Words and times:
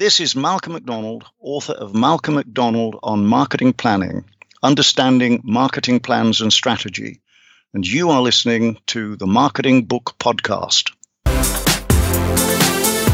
This 0.00 0.18
is 0.18 0.34
Malcolm 0.34 0.72
McDonald, 0.72 1.26
author 1.42 1.74
of 1.74 1.94
Malcolm 1.94 2.36
McDonald 2.36 2.98
on 3.02 3.26
Marketing 3.26 3.74
Planning, 3.74 4.24
Understanding 4.62 5.42
Marketing 5.44 6.00
Plans 6.00 6.40
and 6.40 6.50
Strategy. 6.50 7.20
And 7.74 7.86
you 7.86 8.08
are 8.08 8.22
listening 8.22 8.78
to 8.86 9.16
the 9.16 9.26
Marketing 9.26 9.84
Book 9.84 10.14
Podcast. 10.18 10.90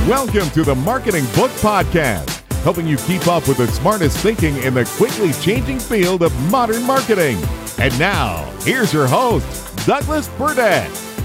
Welcome 0.08 0.48
to 0.50 0.62
the 0.62 0.76
Marketing 0.76 1.24
Book 1.34 1.50
Podcast, 1.58 2.30
helping 2.62 2.86
you 2.86 2.98
keep 2.98 3.26
up 3.26 3.48
with 3.48 3.56
the 3.56 3.66
smartest 3.66 4.18
thinking 4.18 4.56
in 4.58 4.74
the 4.74 4.84
quickly 4.96 5.32
changing 5.42 5.80
field 5.80 6.22
of 6.22 6.32
modern 6.52 6.84
marketing. 6.84 7.36
And 7.80 7.98
now, 7.98 8.48
here's 8.60 8.92
your 8.92 9.08
host, 9.08 9.84
Douglas 9.88 10.28
Burdett. 10.38 11.15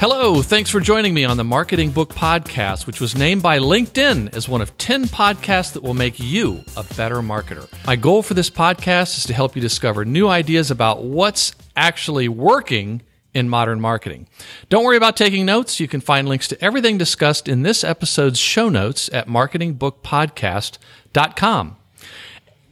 Hello, 0.00 0.42
thanks 0.42 0.70
for 0.70 0.78
joining 0.78 1.12
me 1.12 1.24
on 1.24 1.36
the 1.36 1.42
Marketing 1.42 1.90
Book 1.90 2.14
Podcast, 2.14 2.86
which 2.86 3.00
was 3.00 3.16
named 3.16 3.42
by 3.42 3.58
LinkedIn 3.58 4.32
as 4.32 4.48
one 4.48 4.60
of 4.60 4.78
10 4.78 5.06
podcasts 5.06 5.72
that 5.72 5.82
will 5.82 5.92
make 5.92 6.20
you 6.20 6.62
a 6.76 6.84
better 6.94 7.16
marketer. 7.16 7.66
My 7.84 7.96
goal 7.96 8.22
for 8.22 8.34
this 8.34 8.48
podcast 8.48 9.18
is 9.18 9.24
to 9.24 9.34
help 9.34 9.56
you 9.56 9.60
discover 9.60 10.04
new 10.04 10.28
ideas 10.28 10.70
about 10.70 11.02
what's 11.02 11.52
actually 11.74 12.28
working 12.28 13.02
in 13.34 13.48
modern 13.48 13.80
marketing. 13.80 14.28
Don't 14.68 14.84
worry 14.84 14.96
about 14.96 15.16
taking 15.16 15.44
notes. 15.44 15.80
You 15.80 15.88
can 15.88 16.00
find 16.00 16.28
links 16.28 16.46
to 16.46 16.64
everything 16.64 16.96
discussed 16.96 17.48
in 17.48 17.64
this 17.64 17.82
episode's 17.82 18.38
show 18.38 18.68
notes 18.68 19.10
at 19.12 19.26
marketingbookpodcast.com. 19.26 21.76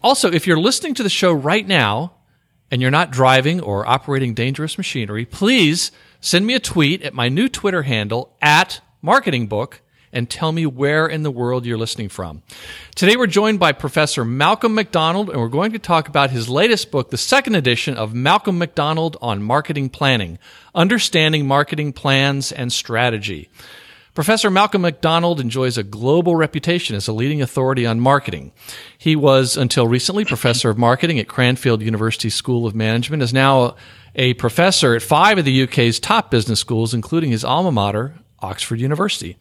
Also, 0.01 0.31
if 0.31 0.47
you're 0.47 0.61
listening 0.61 0.95
to 0.95 1.03
the 1.03 1.09
show 1.09 1.33
right 1.33 1.67
now 1.67 2.13
and 2.71 2.81
you're 2.81 2.93
not 2.93 3.11
driving 3.11 3.61
or 3.61 3.85
operating 3.85 4.33
dangerous 4.33 4.79
machinery, 4.79 5.25
please 5.25 5.91
Send 6.27 6.45
me 6.45 6.55
a 6.55 6.59
tweet 6.59 7.03
at 7.03 7.15
my 7.15 7.29
new 7.29 7.49
Twitter 7.49 7.85
handle 7.85 8.35
at 8.43 8.81
marketingbook 9.01 9.75
and 10.13 10.29
tell 10.29 10.51
me 10.51 10.67
where 10.67 11.07
in 11.07 11.23
the 11.23 11.31
world 11.31 11.65
you're 11.65 11.79
listening 11.79 12.09
from. 12.09 12.43
Today 12.97 13.15
we're 13.15 13.29
joined 13.29 13.61
by 13.61 13.71
Professor 13.71 14.25
Malcolm 14.25 14.75
McDonald 14.75 15.31
and 15.31 15.39
we're 15.39 15.47
going 15.47 15.71
to 15.71 15.79
talk 15.79 16.09
about 16.09 16.31
his 16.31 16.49
latest 16.49 16.91
book, 16.91 17.11
the 17.11 17.17
second 17.17 17.55
edition 17.55 17.97
of 17.97 18.13
Malcolm 18.13 18.59
McDonald 18.59 19.17
on 19.23 19.41
Marketing 19.41 19.89
Planning, 19.89 20.41
Understanding 20.75 21.47
Marketing 21.47 21.93
Plans 21.93 22.51
and 22.51 22.73
Strategy. 22.73 23.49
Professor 24.17 24.51
Malcolm 24.51 24.81
McDonald 24.81 25.41
enjoys 25.41 25.77
a 25.77 25.83
global 25.85 26.35
reputation 26.35 26.97
as 26.97 27.07
a 27.07 27.13
leading 27.13 27.43
authority 27.43 27.85
on 27.85 28.01
marketing. 28.01 28.51
He 28.97 29.15
was, 29.15 29.59
until 29.59 29.87
recently, 29.87 30.25
professor 30.25 30.71
of 30.71 30.79
marketing 30.79 31.19
at 31.19 31.29
Cranfield 31.29 31.83
University 31.83 32.31
School 32.31 32.67
of 32.67 32.75
Management, 32.75 33.23
is 33.23 33.35
now 33.35 33.77
a 34.17 34.35
professor 34.35 34.95
at 34.97 35.03
five 35.03 35.39
of 35.39 35.45
the 35.45 35.63
UK's 35.63 36.01
top 36.01 36.31
business 36.31 36.59
schools, 36.59 36.93
including 36.93 37.31
his 37.31 37.45
alma 37.45 37.71
mater, 37.71 38.15
Oxford 38.41 38.81
University. 38.81 39.37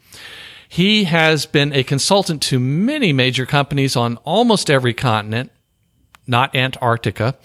He 0.67 1.06
has 1.06 1.45
been 1.45 1.73
a 1.73 1.84
consultant 1.84 2.42
to 2.44 2.59
many 2.59 3.14
major 3.14 3.45
companies 3.45 3.95
on 3.95 4.17
almost 4.17 4.70
every 4.70 4.94
continent, 4.94 5.52
not 6.28 6.56
Antarctica, 6.56 7.36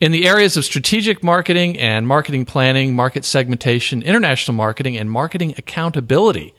in 0.00 0.12
the 0.12 0.26
areas 0.26 0.56
of 0.56 0.64
strategic 0.64 1.24
marketing 1.24 1.78
and 1.78 2.06
marketing 2.06 2.44
planning, 2.44 2.94
market 2.94 3.24
segmentation, 3.24 4.02
international 4.02 4.54
marketing, 4.54 4.96
and 4.96 5.10
marketing 5.10 5.54
accountability. 5.58 6.54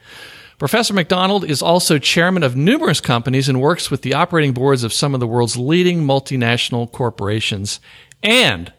Professor 0.58 0.94
McDonald 0.94 1.46
is 1.46 1.62
also 1.62 2.00
chairman 2.00 2.42
of 2.42 2.56
numerous 2.56 3.00
companies 3.00 3.48
and 3.48 3.62
works 3.62 3.92
with 3.92 4.02
the 4.02 4.16
operating 4.16 4.54
boards 4.54 4.84
of 4.84 4.92
some 4.92 5.14
of 5.14 5.20
the 5.20 5.28
world's 5.28 5.56
leading 5.56 6.02
multinational 6.02 6.92
corporations 6.92 7.80
and 8.24 8.74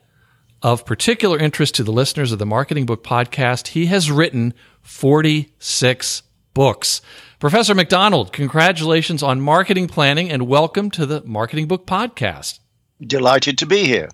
of 0.62 0.84
particular 0.84 1.38
interest 1.38 1.74
to 1.76 1.84
the 1.84 1.92
listeners 1.92 2.32
of 2.32 2.38
the 2.38 2.46
Marketing 2.46 2.86
Book 2.86 3.04
Podcast, 3.04 3.68
he 3.68 3.86
has 3.86 4.10
written 4.10 4.54
46 4.82 6.22
books. 6.54 7.00
Professor 7.38 7.74
McDonald, 7.74 8.32
congratulations 8.32 9.22
on 9.22 9.40
marketing 9.40 9.86
planning 9.86 10.30
and 10.30 10.48
welcome 10.48 10.90
to 10.90 11.06
the 11.06 11.22
Marketing 11.24 11.68
Book 11.68 11.86
Podcast. 11.86 12.58
Delighted 13.00 13.58
to 13.58 13.66
be 13.66 13.84
here. 13.84 14.08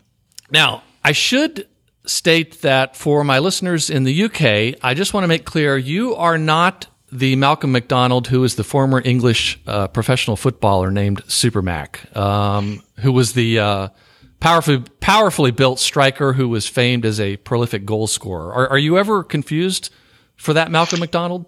Now, 0.50 0.82
I 1.02 1.12
should 1.12 1.66
state 2.04 2.60
that 2.60 2.96
for 2.96 3.24
my 3.24 3.38
listeners 3.38 3.88
in 3.88 4.04
the 4.04 4.24
UK, 4.24 4.78
I 4.82 4.92
just 4.92 5.14
want 5.14 5.24
to 5.24 5.28
make 5.28 5.46
clear 5.46 5.78
you 5.78 6.14
are 6.16 6.36
not 6.36 6.86
the 7.10 7.36
Malcolm 7.36 7.72
McDonald 7.72 8.26
who 8.26 8.44
is 8.44 8.56
the 8.56 8.64
former 8.64 9.00
English 9.02 9.58
uh, 9.66 9.88
professional 9.88 10.36
footballer 10.36 10.90
named 10.90 11.22
Super 11.28 11.62
Mac, 11.62 12.14
um, 12.14 12.82
who 12.98 13.12
was 13.12 13.32
the 13.32 13.60
uh, 13.60 13.88
powerfully, 14.44 14.84
powerfully 15.00 15.50
built 15.50 15.80
striker 15.80 16.34
who 16.34 16.50
was 16.50 16.68
famed 16.68 17.06
as 17.06 17.18
a 17.18 17.38
prolific 17.38 17.86
goal 17.86 18.06
scorer. 18.06 18.52
Are, 18.52 18.68
are 18.68 18.78
you 18.78 18.98
ever 18.98 19.24
confused 19.24 19.90
for 20.36 20.52
that 20.52 20.70
Malcolm 20.70 21.00
McDonald? 21.00 21.46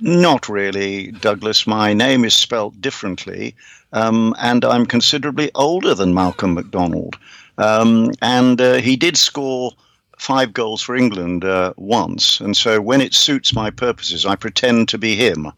Not 0.00 0.48
really, 0.48 1.12
Douglas. 1.12 1.66
My 1.66 1.92
name 1.92 2.24
is 2.24 2.32
spelt 2.32 2.80
differently, 2.80 3.54
um, 3.92 4.34
and 4.40 4.64
I'm 4.64 4.86
considerably 4.86 5.50
older 5.54 5.94
than 5.94 6.14
Malcolm 6.14 6.54
McDonald. 6.54 7.18
Um, 7.58 8.12
and 8.22 8.58
uh, 8.58 8.76
he 8.76 8.96
did 8.96 9.18
score 9.18 9.72
five 10.18 10.54
goals 10.54 10.80
for 10.80 10.96
England 10.96 11.44
uh, 11.44 11.74
once, 11.76 12.40
and 12.40 12.56
so 12.56 12.80
when 12.80 13.02
it 13.02 13.12
suits 13.12 13.52
my 13.52 13.70
purposes, 13.70 14.24
I 14.24 14.36
pretend 14.36 14.88
to 14.88 14.98
be 14.98 15.14
him. 15.14 15.52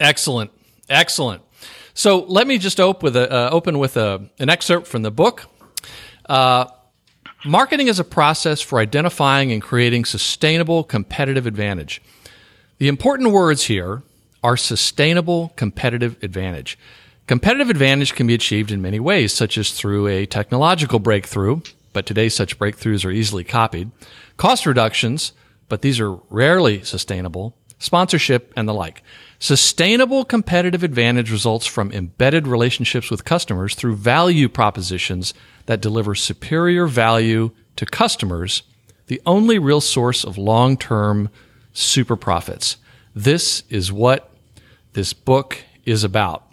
Excellent, 0.00 0.50
excellent. 0.88 1.42
So 1.94 2.24
let 2.24 2.48
me 2.48 2.58
just 2.58 2.80
open 2.80 3.04
with 3.04 3.16
a, 3.16 3.32
uh, 3.32 3.50
open 3.50 3.78
with 3.78 3.96
a, 3.96 4.28
an 4.40 4.48
excerpt 4.48 4.88
from 4.88 5.02
the 5.02 5.12
book. 5.12 5.46
Uh, 6.32 6.66
marketing 7.44 7.88
is 7.88 8.00
a 8.00 8.04
process 8.04 8.62
for 8.62 8.78
identifying 8.78 9.52
and 9.52 9.60
creating 9.60 10.06
sustainable 10.06 10.82
competitive 10.82 11.46
advantage. 11.46 12.00
The 12.78 12.88
important 12.88 13.32
words 13.32 13.64
here 13.64 14.02
are 14.42 14.56
sustainable 14.56 15.52
competitive 15.56 16.16
advantage. 16.22 16.78
Competitive 17.26 17.68
advantage 17.68 18.14
can 18.14 18.26
be 18.26 18.32
achieved 18.32 18.70
in 18.70 18.80
many 18.80 18.98
ways, 18.98 19.34
such 19.34 19.58
as 19.58 19.72
through 19.72 20.06
a 20.06 20.24
technological 20.24 20.98
breakthrough, 20.98 21.60
but 21.92 22.06
today 22.06 22.30
such 22.30 22.58
breakthroughs 22.58 23.04
are 23.04 23.10
easily 23.10 23.44
copied, 23.44 23.90
cost 24.38 24.64
reductions, 24.64 25.32
but 25.68 25.82
these 25.82 26.00
are 26.00 26.14
rarely 26.30 26.82
sustainable, 26.82 27.54
sponsorship, 27.78 28.54
and 28.56 28.66
the 28.66 28.72
like. 28.72 29.02
Sustainable 29.38 30.24
competitive 30.24 30.82
advantage 30.82 31.30
results 31.30 31.66
from 31.66 31.92
embedded 31.92 32.46
relationships 32.46 33.10
with 33.10 33.26
customers 33.26 33.74
through 33.74 33.96
value 33.96 34.48
propositions 34.48 35.34
that 35.66 35.80
deliver 35.80 36.14
superior 36.14 36.86
value 36.86 37.50
to 37.76 37.86
customers, 37.86 38.62
the 39.06 39.20
only 39.26 39.58
real 39.58 39.80
source 39.80 40.24
of 40.24 40.38
long 40.38 40.76
term 40.76 41.28
super 41.72 42.16
profits. 42.16 42.76
This 43.14 43.62
is 43.68 43.92
what 43.92 44.30
this 44.92 45.12
book 45.12 45.58
is 45.84 46.04
about. 46.04 46.46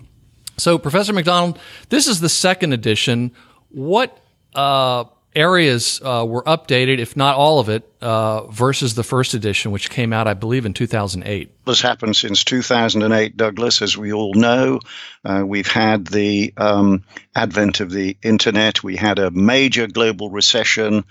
So, 0.58 0.78
Professor 0.78 1.14
McDonald, 1.14 1.58
this 1.90 2.08
is 2.08 2.20
the 2.20 2.30
second 2.30 2.74
edition. 2.74 3.32
What 3.70 4.18
uh, 4.56 5.06
areas 5.36 6.02
uh, 6.04 6.26
were 6.28 6.44
updated, 6.44 7.00
if 7.00 7.16
not 7.16 7.36
all 7.36 7.60
of 7.60 7.70
it, 7.70 7.90
uh, 8.02 8.48
versus 8.48 8.96
the 8.96 9.04
first 9.04 9.34
edition, 9.34 9.72
which 9.72 9.90
came 9.90 10.14
out, 10.14 10.28
I 10.28 10.34
believe, 10.34 10.66
in 10.66 10.74
2008. 10.74 11.66
This 11.66 11.82
happened 11.82 12.16
since 12.16 12.44
2008, 12.44 13.38
Douglas. 13.38 13.82
As 13.82 13.98
we 13.98 14.14
all 14.14 14.34
know, 14.34 14.80
uh, 15.24 15.44
we've 15.46 15.72
had 15.72 16.08
the 16.08 16.54
um, 16.58 17.04
advent 17.36 17.80
of 17.80 17.92
the 17.92 18.18
internet. 18.24 18.84
We 18.84 18.96
had 18.96 19.20
a 19.20 19.32
major 19.32 19.88
global 19.88 20.30
recession. 20.30 21.06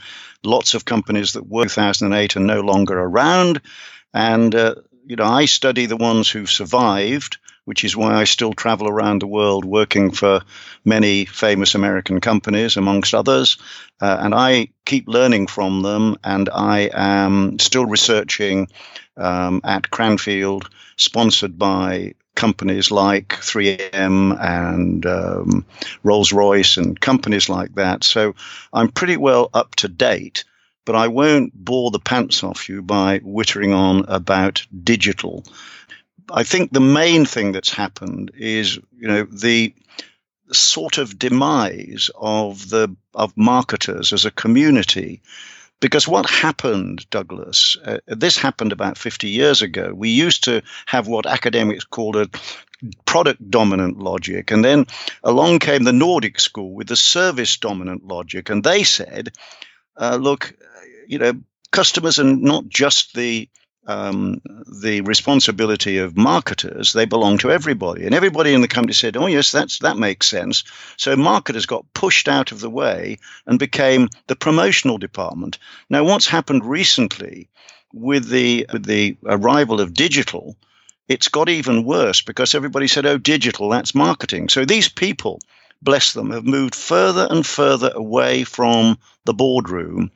Lots 0.44 0.74
of 0.74 0.84
companies 0.84 1.32
that 1.32 1.46
were 1.46 1.64
2008 1.64 2.36
are 2.36 2.40
no 2.40 2.60
longer 2.60 2.98
around. 2.98 3.60
And, 4.12 4.54
uh, 4.54 4.76
you 5.06 5.16
know, 5.16 5.24
I 5.24 5.44
study 5.44 5.86
the 5.86 5.96
ones 5.96 6.28
who 6.28 6.46
survived 6.46 7.38
which 7.68 7.84
is 7.84 7.94
why 7.94 8.14
I 8.14 8.24
still 8.24 8.54
travel 8.54 8.88
around 8.88 9.20
the 9.20 9.26
world 9.26 9.66
working 9.66 10.10
for 10.10 10.40
many 10.86 11.26
famous 11.26 11.74
American 11.74 12.18
companies, 12.18 12.78
amongst 12.78 13.12
others. 13.12 13.58
Uh, 14.00 14.16
and 14.20 14.34
I 14.34 14.68
keep 14.86 15.06
learning 15.06 15.48
from 15.48 15.82
them, 15.82 16.16
and 16.24 16.48
I 16.48 16.88
am 16.94 17.58
still 17.58 17.84
researching 17.84 18.68
um, 19.18 19.60
at 19.64 19.90
Cranfield, 19.90 20.70
sponsored 20.96 21.58
by 21.58 22.14
companies 22.34 22.90
like 22.90 23.28
3M 23.28 24.42
and 24.42 25.04
um, 25.04 25.66
Rolls 26.02 26.32
Royce 26.32 26.78
and 26.78 26.98
companies 26.98 27.50
like 27.50 27.74
that. 27.74 28.02
So 28.02 28.34
I'm 28.72 28.88
pretty 28.88 29.18
well 29.18 29.50
up 29.52 29.74
to 29.76 29.88
date 29.88 30.44
but 30.86 30.96
I 30.96 31.08
won't 31.08 31.52
bore 31.52 31.90
the 31.90 31.98
pants 31.98 32.42
off 32.42 32.70
you 32.70 32.80
by 32.80 33.18
wittering 33.18 33.76
on 33.76 34.06
about 34.08 34.66
digital. 34.84 35.44
I 36.30 36.44
think 36.44 36.72
the 36.72 36.80
main 36.80 37.24
thing 37.24 37.52
that's 37.52 37.72
happened 37.72 38.32
is, 38.36 38.76
you 38.76 39.08
know, 39.08 39.24
the 39.24 39.74
sort 40.52 40.98
of 40.98 41.18
demise 41.18 42.10
of 42.14 42.68
the 42.68 42.94
of 43.14 43.36
marketers 43.36 44.12
as 44.12 44.24
a 44.24 44.30
community. 44.30 45.22
Because 45.80 46.08
what 46.08 46.28
happened, 46.28 47.08
Douglas, 47.10 47.76
uh, 47.84 47.98
this 48.06 48.36
happened 48.36 48.72
about 48.72 48.98
50 48.98 49.28
years 49.28 49.62
ago. 49.62 49.92
We 49.94 50.08
used 50.08 50.44
to 50.44 50.62
have 50.86 51.06
what 51.06 51.24
academics 51.24 51.84
called 51.84 52.16
a 52.16 52.28
product 53.06 53.48
dominant 53.48 53.98
logic. 53.98 54.50
And 54.50 54.64
then 54.64 54.86
along 55.22 55.60
came 55.60 55.84
the 55.84 55.92
Nordic 55.92 56.40
school 56.40 56.74
with 56.74 56.88
the 56.88 56.96
service 56.96 57.58
dominant 57.58 58.04
logic. 58.04 58.50
And 58.50 58.64
they 58.64 58.82
said, 58.82 59.32
uh, 59.96 60.16
look, 60.20 60.52
you 61.06 61.18
know, 61.18 61.34
customers 61.70 62.18
are 62.18 62.24
not 62.24 62.68
just 62.68 63.14
the 63.14 63.48
um, 63.88 64.42
the 64.82 65.00
responsibility 65.00 65.96
of 65.96 66.16
marketers, 66.16 66.92
they 66.92 67.06
belong 67.06 67.38
to 67.38 67.50
everybody. 67.50 68.04
And 68.04 68.14
everybody 68.14 68.52
in 68.52 68.60
the 68.60 68.68
company 68.68 68.92
said, 68.92 69.16
oh, 69.16 69.26
yes, 69.26 69.50
that's, 69.50 69.78
that 69.78 69.96
makes 69.96 70.28
sense. 70.28 70.62
So 70.98 71.16
marketers 71.16 71.64
got 71.64 71.92
pushed 71.94 72.28
out 72.28 72.52
of 72.52 72.60
the 72.60 72.70
way 72.70 73.18
and 73.46 73.58
became 73.58 74.10
the 74.26 74.36
promotional 74.36 74.98
department. 74.98 75.58
Now, 75.88 76.04
what's 76.04 76.28
happened 76.28 76.66
recently 76.66 77.48
with 77.94 78.28
the, 78.28 78.66
with 78.70 78.84
the 78.84 79.16
arrival 79.24 79.80
of 79.80 79.94
digital, 79.94 80.54
it's 81.08 81.28
got 81.28 81.48
even 81.48 81.84
worse 81.84 82.20
because 82.20 82.54
everybody 82.54 82.88
said, 82.88 83.06
oh, 83.06 83.16
digital, 83.16 83.70
that's 83.70 83.94
marketing. 83.94 84.50
So 84.50 84.66
these 84.66 84.90
people, 84.90 85.40
bless 85.80 86.12
them, 86.12 86.30
have 86.32 86.44
moved 86.44 86.74
further 86.74 87.26
and 87.30 87.46
further 87.46 87.90
away 87.94 88.44
from 88.44 88.98
the 89.24 89.32
boardroom. 89.32 90.10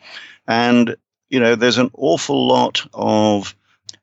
And, 0.47 0.95
you 1.31 1.41
know, 1.41 1.55
there's 1.55 1.79
an 1.79 1.91
awful 1.95 2.47
lot 2.47 2.87
of 2.93 3.55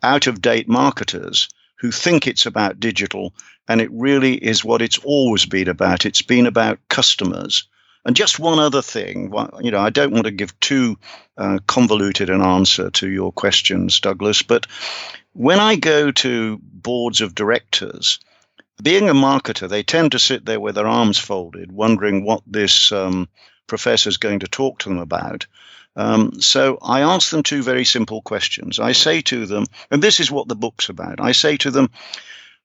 out 0.02 0.28
of 0.28 0.42
date 0.42 0.68
marketers 0.68 1.50
who 1.80 1.92
think 1.92 2.28
it's 2.28 2.46
about 2.46 2.80
digital, 2.80 3.34
and 3.68 3.82
it 3.82 3.90
really 3.92 4.34
is 4.34 4.66
what 4.66 4.82
it's 4.82 4.98
always 5.00 5.46
been 5.46 5.70
about. 5.70 6.06
It's 6.06 6.22
been 6.22 6.46
about 6.46 6.80
customers. 6.90 7.68
And 8.06 8.16
just 8.16 8.40
one 8.40 8.60
other 8.60 8.82
thing, 8.82 9.34
you 9.62 9.72
know, 9.72 9.80
I 9.80 9.90
don't 9.90 10.12
want 10.12 10.26
to 10.26 10.32
give 10.32 10.58
too 10.60 10.98
uh, 11.38 11.60
convoluted 11.68 12.30
an 12.30 12.42
answer 12.42 12.90
to 12.92 13.08
your 13.08 13.32
questions, 13.32 14.00
Douglas, 14.00 14.42
but 14.42 14.68
when 15.34 15.60
I 15.60 15.76
go 15.76 16.12
to 16.12 16.60
boards 16.62 17.22
of 17.22 17.36
directors, 17.36 18.20
being 18.82 19.10
a 19.10 19.14
marketer, 19.14 19.68
they 19.70 19.84
tend 19.84 20.14
to 20.14 20.20
sit 20.20 20.46
there 20.46 20.60
with 20.60 20.76
their 20.76 20.88
arms 20.88 21.18
folded, 21.18 21.72
wondering 21.72 22.24
what 22.24 22.42
this 22.48 22.92
um, 22.92 23.28
professor 23.68 24.10
is 24.10 24.18
going 24.18 24.40
to 24.40 24.48
talk 24.48 24.80
to 24.80 24.90
them 24.90 24.98
about. 24.98 25.46
Um, 26.00 26.40
so 26.40 26.78
I 26.82 27.02
ask 27.02 27.30
them 27.30 27.44
two 27.44 27.62
very 27.62 27.84
simple 27.84 28.22
questions. 28.22 28.80
I 28.80 28.94
say 28.94 29.20
to 29.24 29.46
them, 29.46 29.66
and 29.92 30.02
this 30.02 30.22
is 30.22 30.32
what 30.32 30.48
the 30.48 30.56
book's 30.56 30.88
about 30.88 31.20
I 31.20 31.34
say 31.34 31.58
to 31.58 31.72
them, 31.72 31.90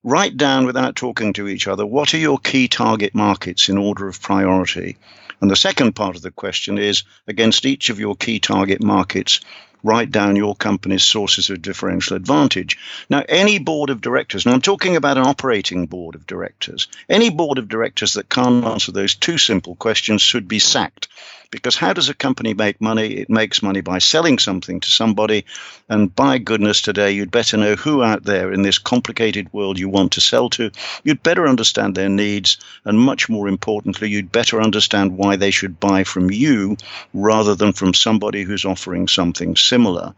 write 0.05 0.37
down 0.37 0.67
without 0.67 0.95
talking 0.95 1.33
to 1.33 1.49
each 1.49 1.67
other 1.67 1.85
what 1.85 2.15
are 2.15 2.19
your 2.19 2.39
key 2.39 2.69
target 2.69 3.13
markets 3.13 3.69
in 3.69 3.77
order 3.77 4.07
of 4.07 4.23
priority. 4.23 4.99
And 5.41 5.51
the 5.51 5.57
second 5.57 5.97
part 5.97 6.15
of 6.15 6.23
the 6.23 6.31
question 6.31 6.79
is 6.79 7.03
against 7.27 7.67
each 7.67 7.91
of 7.91 7.99
your 7.99 8.15
key 8.15 8.39
target 8.39 8.81
markets, 8.81 9.41
write 9.83 10.13
down 10.13 10.37
your 10.37 10.55
company's 10.55 11.03
sources 11.03 11.51
of 11.51 11.61
differential 11.61 12.17
advantage. 12.17 12.79
Now, 13.11 13.25
any 13.29 13.59
board 13.59 13.91
of 13.91 14.01
directors, 14.01 14.47
now 14.47 14.53
I'm 14.53 14.63
talking 14.63 14.95
about 14.95 15.19
an 15.19 15.27
operating 15.27 15.87
board 15.87 16.15
of 16.15 16.25
directors, 16.25 16.87
any 17.09 17.31
board 17.31 17.59
of 17.59 17.69
directors 17.69 18.13
that 18.13 18.29
can't 18.29 18.65
answer 18.65 18.93
those 18.93 19.17
two 19.17 19.39
simple 19.39 19.75
questions 19.75 20.23
should 20.23 20.47
be 20.47 20.61
sacked. 20.61 21.09
Because 21.55 21.77
how 21.77 21.93
does 21.93 22.09
a 22.09 22.15
company 22.15 22.53
make 22.53 22.81
money? 22.81 23.15
It 23.15 23.31
makes 23.31 23.63
money 23.63 23.81
by 23.81 24.01
selling 24.01 24.41
something 24.41 24.81
to 24.81 24.91
somebody. 24.91 25.45
And 25.89 26.13
by 26.13 26.39
goodness, 26.39 26.83
today, 26.83 27.13
you'd 27.13 27.31
better 27.31 27.57
know 27.57 27.77
who 27.77 28.03
out 28.03 28.25
there 28.25 28.53
in 28.53 28.63
this 28.63 28.81
complicated 28.81 29.53
world 29.53 29.79
you 29.79 29.89
want 29.89 30.11
to 30.15 30.21
sell 30.21 30.51
to. 30.51 30.73
You'd 31.05 31.23
better 31.23 31.47
understand 31.47 31.95
their 31.95 32.09
needs. 32.09 32.59
And 32.85 32.99
much 32.99 33.29
more 33.29 33.47
importantly, 33.47 34.09
you'd 34.11 34.33
better 34.33 34.61
understand 34.61 35.17
why 35.17 35.37
they 35.37 35.53
should 35.53 35.79
buy 35.79 36.03
from 36.03 36.29
you 36.29 36.77
rather 37.13 37.55
than 37.55 37.73
from 37.73 37.95
somebody 37.95 38.43
who's 38.43 38.65
offering 38.65 39.07
something 39.07 39.55
similar. 39.55 40.13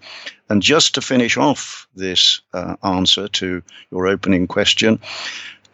And 0.48 0.62
just 0.62 0.94
to 0.94 1.02
finish 1.02 1.36
off 1.36 1.86
this 1.94 2.40
uh, 2.54 2.76
answer 2.82 3.28
to 3.28 3.62
your 3.90 4.06
opening 4.06 4.46
question, 4.46 5.00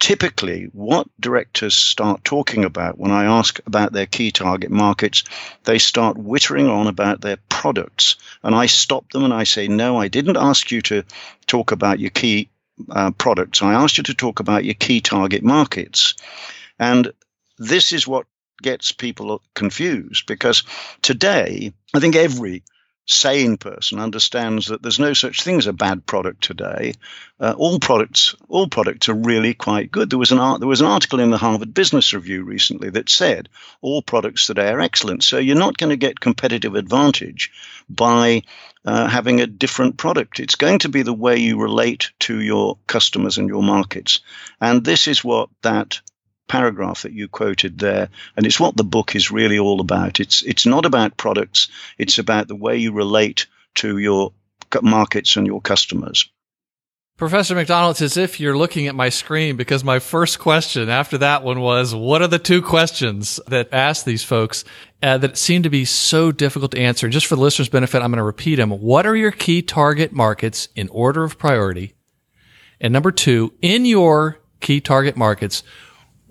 typically 0.02 0.64
what 0.72 1.06
directors 1.20 1.76
start 1.76 2.25
talking 2.25 2.64
about 2.64 2.99
when 2.99 3.12
I 3.12 3.38
ask 3.38 3.60
about 3.66 3.93
their 3.93 4.06
key 4.06 4.32
target 4.32 4.72
markets, 4.72 5.22
they 5.62 5.78
start 5.78 6.16
wittering 6.16 6.69
on 6.69 6.88
about 6.88 7.20
their 7.20 7.37
products. 7.49 8.16
And 8.43 8.52
I 8.52 8.66
stop 8.66 9.08
them 9.12 9.22
and 9.22 9.32
I 9.32 9.44
say, 9.44 9.69
no, 9.69 9.96
I 9.96 10.08
didn't 10.08 10.37
ask 10.37 10.72
you 10.72 10.82
to 10.82 11.04
talk 11.46 11.70
about 11.70 12.00
your 12.00 12.10
key 12.10 12.49
uh, 12.90 13.12
products. 13.12 13.62
I 13.62 13.75
asked 13.75 13.96
you 13.96 14.02
to 14.02 14.14
talk 14.14 14.40
about 14.40 14.64
your 14.64 14.75
key 14.75 15.00
target 15.00 15.44
markets. 15.44 16.16
And 16.81 17.12
this 17.58 17.93
is 17.93 18.05
what 18.05 18.26
gets 18.60 18.90
people 18.90 19.40
confused 19.55 20.26
because 20.26 20.64
today, 21.02 21.75
I 21.94 22.00
think 22.00 22.16
every 22.16 22.64
sane 23.06 23.56
person 23.56 23.99
understands 23.99 24.66
that 24.66 24.82
there's 24.82 25.00
no 25.00 25.12
such 25.12 25.43
thing 25.43 25.58
as 25.58 25.66
a 25.66 25.72
bad 25.72 26.06
product 26.06 26.43
today. 26.43 26.94
Uh, 27.40 27.54
all 27.56 27.81
products, 27.81 28.37
all 28.49 28.69
products 28.69 29.08
are 29.08 29.14
really 29.14 29.54
quite 29.54 29.90
good. 29.90 30.08
There 30.08 30.19
was 30.19 30.31
an 30.31 30.38
art, 30.38 30.60
there 30.60 30.69
was 30.69 30.81
an 30.81 30.87
article 30.87 31.19
in 31.19 31.31
the 31.31 31.38
Harvard 31.38 31.75
Business 31.75 32.14
Review 32.14 32.44
recently 32.44 32.90
that 32.90 33.10
said 33.10 33.49
all 33.81 34.02
products 34.02 34.46
today 34.46 34.69
are 34.69 34.81
excellent. 34.81 35.25
So 35.25 35.38
you're 35.38 35.56
not 35.56 35.76
going 35.76 35.90
to 35.90 35.96
get 35.96 36.20
competitive 36.20 36.76
advantage 36.76 37.50
by 37.88 38.43
uh, 38.84 39.08
having 39.08 39.40
a 39.40 39.46
different 39.46 39.96
product. 39.96 40.40
It's 40.40 40.56
going 40.56 40.81
to 40.81 40.88
be 40.88 41.02
the 41.02 41.12
way 41.12 41.38
you 41.38 41.60
relate 41.60 42.12
to 42.20 42.40
your 42.40 42.78
customers 42.87 43.38
and 43.38 43.48
your 43.48 43.62
markets, 43.62 44.20
and 44.60 44.84
this 44.84 45.08
is 45.08 45.25
what 45.25 45.50
that 45.62 46.00
paragraph 46.49 47.03
that 47.03 47.12
you 47.12 47.29
quoted 47.29 47.79
there, 47.79 48.09
and 48.37 48.47
it's 48.47 48.61
what 48.61 48.77
the 48.77 48.85
book 48.85 49.15
is 49.17 49.31
really 49.31 49.59
all 49.59 49.81
about. 49.81 50.21
It's 50.21 50.43
it's 50.43 50.67
not 50.67 50.85
about 50.85 51.17
products; 51.17 51.69
it's 51.99 52.19
about 52.19 52.49
the 52.49 52.56
way 52.56 52.77
you 52.77 52.93
relate 52.93 53.47
to 53.77 53.99
your 53.99 54.33
markets 54.83 55.37
and 55.37 55.47
your 55.47 55.61
customers. 55.61 56.29
Professor 57.23 57.55
McDonald, 57.55 57.93
it's 57.93 58.03
as 58.03 58.17
if 58.17 58.41
you're 58.41 58.56
looking 58.56 58.89
at 58.89 58.94
my 58.94 59.09
screen 59.09 59.56
because 59.56 59.85
my 59.85 59.99
first 59.99 60.39
question 60.41 60.89
after 60.89 61.19
that 61.19 61.44
one 61.44 61.61
was, 61.61 61.94
what 61.94 62.21
are 62.23 62.27
the 62.27 62.39
two 62.39 62.62
questions 62.62 63.39
that 63.47 63.69
ask 63.71 64.05
these 64.05 64.25
folks 64.25 64.65
uh, 65.03 65.19
that 65.19 65.37
seem 65.37 65.62
to 65.62 65.71
be 65.71 65.85
so 65.85 66.33
difficult 66.33 66.73
to 66.73 66.81
answer? 66.81 67.09
Just 67.09 67.27
for 67.27 67.37
the 67.37 67.43
listener's 67.43 67.69
benefit, 67.69 68.03
I'm 68.03 68.11
going 68.11 68.17
to 68.17 68.25
repeat 68.25 68.56
them. 68.56 68.71
What 68.71 69.06
are 69.06 69.15
your 69.15 69.31
key 69.31 69.62
target 69.62 70.12
markets 70.12 70.69
in 70.75 70.89
order 70.89 71.23
of 71.23 71.39
priority? 71.39 71.94
And 72.81 72.93
number 72.93 73.12
two, 73.12 73.53
in 73.62 73.85
your 73.85 74.41
key 74.61 74.81
target 74.81 75.17
markets, 75.17 75.62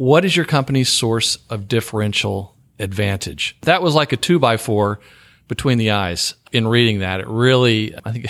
what 0.01 0.25
is 0.25 0.35
your 0.35 0.45
company's 0.45 0.89
source 0.89 1.37
of 1.51 1.67
differential 1.67 2.57
advantage? 2.79 3.55
That 3.61 3.83
was 3.83 3.93
like 3.93 4.11
a 4.11 4.17
two 4.17 4.39
by 4.39 4.57
four 4.57 4.99
between 5.47 5.77
the 5.77 5.91
eyes 5.91 6.33
in 6.51 6.67
reading 6.67 6.99
that. 6.99 7.19
It 7.19 7.27
really, 7.27 7.93
I 8.03 8.11
think 8.11 8.25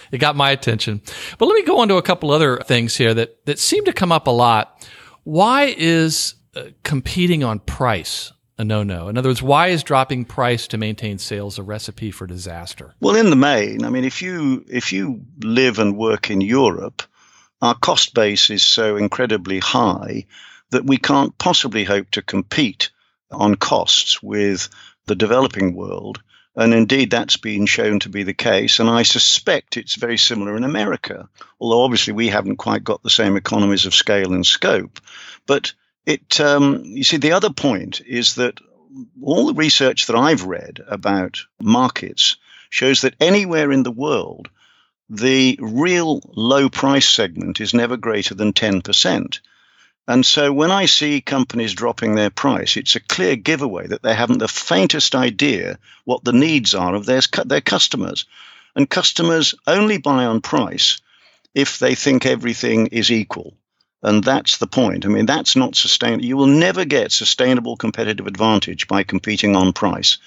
it 0.10 0.18
got 0.18 0.34
my 0.34 0.50
attention. 0.50 1.00
But 1.38 1.46
let 1.46 1.54
me 1.54 1.62
go 1.62 1.78
on 1.78 1.86
to 1.86 1.96
a 1.96 2.02
couple 2.02 2.32
other 2.32 2.56
things 2.58 2.96
here 2.96 3.14
that, 3.14 3.46
that 3.46 3.60
seem 3.60 3.84
to 3.84 3.92
come 3.92 4.10
up 4.10 4.26
a 4.26 4.32
lot. 4.32 4.84
Why 5.22 5.72
is 5.78 6.34
uh, 6.56 6.64
competing 6.82 7.44
on 7.44 7.60
price 7.60 8.32
a 8.58 8.64
no-no? 8.64 9.06
In 9.06 9.16
other 9.16 9.28
words, 9.28 9.42
why 9.42 9.68
is 9.68 9.84
dropping 9.84 10.24
price 10.24 10.66
to 10.66 10.76
maintain 10.76 11.18
sales 11.18 11.56
a 11.56 11.62
recipe 11.62 12.10
for 12.10 12.26
disaster? 12.26 12.96
Well, 12.98 13.14
in 13.14 13.30
the 13.30 13.36
main, 13.36 13.84
I 13.84 13.90
mean, 13.90 14.02
if 14.02 14.22
you 14.22 14.64
if 14.68 14.92
you 14.92 15.24
live 15.38 15.78
and 15.78 15.96
work 15.96 16.30
in 16.30 16.40
Europe, 16.40 17.04
our 17.60 17.76
cost 17.76 18.12
base 18.12 18.50
is 18.50 18.64
so 18.64 18.96
incredibly 18.96 19.60
high 19.60 20.26
that 20.72 20.84
we 20.84 20.96
can't 20.96 21.36
possibly 21.38 21.84
hope 21.84 22.10
to 22.10 22.22
compete 22.22 22.90
on 23.30 23.54
costs 23.54 24.22
with 24.22 24.68
the 25.06 25.14
developing 25.14 25.74
world. 25.74 26.20
And 26.54 26.74
indeed, 26.74 27.10
that's 27.10 27.36
been 27.36 27.66
shown 27.66 28.00
to 28.00 28.08
be 28.08 28.24
the 28.24 28.34
case. 28.34 28.78
And 28.78 28.88
I 28.88 29.04
suspect 29.04 29.76
it's 29.76 29.94
very 29.94 30.18
similar 30.18 30.56
in 30.56 30.64
America, 30.64 31.28
although 31.60 31.82
obviously 31.82 32.12
we 32.12 32.28
haven't 32.28 32.56
quite 32.56 32.84
got 32.84 33.02
the 33.02 33.10
same 33.10 33.36
economies 33.36 33.86
of 33.86 33.94
scale 33.94 34.32
and 34.32 34.46
scope. 34.46 35.00
But 35.46 35.72
it, 36.04 36.40
um, 36.40 36.82
you 36.84 37.04
see, 37.04 37.18
the 37.18 37.32
other 37.32 37.50
point 37.50 38.00
is 38.06 38.34
that 38.34 38.58
all 39.22 39.46
the 39.46 39.54
research 39.54 40.06
that 40.06 40.16
I've 40.16 40.44
read 40.44 40.80
about 40.86 41.40
markets 41.60 42.36
shows 42.68 43.02
that 43.02 43.14
anywhere 43.20 43.72
in 43.72 43.82
the 43.82 43.90
world, 43.90 44.48
the 45.08 45.58
real 45.60 46.20
low 46.34 46.68
price 46.68 47.08
segment 47.08 47.60
is 47.60 47.74
never 47.74 47.96
greater 47.96 48.34
than 48.34 48.52
10%. 48.52 49.40
And 50.08 50.26
so 50.26 50.52
when 50.52 50.70
I 50.70 50.86
see 50.86 51.20
companies 51.20 51.74
dropping 51.74 52.14
their 52.14 52.30
price, 52.30 52.76
it's 52.76 52.96
a 52.96 53.00
clear 53.00 53.36
giveaway 53.36 53.86
that 53.86 54.02
they 54.02 54.14
haven't 54.14 54.38
the 54.38 54.48
faintest 54.48 55.14
idea 55.14 55.78
what 56.04 56.24
the 56.24 56.32
needs 56.32 56.74
are 56.74 56.94
of 56.94 57.06
their, 57.06 57.20
their 57.44 57.60
customers. 57.60 58.26
And 58.74 58.88
customers 58.90 59.54
only 59.66 59.98
buy 59.98 60.24
on 60.24 60.40
price 60.40 61.00
if 61.54 61.78
they 61.78 61.94
think 61.94 62.26
everything 62.26 62.88
is 62.88 63.12
equal. 63.12 63.54
And 64.02 64.24
that's 64.24 64.58
the 64.58 64.66
point. 64.66 65.06
I 65.06 65.08
mean, 65.08 65.26
that's 65.26 65.54
not 65.54 65.76
sustainable. 65.76 66.24
You 66.24 66.36
will 66.36 66.48
never 66.48 66.84
get 66.84 67.12
sustainable 67.12 67.76
competitive 67.76 68.26
advantage 68.26 68.88
by 68.88 69.04
competing 69.04 69.54
on 69.54 69.72
price. 69.72 70.18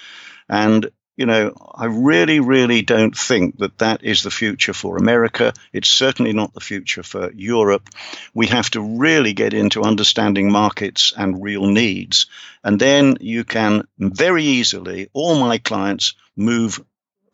And 0.48 0.90
you 1.18 1.26
know, 1.26 1.54
I 1.74 1.86
really, 1.86 2.42
really 2.42 2.82
don't 2.82 3.18
think 3.18 3.58
that 3.60 3.78
that 3.78 4.04
is 4.04 4.24
the 4.24 4.32
future 4.32 4.74
for 4.74 4.98
America. 4.98 5.54
It's 5.72 5.90
certainly 5.90 6.34
not 6.34 6.54
the 6.54 6.60
future 6.60 7.04
for 7.04 7.32
Europe. 7.32 7.90
We 8.34 8.48
have 8.48 8.70
to 8.72 8.82
really 8.82 9.34
get 9.34 9.54
into 9.54 9.84
understanding 9.84 10.52
markets 10.52 11.14
and 11.16 11.42
real 11.42 11.68
needs. 11.68 12.26
And 12.64 12.80
then 12.80 13.18
you 13.22 13.46
can 13.46 13.88
very 13.98 14.44
easily, 14.44 15.10
all 15.14 15.40
my 15.40 15.58
clients 15.58 16.16
move 16.36 16.84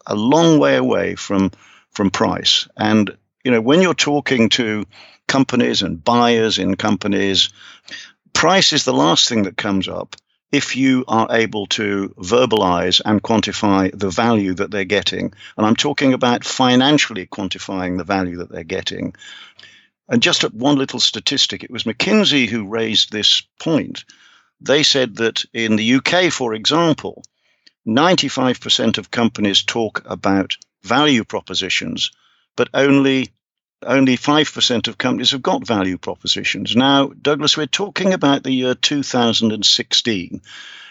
a 0.06 0.16
long 0.16 0.60
way 0.60 0.76
away 0.76 1.16
from, 1.16 1.52
from 1.90 2.12
price. 2.12 2.68
And, 2.78 3.18
you 3.44 3.50
know, 3.50 3.62
when 3.62 3.82
you're 3.82 3.96
talking 3.96 4.50
to 4.50 4.86
companies 5.28 5.82
and 5.82 6.04
buyers 6.04 6.60
in 6.60 6.76
companies, 6.76 7.50
price 8.32 8.74
is 8.74 8.86
the 8.86 8.94
last 8.94 9.28
thing 9.28 9.44
that 9.44 9.58
comes 9.58 9.88
up 9.88 10.16
if 10.52 10.76
you 10.76 11.06
are 11.08 11.28
able 11.32 11.66
to 11.66 12.10
verbalize 12.18 13.02
and 13.04 13.24
quantify 13.24 13.98
the 13.98 14.10
value 14.10 14.54
that 14.56 14.70
they're 14.70 14.84
getting, 14.84 15.34
and 15.58 15.66
I'm 15.66 15.76
talking 15.76 16.14
about 16.14 16.44
financially 16.44 17.26
quantifying 17.26 17.98
the 17.98 18.04
value 18.04 18.38
that 18.38 18.50
they're 18.50 18.64
getting. 18.64 19.16
And 20.10 20.22
just 20.22 20.44
at 20.44 20.54
one 20.54 20.78
little 20.78 21.00
statistic 21.00 21.64
it 21.64 21.72
was 21.72 21.84
McKinsey 21.84 22.48
who 22.48 22.68
raised 22.68 23.12
this 23.12 23.42
point. 23.60 24.04
They 24.60 24.84
said 24.84 25.16
that 25.18 25.46
in 25.54 25.78
the 25.78 25.96
UK, 25.96 26.32
for 26.32 26.54
example, 26.54 27.24
95% 27.88 28.98
of 28.98 29.10
companies 29.10 29.64
talk 29.64 30.04
about 30.06 30.58
value 30.84 31.24
propositions, 31.24 32.12
but 32.56 32.70
only 32.74 33.30
only 33.84 34.18
5% 34.18 34.88
of 34.88 34.98
companies 34.98 35.32
have 35.32 35.42
got 35.42 35.66
value 35.66 35.98
propositions. 35.98 36.76
Now, 36.76 37.08
Douglas, 37.08 37.58
we're 37.58 37.66
talking 37.66 38.14
about 38.14 38.44
the 38.44 38.52
year 38.52 38.76
2016, 38.76 40.42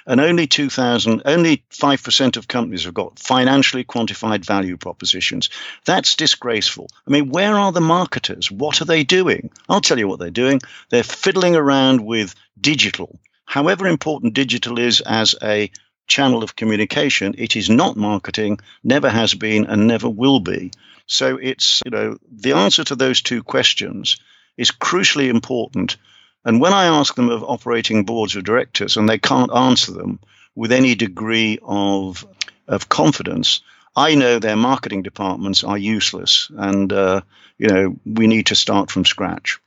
and 0.06 0.20
only 0.20 0.46
2000, 0.46 1.22
only 1.24 1.62
5% 1.70 2.36
of 2.36 2.48
companies 2.48 2.84
have 2.84 2.94
got 2.94 3.18
financially 3.18 3.84
quantified 3.84 4.44
value 4.44 4.76
propositions. 4.76 5.50
That's 5.84 6.16
disgraceful. 6.16 6.88
I 7.06 7.10
mean, 7.10 7.30
where 7.30 7.54
are 7.56 7.72
the 7.72 7.80
marketers? 7.80 8.50
What 8.50 8.80
are 8.80 8.86
they 8.86 9.04
doing? 9.04 9.50
I'll 9.68 9.80
tell 9.80 9.98
you 9.98 10.08
what 10.08 10.18
they're 10.18 10.30
doing. 10.30 10.60
They're 10.88 11.02
fiddling 11.02 11.54
around 11.54 12.04
with 12.04 12.34
digital. 12.60 13.18
However 13.44 13.86
important 13.86 14.34
digital 14.34 14.78
is 14.78 15.00
as 15.00 15.34
a 15.42 15.70
channel 16.06 16.42
of 16.42 16.56
communication, 16.56 17.34
it 17.38 17.54
is 17.56 17.70
not 17.70 17.96
marketing, 17.96 18.58
never 18.82 19.08
has 19.08 19.34
been, 19.34 19.66
and 19.66 19.86
never 19.86 20.08
will 20.08 20.40
be. 20.40 20.72
So 21.10 21.36
it's, 21.36 21.82
you 21.84 21.90
know, 21.90 22.18
the 22.30 22.52
answer 22.52 22.84
to 22.84 22.94
those 22.94 23.20
two 23.20 23.42
questions 23.42 24.18
is 24.56 24.70
crucially 24.70 25.28
important. 25.28 25.96
And 26.44 26.60
when 26.60 26.72
I 26.72 26.84
ask 26.84 27.16
them 27.16 27.30
of 27.30 27.42
operating 27.42 28.04
boards 28.04 28.36
of 28.36 28.44
directors 28.44 28.96
and 28.96 29.08
they 29.08 29.18
can't 29.18 29.52
answer 29.52 29.90
them 29.92 30.20
with 30.54 30.70
any 30.70 30.94
degree 30.94 31.58
of, 31.62 32.24
of 32.68 32.88
confidence, 32.88 33.60
I 33.96 34.14
know 34.14 34.38
their 34.38 34.54
marketing 34.54 35.02
departments 35.02 35.64
are 35.64 35.76
useless. 35.76 36.48
And, 36.56 36.92
uh, 36.92 37.22
you 37.58 37.66
know, 37.66 37.96
we 38.06 38.28
need 38.28 38.46
to 38.46 38.54
start 38.54 38.88
from 38.88 39.04
scratch. 39.04 39.58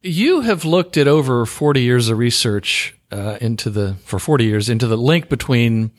You 0.00 0.40
have 0.40 0.64
looked 0.64 0.96
at 0.96 1.06
over 1.06 1.44
40 1.44 1.82
years 1.82 2.08
of 2.08 2.16
research 2.16 2.98
uh, 3.12 3.36
into 3.38 3.68
the, 3.68 3.96
for 4.06 4.18
40 4.18 4.44
years, 4.44 4.70
into 4.70 4.86
the 4.86 4.96
link 4.96 5.28
between 5.28 5.90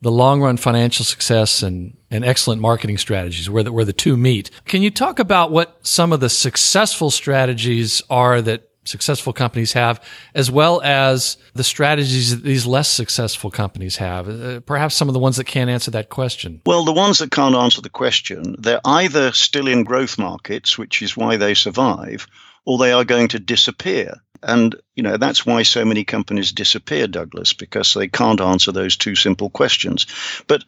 the 0.00 0.10
long 0.10 0.40
run 0.40 0.56
financial 0.56 1.04
success 1.04 1.62
and, 1.62 1.96
and 2.10 2.24
excellent 2.24 2.60
marketing 2.60 2.98
strategies 2.98 3.50
where 3.50 3.62
the, 3.62 3.72
where 3.72 3.84
the 3.84 3.92
two 3.92 4.16
meet. 4.16 4.50
Can 4.64 4.82
you 4.82 4.90
talk 4.90 5.18
about 5.18 5.50
what 5.50 5.86
some 5.86 6.12
of 6.12 6.20
the 6.20 6.28
successful 6.28 7.10
strategies 7.10 8.02
are 8.08 8.40
that 8.42 8.68
successful 8.84 9.32
companies 9.32 9.74
have, 9.74 10.02
as 10.34 10.50
well 10.50 10.80
as 10.82 11.36
the 11.54 11.64
strategies 11.64 12.30
that 12.30 12.42
these 12.42 12.64
less 12.64 12.88
successful 12.88 13.50
companies 13.50 13.96
have? 13.96 14.28
Uh, 14.28 14.60
perhaps 14.60 14.94
some 14.94 15.08
of 15.08 15.14
the 15.14 15.18
ones 15.18 15.36
that 15.36 15.44
can't 15.44 15.70
answer 15.70 15.90
that 15.90 16.08
question. 16.08 16.62
Well, 16.64 16.84
the 16.84 16.92
ones 16.92 17.18
that 17.18 17.30
can't 17.30 17.54
answer 17.54 17.82
the 17.82 17.90
question, 17.90 18.56
they're 18.58 18.80
either 18.84 19.32
still 19.32 19.68
in 19.68 19.84
growth 19.84 20.18
markets, 20.18 20.78
which 20.78 21.02
is 21.02 21.16
why 21.16 21.36
they 21.36 21.54
survive, 21.54 22.26
or 22.64 22.78
they 22.78 22.92
are 22.92 23.04
going 23.04 23.28
to 23.28 23.38
disappear. 23.38 24.14
And, 24.42 24.76
you 24.94 25.02
know, 25.02 25.16
that's 25.16 25.44
why 25.44 25.62
so 25.62 25.84
many 25.84 26.04
companies 26.04 26.52
disappear, 26.52 27.06
Douglas, 27.06 27.52
because 27.52 27.94
they 27.94 28.08
can't 28.08 28.40
answer 28.40 28.72
those 28.72 28.96
two 28.96 29.14
simple 29.14 29.50
questions. 29.50 30.06
But 30.46 30.64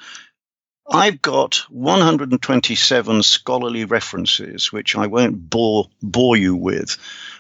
I've 0.91 1.23
got 1.23 1.57
127 1.69 3.23
scholarly 3.23 3.85
references, 3.85 4.73
which 4.73 4.97
I 4.97 5.07
won't 5.07 5.49
bore, 5.49 5.89
bore 6.03 6.37
you 6.37 6.57
with. 6.57 6.97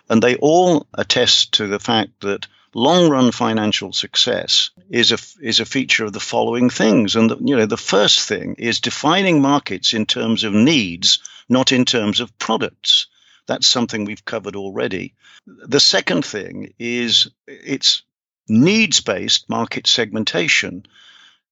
And 0.08 0.22
they 0.22 0.36
all 0.36 0.86
attest 0.94 1.54
to 1.54 1.66
the 1.66 1.80
fact 1.80 2.20
that 2.20 2.46
long 2.74 3.10
run 3.10 3.32
financial 3.32 3.92
success 3.92 4.70
is 4.88 5.10
a, 5.10 5.18
is 5.44 5.58
a 5.58 5.64
feature 5.64 6.04
of 6.04 6.12
the 6.12 6.20
following 6.20 6.70
things. 6.70 7.16
And, 7.16 7.30
the, 7.30 7.38
you 7.40 7.56
know, 7.56 7.66
the 7.66 7.76
first 7.76 8.20
thing 8.20 8.54
is 8.58 8.80
defining 8.80 9.42
markets 9.42 9.94
in 9.94 10.06
terms 10.06 10.44
of 10.44 10.52
needs, 10.52 11.18
not 11.48 11.72
in 11.72 11.84
terms 11.84 12.20
of 12.20 12.38
products. 12.38 13.06
That's 13.50 13.66
something 13.66 14.04
we've 14.04 14.24
covered 14.24 14.54
already. 14.54 15.14
The 15.44 15.80
second 15.80 16.24
thing 16.24 16.72
is 16.78 17.32
it's 17.48 18.02
needs 18.48 19.00
based 19.00 19.48
market 19.50 19.88
segmentation. 19.88 20.86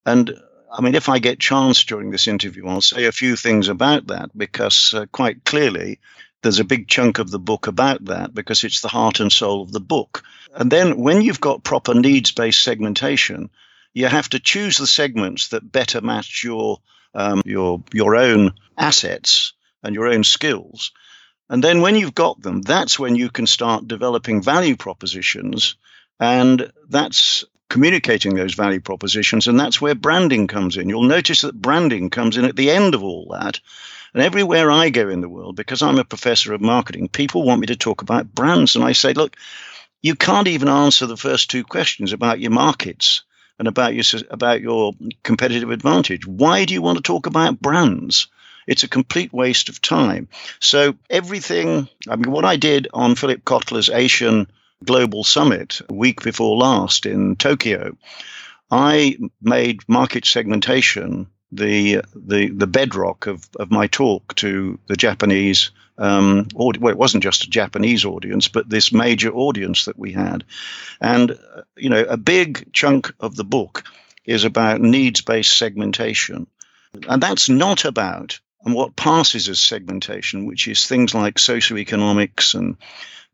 And 0.07 0.33
I 0.73 0.81
mean, 0.81 0.95
if 0.95 1.09
I 1.09 1.19
get 1.19 1.41
chance 1.41 1.83
during 1.83 2.13
this 2.13 2.29
interview, 2.29 2.69
I'll 2.69 2.83
say 2.83 3.07
a 3.07 3.11
few 3.11 3.35
things 3.35 3.67
about 3.67 4.07
that 4.07 4.31
because 4.39 4.95
uh, 4.95 5.07
quite 5.11 5.43
clearly 5.45 5.99
there's 6.41 6.61
a 6.61 6.65
big 6.73 6.87
chunk 6.87 7.19
of 7.19 7.33
the 7.33 7.41
book 7.41 7.67
about 7.67 8.05
that 8.05 8.33
because 8.33 8.63
it's 8.63 8.81
the 8.81 8.87
heart 8.87 9.19
and 9.19 9.33
soul 9.33 9.63
of 9.63 9.73
the 9.73 9.81
book. 9.81 10.23
And 10.55 10.71
then 10.71 11.01
when 11.01 11.21
you've 11.21 11.41
got 11.41 11.65
proper 11.65 11.95
needs 11.95 12.31
based 12.31 12.63
segmentation, 12.63 13.51
you 13.93 14.07
have 14.07 14.29
to 14.29 14.39
choose 14.39 14.79
the 14.79 14.87
segments 14.87 15.49
that 15.49 15.73
better 15.73 16.01
match 16.01 16.45
your 16.45 16.79
um, 17.13 17.43
your 17.45 17.83
your 17.93 18.15
own 18.15 18.53
assets 18.77 19.53
and 19.83 19.97
your 19.97 20.07
own 20.07 20.23
skills. 20.23 20.93
And 21.51 21.65
then 21.65 21.81
when 21.81 21.97
you've 21.97 22.15
got 22.15 22.41
them, 22.43 22.63
that's 22.63 22.99
when 22.99 23.15
you 23.15 23.31
can 23.31 23.47
start 23.47 23.89
developing 23.89 24.43
value 24.43 24.77
propositions. 24.77 25.77
And 26.21 26.71
that's 26.89 27.45
communicating 27.71 28.35
those 28.35 28.55
value 28.55 28.81
propositions. 28.81 29.47
And 29.47 29.59
that's 29.59 29.81
where 29.81 29.95
branding 29.95 30.47
comes 30.47 30.77
in. 30.77 30.89
You'll 30.89 31.03
notice 31.03 31.43
that 31.43 31.61
branding 31.61 32.11
comes 32.11 32.37
in 32.37 32.45
at 32.45 32.57
the 32.57 32.71
end 32.71 32.95
of 32.95 33.03
all 33.03 33.29
that. 33.33 33.61
And 34.15 34.23
everywhere 34.23 34.71
I 34.71 34.91
go 34.91 35.09
in 35.09 35.21
the 35.21 35.29
world, 35.29 35.57
because 35.57 35.83
I'm 35.83 35.99
a 35.99 36.05
professor 36.05 36.55
of 36.55 36.61
marketing, 36.61 37.09
people 37.09 37.45
want 37.45 37.61
me 37.61 37.67
to 37.69 37.77
talk 37.77 38.03
about 38.03 38.35
brands. 38.35 38.75
And 38.75 38.85
I 38.85 38.93
say, 38.93 39.13
look, 39.13 39.37
you 40.01 40.15
can't 40.15 40.49
even 40.49 40.69
answer 40.69 41.07
the 41.07 41.17
first 41.17 41.51
two 41.51 41.65
questions 41.65 42.13
about 42.13 42.41
your 42.41 42.51
markets 42.51 43.23
and 43.59 43.69
about 43.69 43.95
your, 43.95 44.05
about 44.31 44.61
your 44.61 44.93
competitive 45.23 45.71
advantage. 45.71 46.27
Why 46.27 46.65
do 46.65 46.75
you 46.75 46.83
want 46.83 46.97
to 46.97 47.03
talk 47.03 47.27
about 47.27 47.61
brands? 47.61 48.29
It's 48.69 48.85
a 48.85 48.89
complete 48.89 49.33
waste 49.33 49.71
of 49.71 49.81
time. 49.81 50.29
So 50.61 50.95
everything, 51.09 51.89
I 52.07 52.17
mean, 52.17 52.31
what 52.31 52.45
I 52.45 52.57
did 52.57 52.87
on 52.93 53.15
Philip 53.15 53.43
Kotler's 53.43 53.89
Asian 53.89 54.47
Global 54.85 55.25
Summit 55.25 55.81
a 55.89 55.95
week 55.95 56.23
before 56.23 56.57
last 56.57 57.07
in 57.07 57.37
Tokyo, 57.37 57.97
I 58.71 59.17
made 59.41 59.89
market 59.89 60.27
segmentation 60.27 61.29
the 61.51 62.03
the 62.15 62.51
the 62.51 62.67
bedrock 62.67 63.27
of, 63.27 63.49
of 63.59 63.71
my 63.71 63.87
talk 63.87 64.35
to 64.37 64.79
the 64.87 64.97
Japanese 64.97 65.71
um, 65.97 66.47
well, 66.55 66.71
it 66.71 66.99
wasn't 66.99 67.25
just 67.25 67.45
a 67.45 67.51
Japanese 67.51 68.05
audience, 68.05 68.47
but 68.47 68.69
this 68.69 68.93
major 68.93 69.33
audience 69.33 69.87
that 69.87 69.99
we 69.99 70.13
had, 70.13 70.45
and 71.01 71.33
uh, 71.33 71.63
you 71.77 71.91
know, 71.91 72.05
a 72.05 72.17
big 72.17 72.73
chunk 72.73 73.13
of 73.19 73.35
the 73.35 73.45
book 73.45 73.83
is 74.25 74.45
about 74.45 74.81
needs-based 74.81 75.59
segmentation, 75.59 76.47
and 77.09 77.21
that's 77.21 77.49
not 77.49 77.85
about 77.85 78.39
and 78.65 78.75
what 78.75 78.97
passes 78.97 79.49
as 79.49 79.61
segmentation, 79.61 80.47
which 80.47 80.69
is 80.69 80.87
things 80.87 81.15
like 81.15 81.37
socioeconomics 81.37 82.55
and 82.55 82.77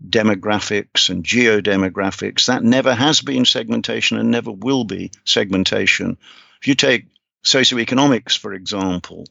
demographics 0.07 1.09
and 1.09 1.25
geodemographics, 1.25 2.47
that 2.47 2.63
never 2.63 2.95
has 2.95 3.21
been 3.21 3.45
segmentation 3.45 4.19
and 4.19 4.31
never 4.31 4.51
will 4.51 4.85
be 4.85 5.11
segmentation. 5.25 6.19
If 6.61 6.69
you 6.69 6.75
take 6.75 7.07
socioeconomics, 7.45 8.39
for 8.39 8.53
example, 8.53 9.27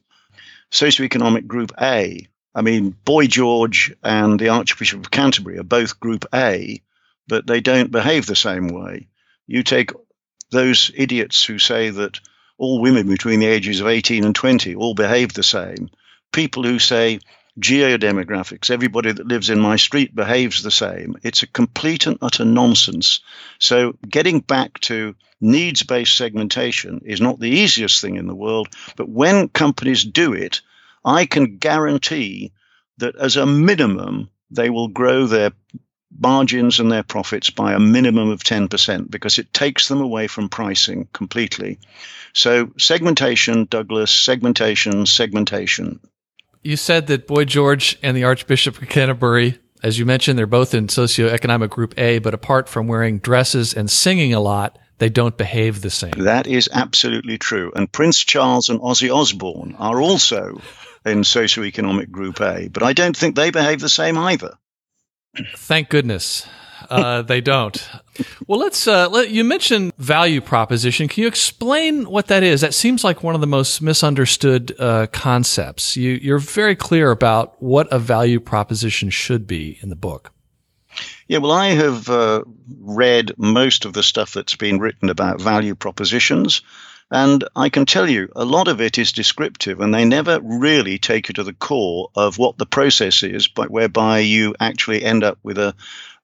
socioeconomic 0.70 1.46
group 1.46 1.72
A, 1.80 2.28
I 2.54 2.62
mean, 2.62 2.90
Boy 3.04 3.26
George 3.26 3.94
and 4.02 4.38
the 4.38 4.50
Archbishop 4.50 5.00
of 5.00 5.10
Canterbury 5.10 5.58
are 5.58 5.64
both 5.64 6.00
group 6.00 6.24
A, 6.32 6.82
but 7.26 7.46
they 7.46 7.60
don't 7.60 7.90
behave 7.90 8.26
the 8.26 8.36
same 8.36 8.68
way. 8.68 9.08
You 9.46 9.62
take 9.62 9.90
those 10.50 10.90
idiots 10.94 11.44
who 11.44 11.58
say 11.58 11.90
that 11.90 12.20
all 12.58 12.80
women 12.80 13.08
between 13.08 13.40
the 13.40 13.46
ages 13.46 13.80
of 13.80 13.86
18 13.86 14.24
and 14.24 14.34
20 14.34 14.74
all 14.74 14.94
behave 14.94 15.32
the 15.32 15.42
same. 15.42 15.90
People 16.32 16.62
who 16.62 16.78
say 16.78 17.20
geodemographics, 17.60 18.70
everybody 18.70 19.12
that 19.12 19.26
lives 19.26 19.50
in 19.50 19.60
my 19.60 19.76
street 19.76 20.14
behaves 20.14 20.62
the 20.62 20.70
same. 20.70 21.16
It's 21.22 21.42
a 21.42 21.46
complete 21.46 22.06
and 22.06 22.18
utter 22.20 22.44
nonsense. 22.44 23.20
So, 23.58 23.96
getting 24.08 24.40
back 24.40 24.80
to 24.80 25.14
needs 25.40 25.82
based 25.82 26.16
segmentation 26.16 27.02
is 27.04 27.20
not 27.20 27.38
the 27.38 27.50
easiest 27.50 28.00
thing 28.00 28.16
in 28.16 28.26
the 28.26 28.34
world, 28.34 28.68
but 28.96 29.08
when 29.08 29.48
companies 29.48 30.04
do 30.04 30.32
it, 30.32 30.62
I 31.04 31.26
can 31.26 31.58
guarantee 31.58 32.52
that 32.98 33.16
as 33.16 33.36
a 33.36 33.46
minimum, 33.46 34.30
they 34.50 34.70
will 34.70 34.88
grow 34.88 35.26
their 35.26 35.52
margins 36.18 36.80
and 36.80 36.90
their 36.90 37.02
profits 37.02 37.50
by 37.50 37.72
a 37.72 37.78
minimum 37.78 38.30
of 38.30 38.42
10% 38.42 39.10
because 39.10 39.38
it 39.38 39.52
takes 39.52 39.88
them 39.88 40.00
away 40.00 40.26
from 40.26 40.48
pricing 40.48 41.08
completely. 41.12 41.78
So, 42.32 42.70
segmentation, 42.78 43.66
Douglas, 43.70 44.10
segmentation, 44.10 45.06
segmentation. 45.06 46.00
You 46.62 46.76
said 46.76 47.06
that 47.08 47.26
Boy 47.26 47.44
George 47.44 47.98
and 48.02 48.16
the 48.16 48.24
Archbishop 48.24 48.80
of 48.80 48.88
Canterbury, 48.88 49.58
as 49.82 49.98
you 49.98 50.06
mentioned, 50.06 50.38
they're 50.38 50.46
both 50.46 50.74
in 50.74 50.86
socioeconomic 50.86 51.70
group 51.70 51.94
A, 51.98 52.18
but 52.18 52.34
apart 52.34 52.68
from 52.68 52.88
wearing 52.88 53.18
dresses 53.18 53.74
and 53.74 53.90
singing 53.90 54.32
a 54.32 54.40
lot, 54.40 54.78
they 54.98 55.08
don't 55.08 55.36
behave 55.36 55.80
the 55.82 55.90
same. 55.90 56.12
That 56.12 56.46
is 56.46 56.68
absolutely 56.72 57.38
true. 57.38 57.72
And 57.74 57.90
Prince 57.90 58.20
Charles 58.20 58.68
and 58.68 58.80
Ozzy 58.80 59.14
Osbourne 59.14 59.76
are 59.78 60.00
also 60.00 60.60
in 61.04 61.22
socioeconomic 61.22 62.10
group 62.10 62.40
A, 62.40 62.68
but 62.68 62.82
I 62.82 62.92
don't 62.92 63.16
think 63.16 63.36
they 63.36 63.50
behave 63.50 63.80
the 63.80 63.88
same 63.88 64.16
either. 64.16 64.56
Thank 65.56 65.88
goodness. 65.88 66.46
uh, 66.90 67.22
they 67.22 67.40
don't. 67.40 67.88
Well, 68.46 68.58
let's. 68.58 68.86
Uh, 68.86 69.08
let, 69.08 69.30
you 69.30 69.44
mentioned 69.44 69.92
value 69.98 70.40
proposition. 70.40 71.08
Can 71.08 71.22
you 71.22 71.28
explain 71.28 72.04
what 72.04 72.26
that 72.28 72.42
is? 72.42 72.60
That 72.60 72.74
seems 72.74 73.04
like 73.04 73.22
one 73.22 73.34
of 73.34 73.40
the 73.40 73.46
most 73.46 73.80
misunderstood 73.82 74.74
uh, 74.78 75.06
concepts. 75.12 75.96
You, 75.96 76.12
you're 76.12 76.38
very 76.38 76.76
clear 76.76 77.10
about 77.10 77.60
what 77.62 77.88
a 77.92 77.98
value 77.98 78.40
proposition 78.40 79.10
should 79.10 79.46
be 79.46 79.78
in 79.82 79.88
the 79.88 79.96
book. 79.96 80.32
Yeah, 81.26 81.38
well, 81.38 81.52
I 81.52 81.68
have 81.68 82.08
uh, 82.08 82.44
read 82.80 83.32
most 83.36 83.84
of 83.84 83.94
the 83.94 84.02
stuff 84.02 84.32
that's 84.32 84.54
been 84.54 84.78
written 84.78 85.10
about 85.10 85.40
value 85.40 85.74
propositions. 85.74 86.62
And 87.10 87.44
I 87.54 87.68
can 87.68 87.86
tell 87.86 88.08
you, 88.08 88.30
a 88.34 88.44
lot 88.44 88.66
of 88.68 88.80
it 88.80 88.98
is 88.98 89.12
descriptive, 89.12 89.80
and 89.80 89.92
they 89.92 90.04
never 90.04 90.40
really 90.40 90.98
take 90.98 91.28
you 91.28 91.34
to 91.34 91.44
the 91.44 91.52
core 91.52 92.10
of 92.14 92.38
what 92.38 92.58
the 92.58 92.66
process 92.66 93.22
is, 93.22 93.46
but 93.46 93.70
whereby 93.70 94.20
you 94.20 94.54
actually 94.58 95.04
end 95.04 95.22
up 95.22 95.38
with 95.42 95.58
a, 95.58 95.74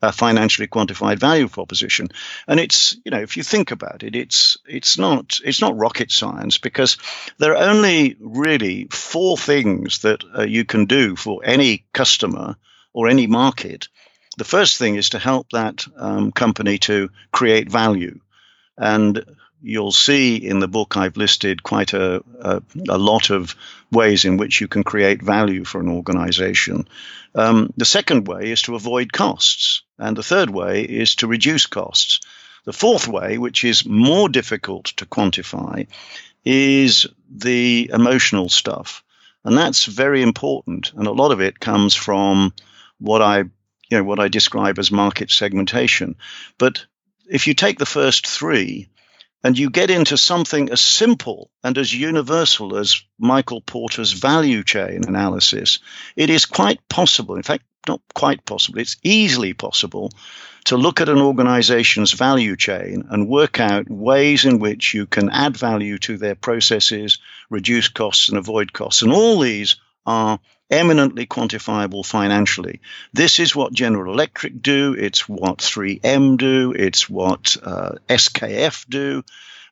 a 0.01 0.11
financially 0.11 0.67
quantified 0.67 1.19
value 1.19 1.49
proposition. 1.49 2.09
And 2.49 2.59
it's, 2.59 2.97
you 3.05 3.11
know, 3.11 3.21
if 3.21 3.37
you 3.37 3.43
think 3.43 3.71
about 3.71 4.03
it, 4.03 4.17
it's 4.17 4.57
it's 4.67 4.97
not 4.97 5.39
it's 5.45 5.61
not 5.61 5.77
rocket 5.77 6.11
science 6.11 6.59
because 6.59 6.97
there 7.39 7.57
are 7.57 7.71
only 7.71 8.17
really 8.19 8.89
four 8.91 9.37
things 9.37 10.01
that 10.01 10.25
uh, 10.37 10.43
you 10.43 10.65
can 10.65 10.87
do 10.87 11.15
for 11.15 11.43
any 11.45 11.85
customer 11.93 12.57
or 12.93 13.09
any 13.09 13.27
market. 13.27 13.89
The 14.39 14.45
first 14.45 14.79
thing 14.79 14.97
is 14.97 15.11
to 15.11 15.19
help 15.19 15.51
that 15.51 15.87
um, 15.97 16.33
company 16.33 16.79
to 16.79 17.11
create 17.31 17.71
value. 17.71 18.21
And 18.79 19.25
you'll 19.63 19.93
see 19.93 20.37
in 20.37 20.61
the 20.61 20.69
book 20.69 20.97
I've 20.97 21.17
listed 21.17 21.63
quite 21.63 21.93
a, 21.93 22.23
a, 22.41 22.63
a, 22.89 22.99
lot 22.99 23.31
of 23.31 23.55
ways 23.93 24.25
in 24.25 24.37
which 24.37 24.61
you 24.61 24.69
can 24.69 24.85
create 24.85 25.23
value 25.23 25.65
for 25.65 25.81
an 25.81 25.89
organization. 25.89 26.89
Um, 27.35 27.73
the 27.77 27.85
second 27.85 28.27
way 28.27 28.51
is 28.51 28.63
to 28.63 28.75
avoid 28.75 29.13
costs, 29.13 29.83
and 29.99 30.17
the 30.17 30.23
third 30.23 30.51
way 30.51 30.83
is 30.83 31.17
to 31.17 31.27
reduce 31.27 31.67
costs. 31.67 32.21
The 32.65 32.73
fourth 32.73 33.09
way, 33.09 33.39
which 33.39 33.65
is 33.65 33.87
more 33.87 34.29
difficult 34.29 34.87
to 34.97 35.07
quantify, 35.07 35.87
is 36.45 37.07
the 37.31 37.91
emotional 37.93 38.49
stuff. 38.49 39.03
And 39.45 39.57
that's 39.57 39.87
very 39.87 40.23
important. 40.23 40.93
And 40.95 41.07
a 41.07 41.13
lot 41.13 41.33
of 41.33 41.41
it 41.41 41.61
comes 41.61 41.95
from 41.95 42.53
what 42.99 43.23
I, 43.23 43.39
you 43.39 43.49
know, 43.93 44.05
what 44.05 44.21
I 44.21 44.29
describe 44.29 44.79
as 44.79 44.91
market 44.91 45.31
segmentation. 45.31 46.17
But 46.59 46.85
if 47.27 47.47
you 47.47 47.55
take 47.55 47.79
the 47.79 47.87
first 47.87 48.27
three, 48.27 48.89
and 49.43 49.59
you 49.59 49.71
get 49.71 49.91
into 49.91 50.17
something 50.17 50.71
as 50.71 50.81
simple 50.81 51.51
and 51.65 51.79
as 51.79 51.95
universal 51.95 52.77
as 52.77 53.03
Michael 53.19 53.61
Porter's 53.61 54.13
value 54.13 54.63
chain 54.63 55.03
analysis, 55.07 55.81
it 56.17 56.31
is 56.31 56.47
quite 56.47 56.87
possible, 56.89 57.37
in 57.37 57.43
fact, 57.43 57.65
not 57.89 58.01
quite 58.15 58.45
possible, 58.45 58.79
it's 58.79 58.99
easily 59.03 59.55
possible 59.55 60.11
to 60.67 60.77
look 60.77 61.01
at 61.01 61.09
an 61.09 61.19
organization's 61.19 62.13
value 62.13 62.55
chain 62.57 63.05
and 63.09 63.29
work 63.29 63.59
out 63.59 63.91
ways 63.91 64.45
in 64.45 64.59
which 64.59 64.93
you 64.93 65.07
can 65.07 65.31
add 65.31 65.57
value 65.57 65.97
to 65.99 66.19
their 66.19 66.35
processes, 66.35 67.19
reduce 67.49 67.89
costs, 67.89 68.29
and 68.29 68.37
avoid 68.37 68.73
costs. 68.73 69.01
And 69.01 69.13
all 69.13 69.41
these 69.41 69.77
are 70.05 70.39
eminently 70.71 71.27
quantifiable 71.27 72.07
financially. 72.07 72.81
This 73.13 73.41
is 73.41 73.57
what 73.57 73.73
General 73.73 74.13
Electric 74.13 74.63
do. 74.63 74.95
It's 74.95 75.29
what 75.29 75.59
3M 75.59 76.39
do. 76.39 76.73
It's 76.73 77.11
what 77.11 77.57
uh, 77.63 77.93
SKF 78.09 78.89
do. 78.89 79.25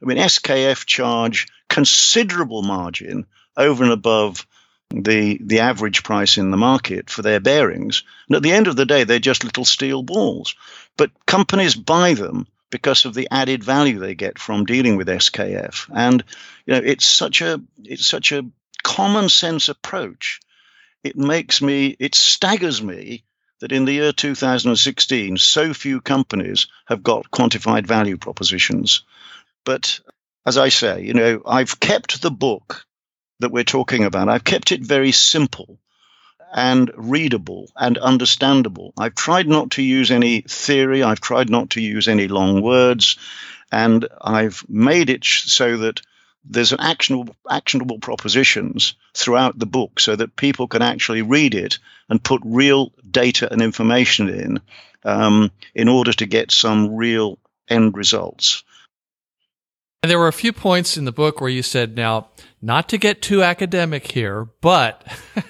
I 0.02 0.06
mean, 0.06 0.18
SKF 0.18 0.84
charge 0.86 1.46
considerable 1.68 2.62
margin 2.62 3.26
over 3.56 3.84
and 3.84 3.92
above 3.92 4.46
the 4.90 5.38
the 5.42 5.60
average 5.60 6.02
price 6.02 6.38
in 6.38 6.50
the 6.50 6.56
market 6.56 7.10
for 7.10 7.22
their 7.22 7.40
bearings. 7.40 8.04
And 8.28 8.36
at 8.36 8.42
the 8.42 8.52
end 8.52 8.68
of 8.68 8.76
the 8.76 8.86
day, 8.86 9.04
they're 9.04 9.18
just 9.18 9.44
little 9.44 9.64
steel 9.64 10.02
balls. 10.02 10.54
But 10.96 11.10
companies 11.26 11.74
buy 11.74 12.14
them 12.14 12.46
because 12.70 13.04
of 13.04 13.14
the 13.14 13.28
added 13.30 13.62
value 13.64 13.98
they 13.98 14.14
get 14.14 14.38
from 14.38 14.64
dealing 14.64 14.96
with 14.96 15.08
SKF. 15.08 15.90
And 15.94 16.24
you 16.66 16.74
know, 16.74 16.80
it's 16.82 17.06
such 17.06 17.42
a 17.42 17.60
it's 17.84 18.06
such 18.06 18.32
a 18.32 18.46
common 18.82 19.28
sense 19.28 19.68
approach 19.68 20.40
it 21.02 21.16
makes 21.16 21.62
me, 21.62 21.96
it 21.98 22.14
staggers 22.14 22.82
me 22.82 23.24
that 23.60 23.72
in 23.72 23.84
the 23.84 23.92
year 23.92 24.12
2016, 24.12 25.36
so 25.36 25.74
few 25.74 26.00
companies 26.00 26.68
have 26.86 27.02
got 27.02 27.30
quantified 27.30 27.86
value 27.86 28.16
propositions. 28.16 29.02
But 29.64 30.00
as 30.46 30.56
I 30.56 30.68
say, 30.68 31.02
you 31.02 31.14
know, 31.14 31.42
I've 31.44 31.80
kept 31.80 32.22
the 32.22 32.30
book 32.30 32.86
that 33.40 33.52
we're 33.52 33.64
talking 33.64 34.04
about, 34.04 34.28
I've 34.28 34.44
kept 34.44 34.72
it 34.72 34.80
very 34.80 35.12
simple 35.12 35.78
and 36.52 36.90
readable 36.96 37.70
and 37.76 37.98
understandable. 37.98 38.92
I've 38.96 39.14
tried 39.14 39.48
not 39.48 39.72
to 39.72 39.82
use 39.82 40.10
any 40.10 40.42
theory, 40.42 41.02
I've 41.02 41.20
tried 41.20 41.50
not 41.50 41.70
to 41.70 41.80
use 41.80 42.08
any 42.08 42.28
long 42.28 42.62
words, 42.62 43.16
and 43.70 44.08
I've 44.20 44.64
made 44.68 45.10
it 45.10 45.24
so 45.24 45.76
that 45.78 46.00
there's 46.44 46.72
an 46.72 46.80
actionable 46.80 47.34
actionable 47.50 47.98
propositions 47.98 48.94
throughout 49.14 49.58
the 49.58 49.66
book 49.66 50.00
so 50.00 50.16
that 50.16 50.36
people 50.36 50.68
can 50.68 50.82
actually 50.82 51.22
read 51.22 51.54
it 51.54 51.78
and 52.08 52.22
put 52.22 52.40
real 52.44 52.92
data 53.10 53.50
and 53.50 53.60
information 53.60 54.28
in 54.28 54.60
um, 55.04 55.50
in 55.74 55.88
order 55.88 56.12
to 56.12 56.26
get 56.26 56.50
some 56.50 56.96
real 56.96 57.38
end 57.68 57.96
results. 57.96 58.64
And 60.02 60.10
there 60.10 60.18
were 60.18 60.28
a 60.28 60.32
few 60.32 60.52
points 60.52 60.96
in 60.96 61.06
the 61.06 61.12
book 61.12 61.40
where 61.40 61.50
you 61.50 61.62
said, 61.62 61.96
now, 61.96 62.28
not 62.62 62.88
to 62.90 62.98
get 62.98 63.20
too 63.20 63.42
academic 63.42 64.12
here, 64.12 64.48
but 64.60 65.04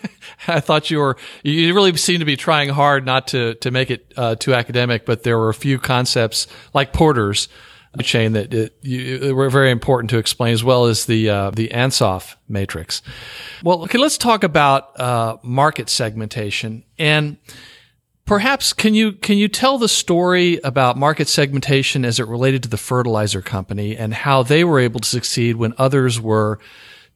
I 0.49 0.61
thought 0.61 0.91
you 0.91 0.99
were, 0.99 1.19
you 1.43 1.75
really 1.75 1.95
seem 1.99 2.21
to 2.21 2.25
be 2.25 2.37
trying 2.37 2.71
hard 2.71 3.05
not 3.05 3.29
to, 3.29 3.57
to 3.57 3.71
make 3.71 3.91
it 3.91 4.13
uh, 4.17 4.37
too 4.37 4.55
academic, 4.55 5.05
but 5.05 5.23
there 5.23 5.37
were 5.37 5.51
a 5.51 5.55
few 5.55 5.79
concepts 5.79 6.47
like 6.73 6.95
Porter's 6.95 7.49
chain 8.03 8.33
that 8.33 8.53
it, 8.53 8.77
you, 8.83 9.35
were 9.35 9.51
very 9.51 9.71
important 9.71 10.11
to 10.11 10.19
explain, 10.19 10.53
as 10.53 10.63
well 10.63 10.87
as 10.87 11.07
the 11.07 11.29
uh, 11.29 11.51
the 11.51 11.69
Ansoff 11.69 12.37
matrix. 12.49 13.03
Well, 13.63 13.83
okay, 13.85 13.99
let's 13.99 14.19
talk 14.19 14.45
about 14.45 14.99
uh, 14.99 15.37
market 15.43 15.89
segmentation 15.89 16.85
and. 16.99 17.39
Perhaps 18.25 18.75
can 18.75 18.93
you 18.93 19.13
can 19.13 19.39
you 19.39 19.49
tell 19.49 19.79
the 19.79 19.89
story 19.89 20.61
about 20.63 20.99
market 20.99 21.29
segmentation 21.29 22.05
as 22.05 22.21
it 22.21 22.29
related 22.29 22.63
to 22.65 22.69
the 22.69 22.77
fertilizer 22.77 23.41
company 23.41 23.97
and 23.97 24.13
how 24.13 24.43
they 24.43 24.65
were 24.65 24.79
able 24.79 25.01
to 25.01 25.09
succeed 25.09 25.57
when 25.57 25.73
others 25.79 26.21
were 26.21 26.59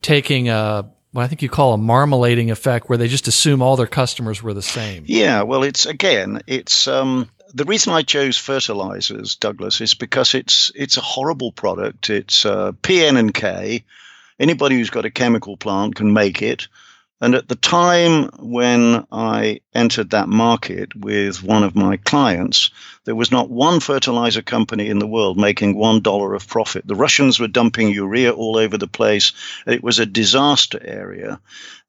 taking 0.01 0.49
a 0.49 0.91
what 1.13 1.23
I 1.23 1.29
think 1.29 1.43
you 1.43 1.49
call 1.49 1.75
a 1.75 1.79
marmalading 1.79 2.51
effect, 2.51 2.89
where 2.89 2.99
they 2.99 3.09
just 3.09 3.29
assume 3.29 3.63
all 3.63 3.77
their 3.77 3.87
customers 3.87 4.43
were 4.43 4.55
the 4.55 4.63
same. 4.63 5.05
Yeah, 5.07 5.43
well, 5.43 5.63
it's 5.63 5.87
again, 5.87 6.41
it's 6.47 6.89
um, 6.89 7.29
the 7.55 7.65
reason 7.65 7.93
I 7.93 8.03
chose 8.03 8.37
fertilizers, 8.37 9.37
Douglas, 9.37 9.81
is 9.81 9.95
because 9.95 10.35
it's 10.35 10.73
it's 10.75 10.97
a 10.97 11.03
horrible 11.03 11.53
product. 11.53 12.11
It's 12.11 12.45
uh, 12.47 12.73
PN 12.73 13.19
and 13.19 13.35
K. 13.35 13.85
Anybody 14.39 14.77
who's 14.77 14.91
got 14.91 15.05
a 15.05 15.11
chemical 15.11 15.57
plant 15.57 15.95
can 15.95 16.13
make 16.13 16.43
it. 16.43 16.69
And 17.21 17.37
at 17.37 17.47
the 17.47 17.55
time 17.55 18.31
when 18.41 19.07
I 19.13 19.61
entered 19.73 20.11
that 20.11 20.29
market 20.29 20.97
with 20.97 21.41
one 21.41 21.63
of 21.63 21.77
my 21.77 21.97
clients, 21.99 22.71
there 23.05 23.15
was 23.15 23.31
not 23.31 23.49
one 23.49 23.79
fertilizer 23.79 24.43
company 24.43 24.89
in 24.89 24.99
the 24.99 25.07
world 25.07 25.39
making 25.39 25.77
one 25.77 26.01
dollar 26.01 26.35
of 26.35 26.49
profit. 26.49 26.85
The 26.85 26.97
Russians 26.97 27.39
were 27.39 27.47
dumping 27.47 27.91
urea 27.91 28.33
all 28.33 28.57
over 28.57 28.77
the 28.77 28.89
place. 28.89 29.33
It 29.69 29.85
was 29.85 30.01
a 30.01 30.07
disaster 30.07 30.81
area. 30.83 31.39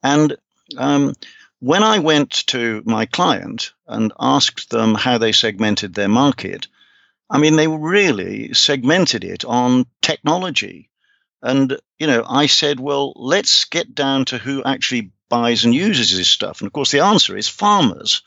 And 0.04 0.38
um, 0.78 1.16
when 1.64 1.82
I 1.82 2.00
went 2.00 2.46
to 2.48 2.84
my 2.86 3.06
client 3.06 3.72
and 3.88 4.12
asked 4.20 4.70
them 4.70 4.96
how 4.96 5.18
they 5.18 5.32
segmented 5.32 5.94
their 5.94 6.10
market, 6.10 6.68
I 7.30 7.38
mean, 7.38 7.56
they 7.56 7.70
really 7.70 8.54
segmented 8.54 9.24
it 9.24 9.46
on 9.46 9.86
technology. 10.02 10.90
And, 11.42 11.80
you 12.00 12.08
know, 12.08 12.26
I 12.28 12.48
said, 12.48 12.82
well, 12.82 13.14
let's 13.16 13.64
get 13.64 13.96
down 13.96 14.26
to 14.26 14.38
who 14.38 14.62
actually 14.62 15.14
buys 15.30 15.64
and 15.64 15.74
uses 15.74 16.14
this 16.14 16.28
stuff. 16.28 16.60
And 16.60 16.68
of 16.68 16.74
course, 16.74 16.92
the 16.92 17.00
answer 17.00 17.38
is 17.38 17.48
farmers. 17.48 18.24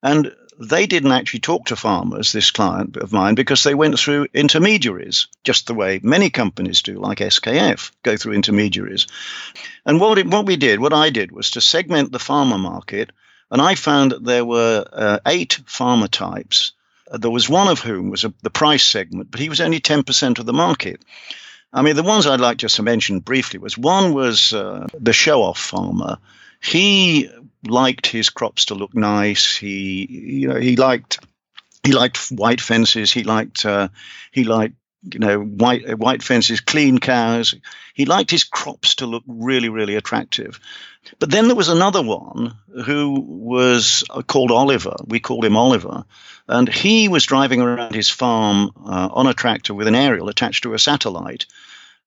And 0.00 0.32
they 0.60 0.86
didn't 0.86 1.12
actually 1.12 1.40
talk 1.40 1.66
to 1.66 1.76
farmers, 1.76 2.32
this 2.32 2.50
client 2.50 2.96
of 2.98 3.12
mine, 3.12 3.34
because 3.34 3.64
they 3.64 3.74
went 3.74 3.98
through 3.98 4.26
intermediaries, 4.34 5.26
just 5.42 5.66
the 5.66 5.74
way 5.74 6.00
many 6.02 6.28
companies 6.28 6.82
do, 6.82 6.98
like 6.98 7.18
SKF, 7.18 7.90
go 8.02 8.16
through 8.16 8.34
intermediaries. 8.34 9.06
And 9.86 9.98
what, 9.98 10.18
it, 10.18 10.26
what 10.26 10.44
we 10.44 10.56
did, 10.56 10.78
what 10.78 10.92
I 10.92 11.08
did, 11.08 11.32
was 11.32 11.52
to 11.52 11.62
segment 11.62 12.12
the 12.12 12.18
farmer 12.18 12.58
market, 12.58 13.10
and 13.50 13.60
I 13.60 13.74
found 13.74 14.12
that 14.12 14.24
there 14.24 14.44
were 14.44 14.84
uh, 14.92 15.18
eight 15.26 15.58
farmer 15.64 16.08
types. 16.08 16.72
There 17.10 17.30
was 17.30 17.48
one 17.48 17.68
of 17.68 17.80
whom 17.80 18.10
was 18.10 18.24
a, 18.24 18.34
the 18.42 18.50
price 18.50 18.84
segment, 18.84 19.30
but 19.30 19.40
he 19.40 19.48
was 19.48 19.62
only 19.62 19.80
10% 19.80 20.38
of 20.38 20.46
the 20.46 20.52
market. 20.52 21.00
I 21.72 21.80
mean, 21.82 21.96
the 21.96 22.02
ones 22.02 22.26
I'd 22.26 22.40
like 22.40 22.58
just 22.58 22.76
to 22.76 22.82
mention 22.82 23.20
briefly 23.20 23.58
was 23.58 23.78
one 23.78 24.12
was 24.12 24.52
uh, 24.52 24.88
the 24.92 25.14
show 25.14 25.42
off 25.42 25.58
farmer. 25.58 26.18
He 26.60 27.30
liked 27.66 28.06
his 28.06 28.30
crops 28.30 28.66
to 28.66 28.74
look 28.74 28.94
nice. 28.94 29.56
He, 29.56 30.06
you 30.40 30.48
know, 30.48 30.60
he 30.60 30.76
liked 30.76 31.18
he 31.82 31.92
liked 31.92 32.28
white 32.28 32.60
fences. 32.60 33.12
He 33.12 33.24
liked 33.24 33.64
uh, 33.64 33.88
he 34.32 34.44
liked 34.44 34.74
you 35.02 35.18
know, 35.18 35.40
white 35.40 35.98
white 35.98 36.22
fences, 36.22 36.60
clean 36.60 36.98
cows. 36.98 37.54
He 37.94 38.04
liked 38.04 38.30
his 38.30 38.44
crops 38.44 38.96
to 38.96 39.06
look 39.06 39.22
really, 39.26 39.68
really 39.68 39.96
attractive. 39.96 40.60
But 41.18 41.30
then 41.30 41.46
there 41.46 41.56
was 41.56 41.68
another 41.68 42.02
one 42.02 42.54
who 42.84 43.18
was 43.20 44.04
called 44.26 44.50
Oliver. 44.50 44.96
We 45.06 45.20
called 45.20 45.44
him 45.44 45.56
Oliver, 45.56 46.04
and 46.46 46.68
he 46.68 47.08
was 47.08 47.24
driving 47.24 47.62
around 47.62 47.94
his 47.94 48.10
farm 48.10 48.70
uh, 48.84 49.08
on 49.12 49.26
a 49.26 49.34
tractor 49.34 49.72
with 49.72 49.86
an 49.86 49.94
aerial 49.94 50.28
attached 50.28 50.64
to 50.64 50.74
a 50.74 50.78
satellite. 50.78 51.46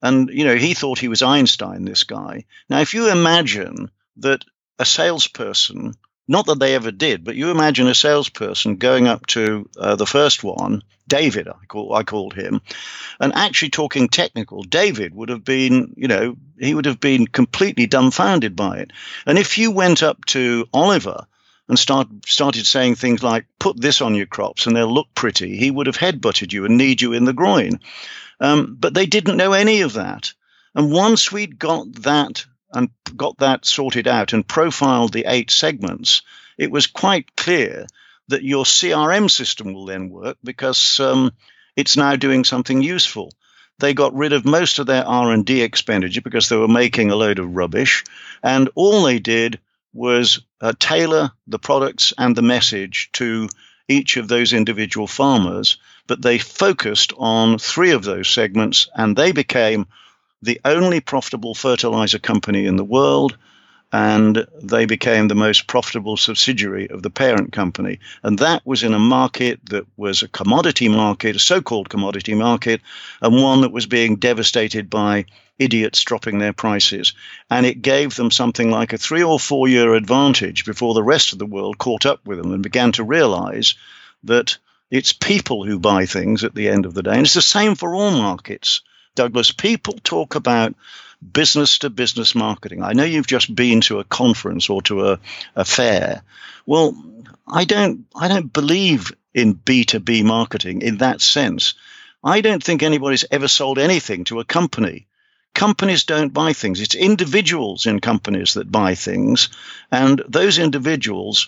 And 0.01 0.29
you 0.29 0.45
know, 0.45 0.55
he 0.55 0.75
thought 0.75 0.99
he 0.99 1.07
was 1.07 1.23
Einstein. 1.23 1.85
This 1.85 2.03
guy. 2.03 2.45
Now, 2.69 2.81
if 2.81 2.93
you 2.93 3.09
imagine 3.09 3.89
that 4.17 4.45
a 4.79 4.85
salesperson 4.85 5.93
not 6.27 6.45
that 6.45 6.59
they 6.59 6.75
ever 6.75 6.91
did, 6.91 7.23
but 7.23 7.35
you 7.35 7.51
imagine 7.51 7.87
a 7.87 7.95
salesperson 7.95 8.77
going 8.77 9.07
up 9.07 9.25
to 9.27 9.69
uh, 9.77 9.95
the 9.95 10.05
first 10.05 10.43
one, 10.43 10.81
David, 11.07 11.49
I, 11.49 11.65
call, 11.67 11.93
I 11.93 12.03
called 12.03 12.33
him, 12.33 12.61
and 13.19 13.33
actually 13.33 13.71
talking 13.71 14.07
technical. 14.07 14.63
David 14.63 15.13
would 15.13 15.29
have 15.29 15.43
been, 15.43 15.93
you 15.97 16.07
know, 16.07 16.37
he 16.57 16.73
would 16.73 16.85
have 16.85 17.01
been 17.01 17.27
completely 17.27 17.87
dumbfounded 17.87 18.55
by 18.55 18.79
it. 18.79 18.91
And 19.25 19.37
if 19.37 19.57
you 19.57 19.71
went 19.71 20.01
up 20.01 20.23
to 20.27 20.65
Oliver 20.73 21.25
and 21.67 21.77
start, 21.77 22.07
started 22.25 22.65
saying 22.65 22.95
things 22.95 23.21
like, 23.21 23.45
put 23.59 23.79
this 23.79 24.01
on 24.01 24.15
your 24.15 24.25
crops 24.25 24.65
and 24.65 24.75
they'll 24.75 24.93
look 24.93 25.07
pretty, 25.13 25.57
he 25.57 25.71
would 25.71 25.87
have 25.87 25.97
headbutted 25.97 26.53
you 26.53 26.63
and 26.63 26.77
kneed 26.77 27.01
you 27.01 27.11
in 27.11 27.25
the 27.25 27.33
groin. 27.33 27.81
Um, 28.39 28.77
but 28.79 28.93
they 28.93 29.07
didn't 29.07 29.37
know 29.37 29.51
any 29.51 29.81
of 29.81 29.93
that. 29.93 30.33
And 30.73 30.91
once 30.91 31.33
we'd 31.33 31.59
got 31.59 31.91
that 32.03 32.45
and 32.73 32.89
got 33.15 33.37
that 33.37 33.65
sorted 33.65 34.07
out 34.07 34.33
and 34.33 34.47
profiled 34.47 35.13
the 35.13 35.25
eight 35.27 35.51
segments, 35.51 36.21
it 36.57 36.71
was 36.71 36.87
quite 36.87 37.35
clear 37.35 37.85
that 38.29 38.43
your 38.43 38.65
CRM 38.65 39.29
system 39.29 39.73
will 39.73 39.85
then 39.85 40.09
work 40.09 40.37
because 40.43 40.99
um, 40.99 41.31
it's 41.75 41.97
now 41.97 42.15
doing 42.15 42.43
something 42.43 42.81
useful. 42.81 43.31
They 43.79 43.93
got 43.93 44.15
rid 44.15 44.33
of 44.33 44.45
most 44.45 44.79
of 44.79 44.85
their 44.85 45.05
R&D 45.05 45.61
expenditure 45.61 46.21
because 46.21 46.47
they 46.47 46.55
were 46.55 46.67
making 46.67 47.11
a 47.11 47.15
load 47.15 47.39
of 47.39 47.55
rubbish, 47.55 48.03
and 48.41 48.69
all 48.75 49.03
they 49.03 49.19
did 49.19 49.59
was 49.93 50.41
uh, 50.61 50.73
tailor 50.79 51.31
the 51.47 51.59
products 51.59 52.13
and 52.17 52.35
the 52.35 52.41
message 52.41 53.09
to 53.13 53.49
each 53.87 54.17
of 54.17 54.27
those 54.27 54.53
individual 54.53 55.07
farmers. 55.07 55.77
But 56.07 56.21
they 56.21 56.37
focused 56.37 57.13
on 57.17 57.57
three 57.57 57.91
of 57.91 58.03
those 58.03 58.29
segments, 58.29 58.87
and 58.95 59.15
they 59.15 59.31
became 59.31 59.87
the 60.43 60.59
only 60.65 60.99
profitable 60.99 61.55
fertilizer 61.55 62.19
company 62.19 62.65
in 62.65 62.75
the 62.75 62.83
world, 62.83 63.37
and 63.93 64.45
they 64.61 64.85
became 64.85 65.27
the 65.27 65.35
most 65.35 65.67
profitable 65.67 66.17
subsidiary 66.17 66.89
of 66.89 67.01
the 67.01 67.09
parent 67.09 67.53
company. 67.53 67.99
And 68.23 68.39
that 68.39 68.65
was 68.65 68.83
in 68.83 68.93
a 68.93 68.99
market 68.99 69.59
that 69.69 69.85
was 69.95 70.21
a 70.21 70.27
commodity 70.27 70.89
market, 70.89 71.35
a 71.35 71.39
so 71.39 71.61
called 71.61 71.89
commodity 71.89 72.33
market, 72.33 72.81
and 73.21 73.41
one 73.41 73.61
that 73.61 73.71
was 73.71 73.85
being 73.85 74.15
devastated 74.15 74.89
by 74.89 75.25
idiots 75.59 76.03
dropping 76.03 76.39
their 76.39 76.53
prices. 76.53 77.13
And 77.49 77.65
it 77.65 77.81
gave 77.81 78.15
them 78.15 78.31
something 78.31 78.69
like 78.71 78.93
a 78.93 78.97
three 78.97 79.23
or 79.23 79.39
four 79.39 79.67
year 79.67 79.93
advantage 79.93 80.65
before 80.65 80.93
the 80.93 81.03
rest 81.03 81.31
of 81.31 81.39
the 81.39 81.45
world 81.45 81.77
caught 81.77 82.05
up 82.05 82.25
with 82.25 82.39
them 82.39 82.51
and 82.51 82.63
began 82.63 82.91
to 82.93 83.03
realize 83.03 83.75
that 84.23 84.57
it's 84.89 85.13
people 85.13 85.63
who 85.63 85.79
buy 85.79 86.05
things 86.05 86.43
at 86.43 86.55
the 86.55 86.67
end 86.67 86.85
of 86.85 86.93
the 86.93 87.03
day. 87.03 87.11
And 87.11 87.21
it's 87.21 87.33
the 87.33 87.41
same 87.41 87.75
for 87.75 87.95
all 87.95 88.11
markets. 88.11 88.81
Douglas, 89.15 89.51
people 89.51 89.93
talk 90.03 90.35
about 90.35 90.75
business 91.31 91.79
to 91.79 91.89
business 91.89 92.35
marketing. 92.35 92.83
I 92.83 92.93
know 92.93 93.03
you've 93.03 93.27
just 93.27 93.53
been 93.53 93.81
to 93.81 93.99
a 93.99 94.03
conference 94.03 94.69
or 94.69 94.81
to 94.83 95.09
a, 95.09 95.19
a 95.55 95.65
fair. 95.65 96.23
Well, 96.65 96.95
I 97.47 97.65
don't 97.65 98.05
I 98.15 98.27
don't 98.27 98.51
believe 98.51 99.11
in 99.33 99.55
B2B 99.55 100.23
marketing 100.23 100.81
in 100.81 100.97
that 100.97 101.21
sense. 101.21 101.75
I 102.23 102.41
don't 102.41 102.63
think 102.63 102.83
anybody's 102.83 103.25
ever 103.29 103.47
sold 103.47 103.79
anything 103.79 104.23
to 104.25 104.39
a 104.39 104.45
company. 104.45 105.07
Companies 105.53 106.05
don't 106.05 106.33
buy 106.33 106.53
things. 106.53 106.81
It's 106.81 106.95
individuals 106.95 107.85
in 107.85 107.99
companies 107.99 108.55
that 108.55 108.71
buy 108.71 108.95
things. 108.95 109.49
And 109.91 110.23
those 110.27 110.57
individuals 110.57 111.47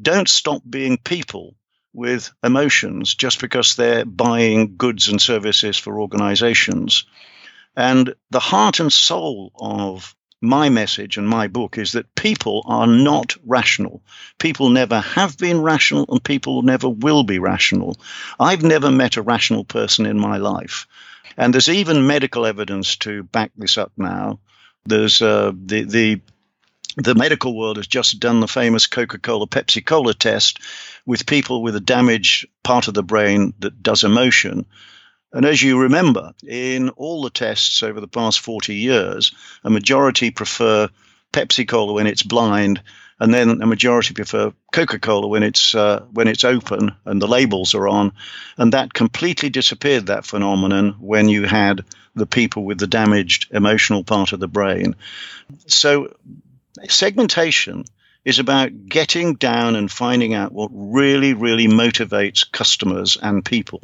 don't 0.00 0.28
stop 0.28 0.62
being 0.68 0.96
people 0.98 1.54
with 1.92 2.32
emotions 2.42 3.14
just 3.14 3.40
because 3.40 3.76
they're 3.76 4.04
buying 4.04 4.76
goods 4.76 5.08
and 5.08 5.20
services 5.20 5.76
for 5.76 6.00
organizations. 6.00 7.04
And 7.76 8.14
the 8.30 8.40
heart 8.40 8.80
and 8.80 8.92
soul 8.92 9.52
of 9.56 10.14
my 10.42 10.68
message 10.68 11.16
and 11.16 11.28
my 11.28 11.46
book 11.46 11.78
is 11.78 11.92
that 11.92 12.14
people 12.14 12.62
are 12.66 12.86
not 12.86 13.36
rational. 13.46 14.02
People 14.38 14.70
never 14.70 15.00
have 15.00 15.38
been 15.38 15.62
rational 15.62 16.04
and 16.08 16.22
people 16.22 16.62
never 16.62 16.88
will 16.88 17.22
be 17.22 17.38
rational. 17.38 17.96
I've 18.40 18.62
never 18.62 18.90
met 18.90 19.16
a 19.16 19.22
rational 19.22 19.64
person 19.64 20.04
in 20.04 20.18
my 20.18 20.38
life. 20.38 20.88
And 21.36 21.54
there's 21.54 21.68
even 21.68 22.08
medical 22.08 22.44
evidence 22.44 22.96
to 22.98 23.22
back 23.22 23.52
this 23.56 23.78
up 23.78 23.92
now. 23.96 24.40
There's 24.84 25.22
uh, 25.22 25.52
the, 25.54 25.84
the 25.84 26.20
the 26.96 27.14
medical 27.14 27.56
world 27.56 27.78
has 27.78 27.86
just 27.86 28.20
done 28.20 28.40
the 28.40 28.48
famous 28.48 28.86
Coca 28.86 29.18
Cola 29.18 29.46
Pepsi 29.46 29.84
Cola 29.84 30.12
test 30.12 30.58
with 31.06 31.26
people 31.26 31.62
with 31.62 31.76
a 31.76 31.80
damaged 31.80 32.46
part 32.62 32.88
of 32.88 32.94
the 32.94 33.02
brain 33.02 33.54
that 33.58 33.82
does 33.82 34.04
emotion. 34.04 34.66
And 35.32 35.46
as 35.46 35.62
you 35.62 35.80
remember, 35.80 36.32
in 36.46 36.90
all 36.90 37.22
the 37.22 37.30
tests 37.30 37.82
over 37.82 38.00
the 38.00 38.08
past 38.08 38.40
40 38.40 38.74
years, 38.74 39.32
a 39.64 39.70
majority 39.70 40.30
prefer 40.30 40.88
Pepsi 41.32 41.66
Cola 41.66 41.94
when 41.94 42.06
it's 42.06 42.22
blind, 42.22 42.82
and 43.18 43.32
then 43.32 43.62
a 43.62 43.66
majority 43.66 44.14
prefer 44.14 44.52
Coca 44.72 44.98
Cola 44.98 45.28
when 45.28 45.42
it's 45.42 45.74
uh, 45.74 46.04
when 46.12 46.28
it's 46.28 46.44
open 46.44 46.92
and 47.04 47.22
the 47.22 47.28
labels 47.28 47.74
are 47.74 47.88
on, 47.88 48.12
and 48.58 48.74
that 48.74 48.92
completely 48.92 49.48
disappeared 49.48 50.06
that 50.06 50.26
phenomenon 50.26 50.96
when 51.00 51.28
you 51.28 51.44
had 51.44 51.84
the 52.14 52.26
people 52.26 52.64
with 52.64 52.78
the 52.78 52.86
damaged 52.86 53.48
emotional 53.52 54.04
part 54.04 54.32
of 54.32 54.40
the 54.40 54.48
brain. 54.48 54.96
So 55.66 56.14
segmentation 56.88 57.84
is 58.24 58.38
about 58.38 58.86
getting 58.86 59.34
down 59.34 59.76
and 59.76 59.90
finding 59.90 60.34
out 60.34 60.52
what 60.52 60.70
really, 60.72 61.34
really 61.34 61.66
motivates 61.66 62.50
customers 62.50 63.16
and 63.20 63.44
people. 63.44 63.80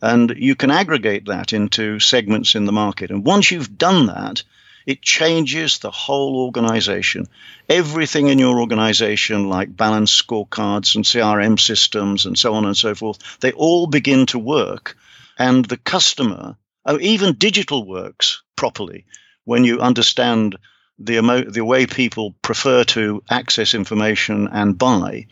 And 0.00 0.34
you 0.36 0.54
can 0.54 0.70
aggregate 0.70 1.26
that 1.26 1.52
into 1.52 2.00
segments 2.00 2.54
in 2.54 2.64
the 2.64 2.72
market. 2.72 3.10
And 3.10 3.24
once 3.24 3.50
you've 3.50 3.78
done 3.78 4.06
that, 4.06 4.42
it 4.86 5.02
changes 5.02 5.78
the 5.78 5.90
whole 5.90 6.46
organization. 6.46 7.26
Everything 7.68 8.28
in 8.28 8.38
your 8.38 8.60
organization, 8.60 9.48
like 9.48 9.76
balance 9.76 10.22
scorecards 10.22 10.94
and 10.94 11.04
CRM 11.04 11.60
systems 11.60 12.24
and 12.24 12.38
so 12.38 12.54
on 12.54 12.64
and 12.64 12.76
so 12.76 12.94
forth, 12.94 13.18
they 13.40 13.52
all 13.52 13.86
begin 13.86 14.24
to 14.26 14.38
work. 14.38 14.96
And 15.38 15.64
the 15.64 15.76
customer, 15.76 16.56
oh, 16.86 16.98
even 17.00 17.34
digital 17.34 17.86
works 17.86 18.42
properly 18.56 19.04
when 19.44 19.64
you 19.64 19.80
understand 19.80 20.56
the 20.98 21.16
emo- 21.16 21.50
the 21.50 21.64
way 21.64 21.86
people 21.86 22.34
prefer 22.42 22.84
to 22.84 23.22
access 23.30 23.74
information 23.74 24.48
and 24.50 24.76
buy. 24.76 25.26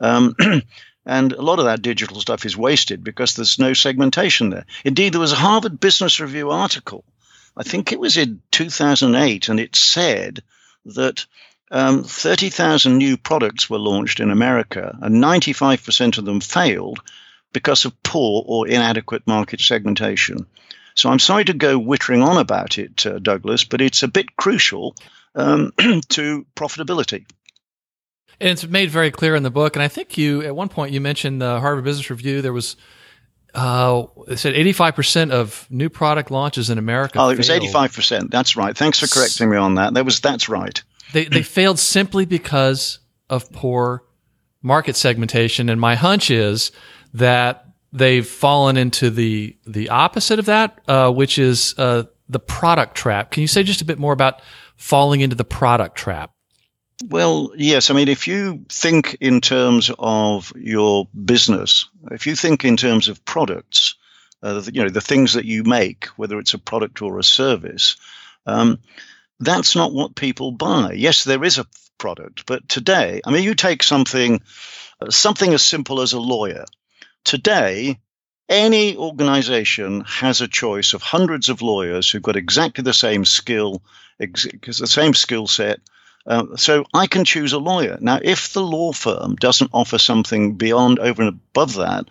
Um, 0.00 0.34
and 1.06 1.32
a 1.32 1.42
lot 1.42 1.58
of 1.58 1.66
that 1.66 1.82
digital 1.82 2.20
stuff 2.20 2.44
is 2.46 2.56
wasted 2.56 3.04
because 3.04 3.34
there's 3.34 3.58
no 3.58 3.72
segmentation 3.72 4.50
there. 4.50 4.66
Indeed, 4.84 5.12
there 5.12 5.20
was 5.20 5.32
a 5.32 5.36
Harvard 5.36 5.80
Business 5.80 6.20
Review 6.20 6.50
article, 6.50 7.04
I 7.56 7.62
think 7.62 7.92
it 7.92 8.00
was 8.00 8.16
in 8.16 8.40
2008, 8.50 9.48
and 9.48 9.60
it 9.60 9.76
said 9.76 10.42
that 10.86 11.26
um, 11.70 12.04
30,000 12.04 12.96
new 12.96 13.16
products 13.16 13.68
were 13.68 13.78
launched 13.78 14.20
in 14.20 14.30
America, 14.30 14.96
and 15.00 15.22
95% 15.22 16.18
of 16.18 16.24
them 16.24 16.40
failed 16.40 17.00
because 17.52 17.84
of 17.84 18.02
poor 18.02 18.42
or 18.46 18.66
inadequate 18.66 19.26
market 19.26 19.60
segmentation. 19.60 20.46
So 20.94 21.10
I'm 21.10 21.18
sorry 21.18 21.44
to 21.44 21.52
go 21.52 21.78
wittering 21.78 22.24
on 22.24 22.36
about 22.36 22.78
it, 22.78 23.06
uh, 23.06 23.18
Douglas, 23.18 23.64
but 23.64 23.80
it's 23.80 24.02
a 24.02 24.08
bit 24.08 24.36
crucial 24.36 24.94
um, 25.34 25.72
to 26.10 26.46
profitability. 26.56 27.24
And 28.40 28.50
it's 28.50 28.66
made 28.66 28.90
very 28.90 29.10
clear 29.10 29.36
in 29.36 29.42
the 29.42 29.50
book. 29.50 29.76
And 29.76 29.82
I 29.82 29.88
think 29.88 30.18
you, 30.18 30.42
at 30.42 30.54
one 30.54 30.68
point, 30.68 30.92
you 30.92 31.00
mentioned 31.00 31.40
the 31.40 31.60
Harvard 31.60 31.84
Business 31.84 32.10
Review. 32.10 32.42
There 32.42 32.52
was, 32.52 32.76
uh, 33.54 34.04
it 34.26 34.38
said 34.38 34.54
85% 34.54 35.30
of 35.30 35.66
new 35.70 35.88
product 35.88 36.30
launches 36.30 36.68
in 36.68 36.78
America. 36.78 37.20
Oh, 37.20 37.28
it 37.28 37.38
was 37.38 37.48
85%. 37.48 38.30
That's 38.30 38.56
right. 38.56 38.76
Thanks 38.76 38.98
for 38.98 39.06
correcting 39.06 39.48
me 39.48 39.56
on 39.56 39.76
that. 39.76 39.94
That 39.94 40.04
was, 40.04 40.20
that's 40.20 40.48
right. 40.48 40.82
They, 41.12 41.26
they 41.26 41.42
failed 41.42 41.78
simply 41.78 42.24
because 42.24 42.98
of 43.30 43.50
poor 43.52 44.04
market 44.62 44.96
segmentation. 44.96 45.68
And 45.68 45.80
my 45.80 45.94
hunch 45.94 46.30
is 46.30 46.72
that 47.14 47.66
they've 47.92 48.26
fallen 48.26 48.76
into 48.76 49.10
the 49.10 49.56
the 49.66 49.90
opposite 49.90 50.38
of 50.38 50.46
that, 50.46 50.80
uh, 50.88 51.10
which 51.10 51.38
is 51.38 51.74
uh, 51.78 52.04
the 52.28 52.40
product 52.40 52.96
trap. 52.96 53.30
Can 53.30 53.42
you 53.42 53.46
say 53.46 53.62
just 53.62 53.82
a 53.82 53.84
bit 53.84 53.98
more 53.98 54.12
about 54.12 54.40
falling 54.76 55.20
into 55.20 55.36
the 55.36 55.44
product 55.44 55.96
trap? 55.96 56.32
Well, 57.08 57.52
yes. 57.56 57.90
I 57.90 57.94
mean, 57.94 58.08
if 58.08 58.28
you 58.28 58.64
think 58.68 59.16
in 59.20 59.40
terms 59.40 59.90
of 59.98 60.52
your 60.56 61.06
business, 61.06 61.88
if 62.10 62.26
you 62.26 62.36
think 62.36 62.64
in 62.64 62.76
terms 62.76 63.08
of 63.08 63.24
products, 63.24 63.96
uh, 64.42 64.62
you 64.72 64.82
know, 64.82 64.88
the 64.88 65.00
things 65.00 65.34
that 65.34 65.44
you 65.44 65.64
make, 65.64 66.06
whether 66.16 66.38
it's 66.38 66.54
a 66.54 66.58
product 66.58 67.02
or 67.02 67.18
a 67.18 67.24
service, 67.24 67.96
um, 68.46 68.78
that's 69.40 69.74
not 69.74 69.92
what 69.92 70.14
people 70.14 70.52
buy. 70.52 70.92
Yes, 70.92 71.24
there 71.24 71.42
is 71.42 71.58
a 71.58 71.66
product, 71.98 72.46
but 72.46 72.68
today, 72.68 73.20
I 73.24 73.30
mean, 73.30 73.42
you 73.42 73.54
take 73.54 73.82
something, 73.82 74.40
something 75.10 75.52
as 75.52 75.62
simple 75.62 76.00
as 76.00 76.12
a 76.12 76.20
lawyer. 76.20 76.64
Today, 77.24 77.98
any 78.48 78.96
organization 78.96 80.02
has 80.02 80.40
a 80.40 80.48
choice 80.48 80.94
of 80.94 81.02
hundreds 81.02 81.48
of 81.48 81.62
lawyers 81.62 82.10
who've 82.10 82.22
got 82.22 82.36
exactly 82.36 82.82
the 82.82 82.92
same 82.92 83.24
skill, 83.24 83.82
ex- 84.20 84.46
the 84.62 84.86
same 84.86 85.14
skill 85.14 85.46
set. 85.46 85.80
Uh, 86.26 86.56
so 86.56 86.84
I 86.94 87.06
can 87.06 87.24
choose 87.24 87.52
a 87.52 87.58
lawyer. 87.58 87.98
Now, 88.00 88.20
if 88.22 88.52
the 88.52 88.62
law 88.62 88.92
firm 88.92 89.36
doesn't 89.36 89.70
offer 89.72 89.98
something 89.98 90.54
beyond, 90.54 90.98
over 90.98 91.22
and 91.22 91.28
above 91.30 91.74
that, 91.76 92.06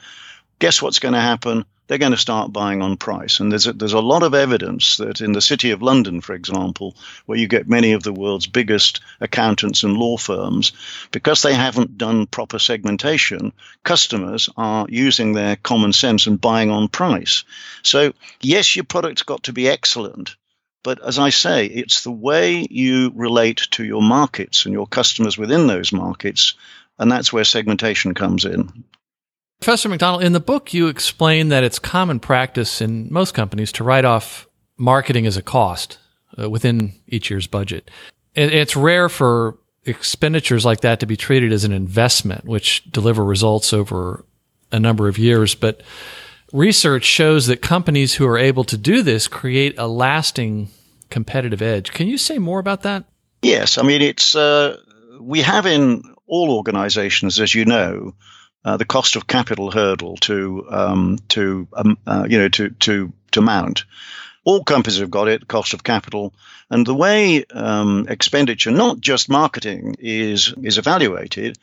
guess 0.60 0.82
what's 0.82 1.00
going 1.00 1.14
to 1.14 1.22
happen? 1.22 1.66
They're 1.88 1.98
going 1.98 2.12
to 2.12 2.18
start 2.18 2.54
buying 2.54 2.82
on 2.82 2.96
price. 2.96 3.40
And 3.40 3.52
there's 3.52 3.68
a, 3.68 3.74
there's 3.74 3.94
a 3.94 4.00
lot 4.00 4.24
of 4.24 4.34
evidence 4.34 4.98
that 4.98 5.20
in 5.20 5.34
the 5.34 5.42
city 5.42 5.72
of 5.72 5.82
London, 5.82 6.22
for 6.22 6.34
example, 6.34 6.96
where 7.26 7.38
you 7.38 7.48
get 7.48 7.68
many 7.68 7.92
of 7.92 8.04
the 8.04 8.14
world's 8.14 8.48
biggest 8.48 9.02
accountants 9.20 9.84
and 9.84 9.98
law 9.98 10.18
firms, 10.18 10.72
because 11.12 11.42
they 11.42 11.54
haven't 11.54 11.98
done 11.98 12.28
proper 12.28 12.60
segmentation, 12.60 13.52
customers 13.84 14.50
are 14.56 14.86
using 14.90 15.34
their 15.34 15.58
common 15.58 15.92
sense 15.92 16.28
and 16.28 16.40
buying 16.40 16.70
on 16.70 16.88
price. 16.88 17.44
So 17.84 18.14
yes, 18.42 18.76
your 18.76 18.86
product's 18.86 19.24
got 19.24 19.44
to 19.44 19.54
be 19.54 19.68
excellent. 19.68 20.36
But 20.84 21.04
as 21.06 21.20
I 21.20 21.30
say, 21.30 21.68
it's 21.68 22.04
the 22.04 22.12
way 22.12 22.66
you 22.70 23.12
relate 23.14 23.68
to 23.72 23.84
your 23.84 24.02
markets 24.02 24.66
and 24.66 24.74
your 24.74 24.88
customers 24.88 25.38
within 25.38 25.68
those 25.68 25.92
markets, 25.92 26.56
and 26.98 27.12
that's 27.12 27.32
where 27.32 27.44
segmentation 27.44 28.14
comes 28.14 28.46
in. 28.46 28.84
Professor 29.62 29.90
McDonald, 29.90 30.24
in 30.24 30.34
the 30.34 30.40
book, 30.40 30.74
you 30.74 30.88
explain 30.88 31.50
that 31.50 31.64
it's 31.64 31.78
common 31.78 32.20
practice 32.20 32.82
in 32.82 33.08
most 33.14 33.36
companies 33.36 33.72
to 33.74 33.84
write 33.84 34.06
off 34.06 34.48
marketing 34.76 35.28
as 35.28 35.38
a 35.38 35.44
cost 35.44 36.00
uh, 36.38 36.50
within 36.50 36.94
each 37.08 37.30
year's 37.30 37.46
budget. 37.46 37.92
it's 38.34 38.76
rare 38.76 39.08
for 39.08 39.60
expenditures 39.86 40.66
like 40.66 40.82
that 40.82 41.00
to 41.00 41.06
be 41.06 41.16
treated 41.16 41.54
as 41.54 41.64
an 41.64 41.72
investment, 41.72 42.46
which 42.46 42.84
deliver 42.92 43.24
results 43.24 43.72
over 43.72 44.26
a 44.72 44.80
number 44.80 45.08
of 45.08 45.20
years. 45.20 45.54
But 45.54 45.84
research 46.52 47.04
shows 47.04 47.46
that 47.46 47.62
companies 47.62 48.16
who 48.16 48.26
are 48.26 48.40
able 48.40 48.64
to 48.64 48.78
do 48.78 49.04
this 49.04 49.28
create 49.28 49.78
a 49.78 49.88
lasting 49.88 50.70
competitive 51.12 51.62
edge. 51.62 51.92
Can 51.92 52.08
you 52.08 52.18
say 52.18 52.40
more 52.40 52.58
about 52.58 52.82
that? 52.82 53.04
Yes. 53.44 53.78
I 53.78 53.84
mean, 53.84 54.02
it's, 54.02 54.36
uh, 54.36 54.78
we 55.20 55.42
have 55.42 55.68
in 55.68 56.02
all 56.26 56.52
organizations, 56.52 57.40
as 57.40 57.54
you 57.54 57.66
know, 57.66 58.16
uh, 58.64 58.78
the 58.78 58.86
cost 58.86 59.16
of 59.16 59.28
capital 59.28 59.72
hurdle 59.72 60.18
to 60.18 60.66
um, 60.70 61.20
to 61.30 61.68
um, 61.74 61.98
uh, 62.06 62.26
you 62.30 62.38
know 62.38 62.50
to 62.50 62.70
to 62.70 63.12
to 63.32 63.42
mount. 63.42 63.86
All 64.44 64.64
companies 64.64 65.00
have 65.00 65.12
got 65.12 65.28
it, 65.28 65.48
cost 65.48 65.74
of 65.74 65.84
capital, 65.84 66.34
and 66.70 66.86
the 66.86 66.96
way 66.96 67.46
um, 67.46 68.08
expenditure, 68.10 68.72
not 68.72 69.00
just 69.00 69.30
marketing, 69.30 69.96
is 70.00 70.54
is 70.62 70.78
evaluated, 70.78 71.58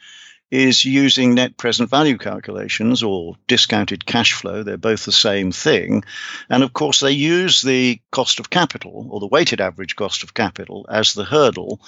is 0.50 0.84
using 0.84 1.34
net 1.34 1.56
present 1.56 1.90
value 1.90 2.16
calculations 2.16 3.02
or 3.02 3.36
discounted 3.46 4.06
cash 4.06 4.32
flow. 4.32 4.62
They're 4.62 4.78
both 4.78 5.04
the 5.04 5.12
same 5.12 5.52
thing. 5.52 6.04
And 6.48 6.62
of 6.62 6.72
course, 6.72 7.00
they 7.00 7.12
use 7.12 7.60
the 7.60 8.00
cost 8.10 8.40
of 8.40 8.48
capital 8.48 9.08
or 9.10 9.20
the 9.20 9.26
weighted 9.26 9.60
average 9.60 9.94
cost 9.94 10.22
of 10.22 10.32
capital 10.32 10.86
as 10.88 11.12
the 11.12 11.24
hurdle. 11.24 11.80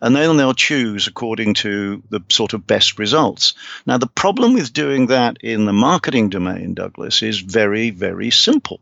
And 0.00 0.16
then 0.16 0.36
they'll 0.36 0.54
choose 0.54 1.06
according 1.06 1.54
to 1.54 2.02
the 2.10 2.20
sort 2.28 2.54
of 2.54 2.66
best 2.66 2.98
results. 2.98 3.54
Now, 3.86 3.98
the 3.98 4.06
problem 4.06 4.54
with 4.54 4.72
doing 4.72 5.06
that 5.06 5.38
in 5.42 5.64
the 5.64 5.72
marketing 5.72 6.28
domain, 6.28 6.74
Douglas, 6.74 7.22
is 7.22 7.38
very, 7.38 7.90
very 7.90 8.30
simple. 8.30 8.80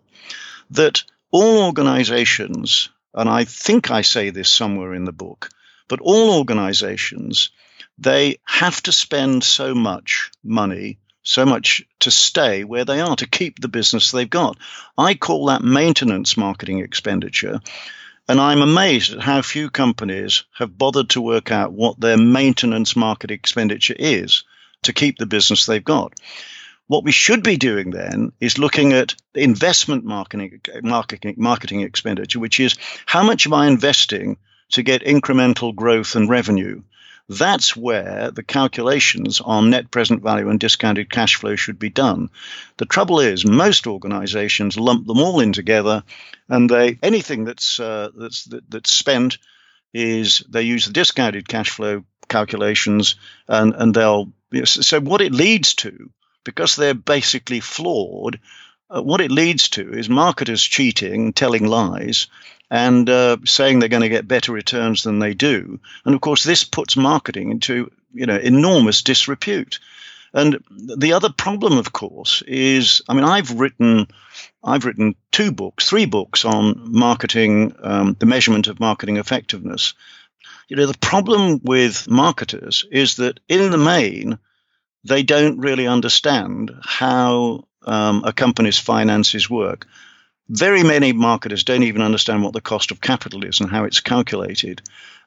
That 0.71 1.03
all 1.31 1.65
organizations, 1.65 2.89
and 3.15 3.29
I 3.29 3.45
think 3.45 3.91
I 3.91 4.01
say 4.01 4.31
this 4.31 4.49
somewhere 4.49 4.95
in 4.95 5.05
the 5.05 5.13
book, 5.13 5.51
but 5.89 6.01
all 6.01 6.39
organizations 6.39 7.51
they 7.99 8.39
have 8.45 8.83
to 8.83 8.93
spend 8.93 9.43
so 9.43 9.75
much 9.75 10.31
money, 10.45 10.99
so 11.23 11.47
much 11.47 11.83
to 12.01 12.11
stay 12.11 12.65
where 12.65 12.85
they 12.85 13.01
are, 13.01 13.17
to 13.17 13.27
keep 13.27 13.59
the 13.59 13.69
business 13.69 14.11
they've 14.11 14.29
got. 14.29 14.59
I 14.97 15.15
call 15.15 15.47
that 15.47 15.63
maintenance 15.63 16.37
marketing 16.37 16.81
expenditure. 16.81 17.61
And 18.29 18.41
I'm 18.41 18.61
amazed 18.61 19.13
at 19.13 19.23
how 19.23 19.41
few 19.41 19.71
companies 19.71 20.45
have 20.55 20.77
bothered 20.77 21.11
to 21.11 21.21
work 21.21 21.51
out 21.53 21.73
what 21.73 22.01
their 22.01 22.17
maintenance 22.17 22.97
market 22.97 23.31
expenditure 23.31 23.95
is 23.97 24.45
to 24.83 24.93
keep 24.93 25.19
the 25.19 25.27
business 25.27 25.67
they've 25.67 25.83
got. 25.83 26.13
What 26.89 27.05
we 27.05 27.13
should 27.13 27.43
be 27.43 27.57
doing 27.57 27.91
then 27.91 28.33
is 28.41 28.59
looking 28.59 28.93
at 28.93 29.15
investment 29.35 30.05
marketing, 30.05 30.61
marketing, 30.83 31.35
marketing 31.39 31.81
expenditure, 31.81 32.39
which 32.39 32.61
is 32.61 32.77
how 33.07 33.25
much 33.25 33.47
am 33.47 33.55
I 33.55 33.67
investing 33.67 34.37
to 34.71 34.83
get 34.83 35.03
incremental 35.03 35.75
growth 35.75 36.15
and 36.15 36.29
revenue? 36.29 36.83
That's 37.29 37.75
where 37.75 38.31
the 38.31 38.45
calculations 38.45 39.41
on 39.41 39.71
net 39.71 39.91
present 39.91 40.23
value 40.23 40.49
and 40.49 40.61
discounted 40.61 41.11
cash 41.11 41.35
flow 41.35 41.57
should 41.57 41.79
be 41.79 41.91
done. 41.91 42.31
The 42.77 42.87
trouble 42.87 43.19
is, 43.19 43.45
most 43.45 43.89
organizations 43.89 44.79
lump 44.79 45.07
them 45.07 45.19
all 45.19 45.41
in 45.41 45.53
together, 45.53 46.05
and 46.49 46.71
they 46.71 46.99
anything 47.03 47.45
that's 47.45 47.81
uh, 47.81 48.11
that's 48.17 48.45
that, 48.45 48.71
that's 48.71 48.93
spent 48.93 49.39
is 49.93 50.45
they 50.49 50.63
use 50.63 50.87
the 50.87 50.93
discounted 50.93 51.49
cash 51.49 51.71
flow 51.71 52.05
calculations, 52.29 53.17
and 53.49 53.75
and 53.75 53.93
they'll 53.93 54.31
so 54.65 55.01
what 55.01 55.21
it 55.21 55.33
leads 55.33 55.75
to 55.75 56.11
because 56.45 56.77
they're 56.77 56.95
basically 56.95 57.61
flawed. 57.61 58.39
Uh, 58.89 59.03
what 59.03 59.21
it 59.21 59.33
leads 59.33 59.71
to 59.71 59.93
is 59.93 60.09
marketers 60.09 60.63
cheating, 60.63 61.33
telling 61.33 61.67
lies, 61.67 62.29
and 62.71 63.09
uh, 63.09 63.37
saying 63.45 63.79
they're 63.79 63.89
going 63.89 64.03
to 64.03 64.09
get 64.09 64.29
better 64.29 64.53
returns 64.53 65.03
than 65.03 65.19
they 65.19 65.35
do. 65.35 65.81
And 66.05 66.15
of 66.15 66.21
course, 66.21 66.43
this 66.43 66.65
puts 66.65 66.97
marketing 66.97 67.51
into 67.51 67.91
you 68.13 68.27
know 68.27 68.37
enormous 68.37 69.03
disrepute. 69.03 69.79
And 70.33 70.63
the 70.71 71.15
other 71.15 71.31
problem, 71.31 71.79
of 71.79 71.93
course, 71.93 72.43
is 72.47 73.01
I 73.09 73.15
mean, 73.15 73.25
I've 73.25 73.59
written 73.59 74.09
I've 74.63 74.85
written 74.85 75.15
two 75.31 75.53
books, 75.53 75.89
three 75.89 76.07
books 76.07 76.45
on 76.45 76.93
marketing, 76.93 77.75
um, 77.83 78.17
the 78.19 78.27
measurement 78.27 78.67
of 78.67 78.81
marketing 78.81 79.17
effectiveness. 79.17 79.95
You 80.69 80.77
know, 80.77 80.87
the 80.87 80.99
problem 80.99 81.61
with 81.63 82.11
marketers 82.11 82.85
is 82.91 83.17
that 83.17 83.39
in 83.49 83.71
the 83.71 83.79
main, 83.79 84.39
they 85.05 85.23
don't 85.23 85.61
really 85.61 85.87
understand 85.87 86.73
how 86.83 87.65
um, 87.87 88.25
a 88.25 88.33
company's 88.33 88.79
finances 88.79 89.49
work. 89.49 89.87
Very 90.49 90.83
many 90.83 91.13
marketers 91.13 91.65
don't 91.65 91.83
even 91.83 92.03
understand 92.03 92.43
what 92.43 92.53
the 92.53 92.61
cost 92.61 92.91
of 92.91 93.01
capital 93.01 93.45
is 93.45 93.61
and 93.61 93.71
how 93.71 93.85
it's 93.85 94.01
calculated. 94.01 94.83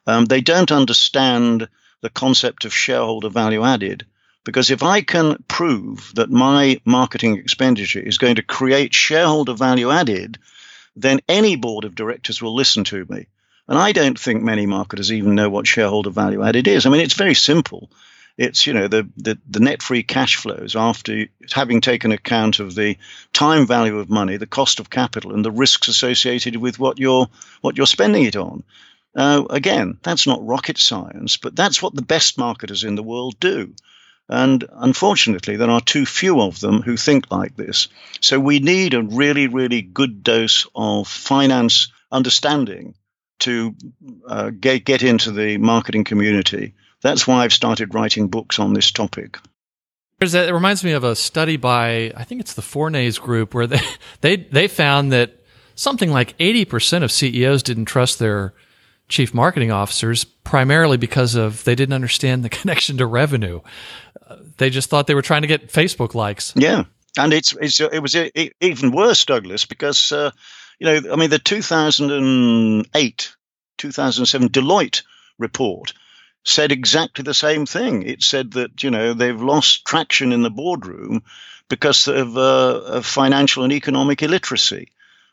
Um, 0.08 0.26
they 0.26 0.42
don't 0.42 0.72
understand 0.72 1.68
the 2.02 2.10
concept 2.10 2.66
of 2.66 2.74
shareholder 2.74 3.30
value 3.30 3.64
added. 3.64 4.06
Because 4.46 4.72
if 4.72 4.82
I 4.82 5.02
can 5.02 5.44
prove 5.48 6.14
that 6.16 6.32
my 6.32 6.80
marketing 6.86 7.38
expenditure 7.38 8.00
is 8.00 8.18
going 8.18 8.36
to 8.36 8.42
create 8.42 8.94
shareholder 8.94 9.54
value 9.54 9.92
added, 9.92 10.38
then 10.96 11.20
any 11.28 11.56
board 11.56 11.84
of 11.84 11.96
directors 11.96 12.42
will 12.42 12.56
listen 12.56 12.86
to 12.86 13.06
me. 13.10 13.28
And 13.68 13.78
I 13.78 13.92
don't 13.92 14.18
think 14.18 14.42
many 14.42 14.66
marketers 14.66 15.12
even 15.12 15.36
know 15.36 15.50
what 15.50 15.68
shareholder 15.68 16.10
value 16.10 16.42
added 16.42 16.68
is. 16.68 16.86
I 16.86 16.90
mean, 16.90 17.02
it's 17.02 17.14
very 17.14 17.36
simple. 17.36 17.92
It's 18.40 18.66
you 18.66 18.72
know 18.72 18.88
the, 18.88 19.06
the 19.18 19.38
the 19.50 19.60
net 19.60 19.84
free 19.84 20.02
cash 20.02 20.38
flows 20.38 20.74
after 20.78 21.26
having 21.52 21.82
taken 21.82 22.14
account 22.14 22.62
of 22.62 22.74
the 22.74 22.98
time 23.34 23.68
value 23.68 24.00
of 24.00 24.10
money, 24.10 24.38
the 24.38 24.48
cost 24.48 24.80
of 24.80 24.90
capital, 24.90 25.34
and 25.34 25.44
the 25.44 25.52
risks 25.52 25.90
associated 25.90 26.56
with 26.56 26.80
what 26.80 27.00
you're 27.00 27.28
what 27.60 27.76
you're 27.76 27.86
spending 27.86 28.24
it 28.24 28.38
on. 28.38 28.64
Uh, 29.14 29.44
again, 29.50 29.98
that's 30.04 30.26
not 30.26 30.48
rocket 30.48 30.78
science, 30.78 31.36
but 31.36 31.54
that's 31.54 31.82
what 31.82 31.94
the 31.94 32.02
best 32.02 32.38
marketers 32.38 32.86
in 32.86 32.96
the 32.96 33.04
world 33.04 33.38
do. 33.42 33.74
And 34.30 34.64
unfortunately, 34.72 35.58
there 35.58 35.70
are 35.70 35.82
too 35.82 36.06
few 36.06 36.40
of 36.40 36.62
them 36.62 36.82
who 36.82 36.96
think 36.96 37.30
like 37.30 37.58
this. 37.58 37.90
So 38.22 38.40
we 38.40 38.60
need 38.60 38.94
a 38.94 39.04
really, 39.04 39.48
really 39.48 39.82
good 39.82 40.24
dose 40.24 40.66
of 40.74 41.10
finance 41.10 41.92
understanding 42.10 42.94
to 43.40 43.76
uh, 44.26 44.52
get, 44.52 44.86
get 44.86 45.04
into 45.04 45.32
the 45.32 45.58
marketing 45.58 46.06
community 46.06 46.76
that's 47.02 47.28
why 47.28 47.44
I've 47.44 47.54
started 47.54 47.94
writing 47.94 48.28
books 48.28 48.60
on 48.60 48.74
this 48.74 48.92
topic. 48.92 49.38
It 50.22 50.54
reminds 50.54 50.84
me 50.84 50.92
of 50.92 51.04
a 51.06 51.16
study 51.16 51.56
by 51.56 52.12
I 52.16 52.26
think 52.26 52.42
it's 52.42 52.54
the 52.54 52.62
Fournaise 52.62 53.20
Group 53.20 53.54
where 53.54 53.68
they 53.68 53.82
they 54.22 54.36
they 54.36 54.68
found 54.68 55.12
that 55.12 55.32
something 55.76 56.12
like 56.12 56.36
eighty 56.40 56.66
percent 56.66 57.04
of 57.04 57.12
CEOs 57.12 57.64
didn't 57.64 57.86
trust 57.86 58.20
their 58.20 58.54
chief 59.08 59.34
marketing 59.34 59.72
officers 59.72 60.24
primarily 60.24 60.98
because 60.98 61.36
of 61.36 61.64
they 61.64 61.76
didn't 61.76 61.94
understand 61.94 62.44
the 62.44 62.50
connection 62.60 62.98
to 62.98 63.06
revenue. 63.06 63.62
They 64.58 64.70
just 64.70 64.90
thought 64.90 65.08
they 65.08 65.16
were 65.16 65.22
trying 65.22 65.42
to 65.42 65.48
get 65.48 65.70
Facebook 65.70 66.14
likes. 66.14 66.54
Yeah, 66.56 66.84
and 67.18 67.34
it's, 67.34 67.56
it's 67.60 67.80
it 67.80 68.02
was 68.02 68.16
even 68.16 68.92
worse, 68.92 69.26
Douglas, 69.26 69.66
because 69.66 70.12
uh, 70.12 70.32
you 70.80 70.86
know 70.86 71.14
I 71.14 71.16
mean 71.16 71.30
the 71.30 71.40
two 71.40 71.62
thousand 71.62 72.12
and 72.12 72.88
eight, 72.94 73.36
two 73.78 73.92
thousand 73.92 74.26
seven 74.26 74.50
Deloitte 74.50 75.04
report 75.38 75.94
said 76.44 76.72
exactly 76.72 77.24
the 77.24 77.34
same 77.34 77.66
thing. 77.66 78.04
It 78.04 78.24
said 78.24 78.52
that 78.52 78.84
you 78.84 78.92
know 78.92 79.14
they've 79.14 79.42
lost 79.42 79.86
traction 79.86 80.32
in 80.32 80.42
the 80.42 80.50
boardroom 80.50 81.24
because 81.70 82.08
of, 82.08 82.36
uh, 82.36 82.82
of 82.86 83.06
financial 83.06 83.64
and 83.64 83.72
economic 83.72 84.24
illiteracy. 84.24 84.90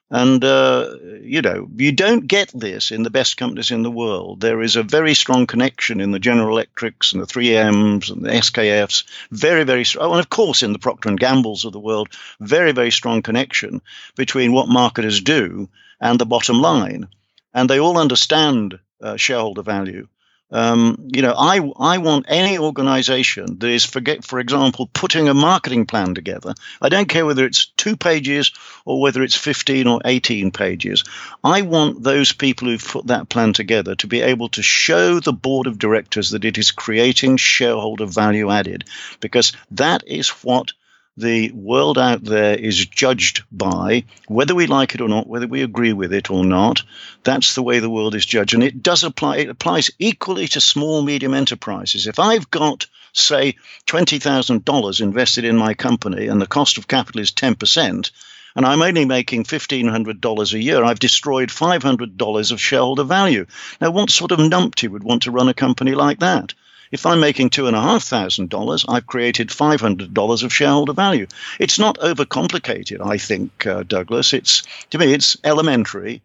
And, 0.08 0.44
uh, 0.44 0.94
you 1.20 1.42
know, 1.42 1.68
you 1.76 1.90
don't 1.90 2.28
get 2.28 2.52
this 2.54 2.92
in 2.92 3.02
the 3.02 3.10
best 3.10 3.36
companies 3.36 3.72
in 3.72 3.82
the 3.82 3.90
world. 3.90 4.40
There 4.40 4.62
is 4.62 4.76
a 4.76 4.84
very 4.84 5.14
strong 5.14 5.48
connection 5.48 6.00
in 6.00 6.12
the 6.12 6.20
General 6.20 6.50
Electrics 6.56 7.12
and 7.12 7.20
the 7.20 7.26
3Ms 7.26 8.10
and 8.10 8.24
the 8.24 8.30
SKFs. 8.30 9.02
Very, 9.32 9.64
very 9.64 9.84
strong. 9.84 10.10
Oh, 10.10 10.12
and 10.12 10.20
of 10.20 10.30
course, 10.30 10.62
in 10.62 10.72
the 10.72 10.78
Procter 10.78 11.08
and 11.08 11.18
Gambles 11.18 11.64
of 11.64 11.72
the 11.72 11.80
world, 11.80 12.08
very, 12.38 12.70
very 12.70 12.92
strong 12.92 13.20
connection 13.20 13.82
between 14.14 14.52
what 14.52 14.68
marketers 14.68 15.20
do 15.22 15.68
and 16.00 16.20
the 16.20 16.26
bottom 16.26 16.60
line. 16.60 17.08
And 17.52 17.68
they 17.68 17.80
all 17.80 17.98
understand 17.98 18.78
uh, 19.00 19.16
shareholder 19.16 19.62
value. 19.62 20.06
Um, 20.52 21.08
you 21.12 21.22
know, 21.22 21.34
I 21.36 21.58
I 21.78 21.98
want 21.98 22.26
any 22.28 22.58
organization 22.58 23.58
that 23.58 23.68
is, 23.68 23.84
forget, 23.84 24.24
for 24.24 24.38
example, 24.38 24.88
putting 24.92 25.28
a 25.28 25.34
marketing 25.34 25.86
plan 25.86 26.14
together. 26.14 26.54
I 26.80 26.88
don't 26.88 27.08
care 27.08 27.26
whether 27.26 27.44
it's 27.44 27.66
two 27.76 27.96
pages 27.96 28.52
or 28.84 29.00
whether 29.00 29.24
it's 29.24 29.34
15 29.34 29.88
or 29.88 30.00
18 30.04 30.52
pages. 30.52 31.02
I 31.42 31.62
want 31.62 32.02
those 32.02 32.32
people 32.32 32.68
who've 32.68 32.84
put 32.84 33.08
that 33.08 33.28
plan 33.28 33.54
together 33.54 33.96
to 33.96 34.06
be 34.06 34.20
able 34.20 34.48
to 34.50 34.62
show 34.62 35.18
the 35.18 35.32
board 35.32 35.66
of 35.66 35.78
directors 35.80 36.30
that 36.30 36.44
it 36.44 36.58
is 36.58 36.70
creating 36.70 37.38
shareholder 37.38 38.06
value 38.06 38.50
added, 38.50 38.84
because 39.20 39.52
that 39.72 40.06
is 40.06 40.28
what 40.28 40.72
the 41.16 41.50
world 41.52 41.96
out 41.98 42.22
there 42.22 42.54
is 42.54 42.84
judged 42.86 43.44
by, 43.50 44.04
whether 44.28 44.54
we 44.54 44.66
like 44.66 44.94
it 44.94 45.00
or 45.00 45.08
not, 45.08 45.26
whether 45.26 45.46
we 45.46 45.62
agree 45.62 45.92
with 45.92 46.12
it 46.12 46.30
or 46.30 46.44
not. 46.44 46.82
That's 47.24 47.54
the 47.54 47.62
way 47.62 47.78
the 47.78 47.90
world 47.90 48.14
is 48.14 48.26
judged. 48.26 48.54
And 48.54 48.62
it 48.62 48.82
does 48.82 49.02
apply, 49.02 49.38
it 49.38 49.48
applies 49.48 49.90
equally 49.98 50.46
to 50.48 50.60
small, 50.60 51.02
medium 51.02 51.32
enterprises. 51.32 52.06
If 52.06 52.18
I've 52.18 52.50
got, 52.50 52.86
say, 53.12 53.56
$20,000 53.86 55.00
invested 55.00 55.44
in 55.44 55.56
my 55.56 55.74
company 55.74 56.26
and 56.26 56.40
the 56.40 56.46
cost 56.46 56.76
of 56.76 56.88
capital 56.88 57.22
is 57.22 57.32
10%, 57.32 58.10
and 58.54 58.64
I'm 58.64 58.82
only 58.82 59.04
making 59.04 59.44
$1,500 59.44 60.52
a 60.52 60.62
year, 60.62 60.82
I've 60.82 60.98
destroyed 60.98 61.50
$500 61.50 62.52
of 62.52 62.60
shareholder 62.60 63.04
value. 63.04 63.46
Now, 63.80 63.90
what 63.90 64.10
sort 64.10 64.32
of 64.32 64.38
numpty 64.38 64.88
would 64.88 65.04
want 65.04 65.22
to 65.24 65.30
run 65.30 65.48
a 65.48 65.54
company 65.54 65.94
like 65.94 66.20
that? 66.20 66.54
If 66.96 67.04
I'm 67.04 67.20
making 67.20 67.50
$2,500, 67.50 68.86
I've 68.88 69.06
created 69.06 69.50
$500 69.50 70.42
of 70.42 70.50
shareholder 70.50 70.94
value. 70.94 71.26
It's 71.60 71.78
not 71.78 71.98
overcomplicated, 71.98 73.06
I 73.06 73.18
think, 73.18 73.66
uh, 73.66 73.82
Douglas. 73.82 74.32
It's 74.32 74.62
To 74.92 74.98
me, 74.98 75.12
it's 75.12 75.36
elementary. 75.44 76.22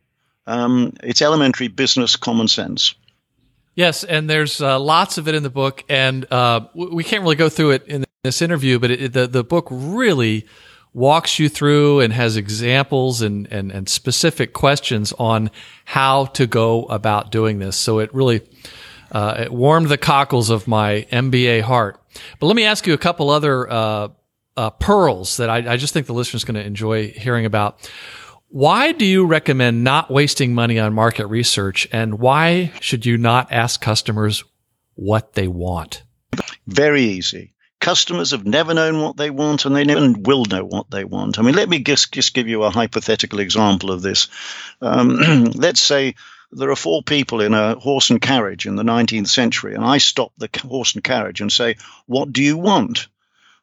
Um, 0.47 0.93
it's 1.03 1.21
elementary 1.21 1.67
business 1.67 2.15
common 2.15 2.47
sense. 2.47 2.95
Yes, 3.75 4.05
and 4.05 4.29
there's 4.29 4.61
uh, 4.61 4.79
lots 4.79 5.17
of 5.17 5.27
it 5.27 5.35
in 5.35 5.43
the 5.43 5.49
book, 5.49 5.83
and 5.89 6.25
uh, 6.31 6.61
we 6.73 7.03
can't 7.03 7.21
really 7.21 7.35
go 7.35 7.49
through 7.49 7.71
it 7.71 7.85
in 7.87 8.05
this 8.23 8.41
interview, 8.41 8.79
but 8.79 8.91
it, 8.91 9.11
the 9.11 9.27
the 9.27 9.43
book 9.43 9.67
really 9.69 10.45
walks 10.93 11.37
you 11.37 11.49
through 11.49 11.99
and 11.99 12.13
has 12.13 12.37
examples 12.37 13.21
and, 13.21 13.47
and, 13.51 13.71
and 13.71 13.87
specific 13.89 14.53
questions 14.53 15.13
on 15.19 15.51
how 15.85 16.25
to 16.25 16.47
go 16.47 16.83
about 16.85 17.29
doing 17.31 17.59
this. 17.59 17.75
So 17.77 17.99
it 17.99 18.13
really 18.13 18.41
uh, 19.11 19.35
it 19.41 19.51
warmed 19.51 19.89
the 19.89 19.97
cockles 19.97 20.49
of 20.49 20.67
my 20.67 21.05
MBA 21.11 21.61
heart. 21.61 22.01
But 22.39 22.47
let 22.47 22.55
me 22.55 22.63
ask 22.63 22.87
you 22.87 22.93
a 22.93 22.97
couple 22.97 23.29
other 23.29 23.69
uh, 23.69 24.07
uh, 24.57 24.69
pearls 24.71 25.37
that 25.37 25.49
I, 25.49 25.73
I, 25.73 25.77
just 25.77 25.93
think 25.93 26.07
the 26.07 26.13
listener's 26.13 26.43
going 26.43 26.55
to 26.55 26.65
enjoy 26.65 27.09
hearing 27.09 27.45
about. 27.45 27.89
Why 28.49 28.91
do 28.91 29.05
you 29.05 29.25
recommend 29.25 29.83
not 29.83 30.11
wasting 30.11 30.53
money 30.53 30.77
on 30.77 30.93
market 30.93 31.27
research, 31.27 31.87
and 31.91 32.19
why 32.19 32.73
should 32.81 33.05
you 33.05 33.17
not 33.17 33.51
ask 33.51 33.79
customers 33.79 34.43
what 34.95 35.33
they 35.33 35.47
want? 35.47 36.03
Very 36.67 37.03
easy. 37.03 37.53
Customers 37.79 38.31
have 38.31 38.45
never 38.45 38.73
known 38.73 39.01
what 39.01 39.17
they 39.17 39.29
want, 39.29 39.65
and 39.65 39.75
they 39.75 39.85
never 39.85 40.13
will 40.19 40.45
know 40.45 40.65
what 40.65 40.91
they 40.91 41.05
want. 41.05 41.39
I 41.39 41.41
mean, 41.41 41.55
let 41.55 41.69
me 41.69 41.79
just, 41.79 42.11
just 42.11 42.33
give 42.33 42.47
you 42.47 42.63
a 42.63 42.69
hypothetical 42.69 43.39
example 43.39 43.89
of 43.89 44.01
this. 44.01 44.27
Um, 44.81 45.45
let's 45.55 45.81
say 45.81 46.15
there 46.51 46.71
are 46.71 46.75
four 46.75 47.01
people 47.01 47.41
in 47.41 47.53
a 47.53 47.75
horse 47.75 48.09
and 48.09 48.21
carriage 48.21 48.65
in 48.65 48.75
the 48.75 48.83
19th 48.83 49.27
century, 49.27 49.73
and 49.73 49.83
I 49.83 49.97
stop 49.99 50.33
the 50.37 50.49
horse 50.61 50.95
and 50.95 51.03
carriage 51.03 51.41
and 51.41 51.51
say, 51.51 51.77
What 52.05 52.33
do 52.33 52.43
you 52.43 52.57
want? 52.57 53.07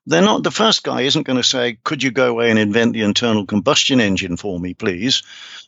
They're 0.07 0.23
not, 0.23 0.43
the 0.43 0.51
first 0.51 0.85
guy 0.85 1.03
isn't 1.03 1.27
going 1.27 1.37
to 1.37 1.43
say, 1.43 1.79
Could 1.85 2.03
you 2.03 2.11
go 2.11 2.31
away 2.31 2.51
and 2.51 2.59
invent 2.59 2.95
the 2.95 3.03
internal 3.03 3.47
combustion 3.47 4.01
engine 4.01 4.37
for 4.37 4.59
me, 4.59 4.73
please? 4.73 5.23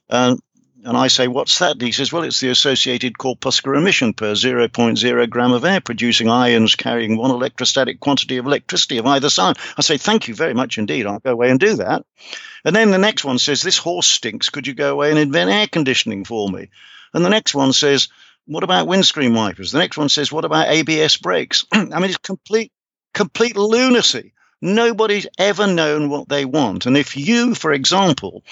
Uh, 0.09 0.37
and 0.83 0.97
I 0.97 1.09
say, 1.09 1.29
What's 1.29 1.59
that? 1.59 1.73
And 1.73 1.83
he 1.83 1.93
says, 1.93 2.11
Well, 2.11 2.23
it's 2.23 2.41
the 2.41 2.49
associated 2.49 3.19
corpuscular 3.19 3.77
emission 3.77 4.15
per 4.15 4.33
0.0 4.33 5.31
gram 5.31 5.53
of 5.53 5.65
air, 5.67 5.83
producing 5.83 6.31
ions 6.31 6.75
carrying 6.75 7.19
one 7.19 7.31
electrostatic 7.31 8.01
quantity 8.01 8.39
of 8.39 8.47
electricity 8.47 8.97
of 8.97 9.07
either 9.07 9.29
side. 9.29 9.59
I 9.77 9.83
say, 9.83 9.99
Thank 9.99 10.29
you 10.29 10.35
very 10.35 10.55
much 10.55 10.79
indeed. 10.79 11.07
I'll 11.07 11.19
go 11.19 11.33
away 11.33 11.51
and 11.51 11.61
do 11.61 11.77
that. 11.77 12.07
And 12.65 12.75
then 12.75 12.91
the 12.91 12.99
next 12.99 13.25
one 13.25 13.39
says, 13.39 13.61
This 13.61 13.77
horse 13.77 14.07
stinks. 14.07 14.49
Could 14.49 14.67
you 14.67 14.75
go 14.75 14.93
away 14.93 15.11
and 15.11 15.19
invent 15.19 15.51
air 15.51 15.67
conditioning 15.67 16.25
for 16.25 16.49
me? 16.49 16.71
And 17.13 17.25
the 17.25 17.31
next 17.31 17.55
one 17.55 17.73
says, 17.73 18.09
what 18.47 18.65
about 18.65 18.87
windscreen 18.87 19.35
wipers? 19.35 19.73
The 19.73 19.79
next 19.79 19.97
one 19.97 20.09
says, 20.09 20.33
what 20.33 20.45
about 20.45 20.69
ABS 20.69 21.17
brakes? 21.19 21.67
I 21.73 21.85
mean, 21.85 22.05
it's 22.05 22.19
complete, 22.19 22.73
complete 23.15 23.57
lunacy. 23.57 24.33
Nobody's 24.63 25.27
ever 25.39 25.67
known 25.67 26.11
what 26.11 26.29
they 26.29 26.45
want. 26.45 26.87
And 26.87 26.97
if 26.97 27.17
you, 27.17 27.55
for 27.55 27.73
example, 27.73 28.45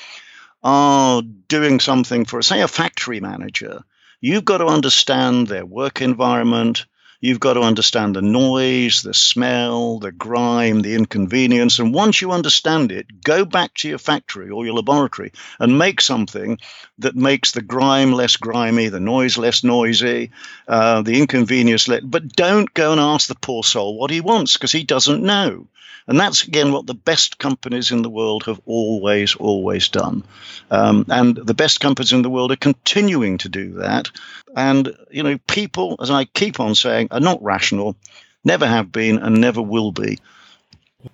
are 0.63 1.23
doing 1.23 1.81
something 1.81 2.25
for, 2.25 2.43
say, 2.43 2.63
a 2.63 2.69
factory 2.69 3.21
manager, 3.21 3.83
you've 4.21 4.45
got 4.45 4.59
to 4.59 4.67
understand 4.67 5.47
their 5.47 5.67
work 5.67 6.01
environment, 6.01 6.87
You've 7.21 7.41
got 7.41 7.55
to 7.55 7.61
understand 7.63 8.15
the 8.17 8.23
noise, 8.23 9.03
the 9.03 9.15
smell, 9.15 9.99
the 9.99 10.11
grime, 10.13 10.83
the 10.83 10.95
inconvenience. 10.95 11.79
And 11.81 11.93
once 11.95 12.21
you 12.21 12.31
understand 12.33 12.91
it, 12.93 13.23
go 13.23 13.45
back 13.45 13.75
to 13.75 13.89
your 13.89 13.99
factory 13.99 14.51
or 14.51 14.65
your 14.65 14.75
laboratory 14.75 15.33
and 15.61 15.79
make 15.79 16.01
something 16.01 16.59
that 16.99 17.17
makes 17.17 17.53
the 17.53 17.63
grime 17.63 18.13
less 18.13 18.37
grimy, 18.37 18.89
the 18.89 19.01
noise 19.01 19.37
less 19.37 19.65
noisy, 19.65 20.31
uh, 20.69 21.03
the 21.03 21.19
inconvenience 21.21 21.89
less. 21.89 22.03
But 22.05 22.35
don't 22.35 22.73
go 22.75 22.93
and 22.93 23.01
ask 23.01 23.27
the 23.29 23.35
poor 23.35 23.65
soul 23.65 23.99
what 23.99 24.11
he 24.13 24.21
wants 24.21 24.53
because 24.55 24.73
he 24.73 24.85
doesn't 24.85 25.23
know. 25.23 25.67
And 26.09 26.19
that's 26.19 26.43
again 26.43 26.73
what 26.73 26.87
the 26.87 26.95
best 26.95 27.39
companies 27.39 27.93
in 27.93 28.03
the 28.03 28.11
world 28.11 28.45
have 28.45 28.61
always, 28.65 29.37
always 29.37 29.89
done. 29.89 30.25
Um, 30.71 31.05
and 31.09 31.37
the 31.37 31.55
best 31.55 31.81
companies 31.81 32.13
in 32.13 32.23
the 32.23 32.31
world 32.31 32.51
are 32.51 32.57
continuing 32.57 33.39
to 33.39 33.49
do 33.49 33.75
that. 33.75 34.11
And, 34.57 34.97
you 35.11 35.23
know, 35.23 35.39
people, 35.47 35.97
as 36.01 36.11
I 36.11 36.25
keep 36.25 36.59
on 36.61 36.75
saying, 36.75 37.09
are 37.11 37.21
not 37.21 37.43
rational, 37.43 37.95
never 38.43 38.67
have 38.67 38.91
been, 38.91 39.19
and 39.19 39.41
never 39.41 39.61
will 39.63 39.93
be. 39.93 40.19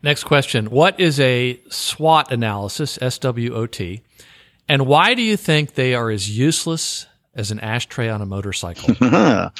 Next 0.03 0.25
question 0.25 0.71
What 0.71 0.99
is 0.99 1.21
a 1.21 1.61
SWOT 1.69 2.33
analysis, 2.33 2.99
S 3.03 3.19
W 3.19 3.55
O 3.55 3.67
T, 3.67 4.01
and 4.69 4.87
why 4.87 5.15
do 5.15 5.23
you 5.23 5.37
think 5.37 5.75
they 5.75 5.95
are 5.95 6.11
as 6.11 6.31
useless 6.37 7.07
as 7.35 7.51
an 7.51 7.61
ashtray 7.61 8.09
on 8.09 8.23
a 8.23 8.27
motorcycle? 8.27 8.95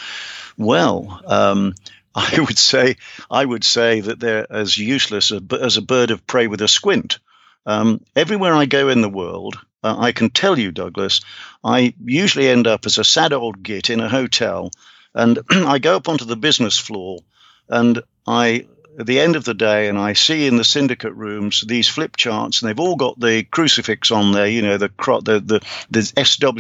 well, 0.57 1.21
um, 1.27 1.75
I 2.15 2.39
would 2.41 2.59
say 2.59 2.97
I 3.31 3.45
would 3.45 3.65
say 3.65 4.01
that 4.01 4.21
they're 4.21 4.51
as 4.51 4.79
useless 4.79 5.33
as 5.33 5.77
a 5.77 5.83
bird 5.83 6.11
of 6.11 6.27
prey 6.27 6.47
with 6.47 6.61
a 6.63 6.69
squint. 6.69 7.19
Um, 7.67 8.01
everywhere 8.15 8.55
I 8.55 8.67
go 8.67 8.89
in 8.89 9.01
the 9.01 9.09
world, 9.09 9.57
uh, 9.83 9.97
I 9.99 10.13
can 10.13 10.31
tell 10.31 10.59
you, 10.59 10.71
Douglas, 10.71 11.21
I 11.63 11.95
usually 12.05 12.49
end 12.49 12.67
up 12.67 12.87
as 12.87 12.99
a 12.99 13.05
sad 13.05 13.33
old 13.33 13.63
git 13.63 13.91
in 13.91 14.01
a 14.01 14.09
hotel, 14.09 14.71
and 15.15 15.39
I 15.51 15.79
go 15.79 15.97
up 15.97 16.09
onto 16.09 16.25
the 16.25 16.37
business 16.37 16.79
floor, 16.79 17.21
and 17.69 18.03
I 18.27 18.67
at 18.99 19.07
the 19.07 19.21
end 19.21 19.37
of 19.37 19.45
the 19.45 19.55
day, 19.55 19.89
and 19.89 19.99
I 19.99 20.13
see 20.13 20.47
in 20.47 20.57
the 20.57 20.65
syndicate 20.65 21.15
rooms 21.15 21.63
these 21.67 21.89
flip 21.89 22.17
charts, 22.17 22.63
and 22.63 22.69
they've 22.69 22.81
all 22.81 22.97
got 22.97 23.19
the 23.19 23.43
crucifix 23.45 24.11
on 24.11 24.33
there, 24.33 24.47
you 24.47 24.63
know, 24.63 24.79
the 24.79 24.89
the 24.89 25.41
the, 25.41 25.61
the 25.91 26.03
SWOT, 26.25 26.57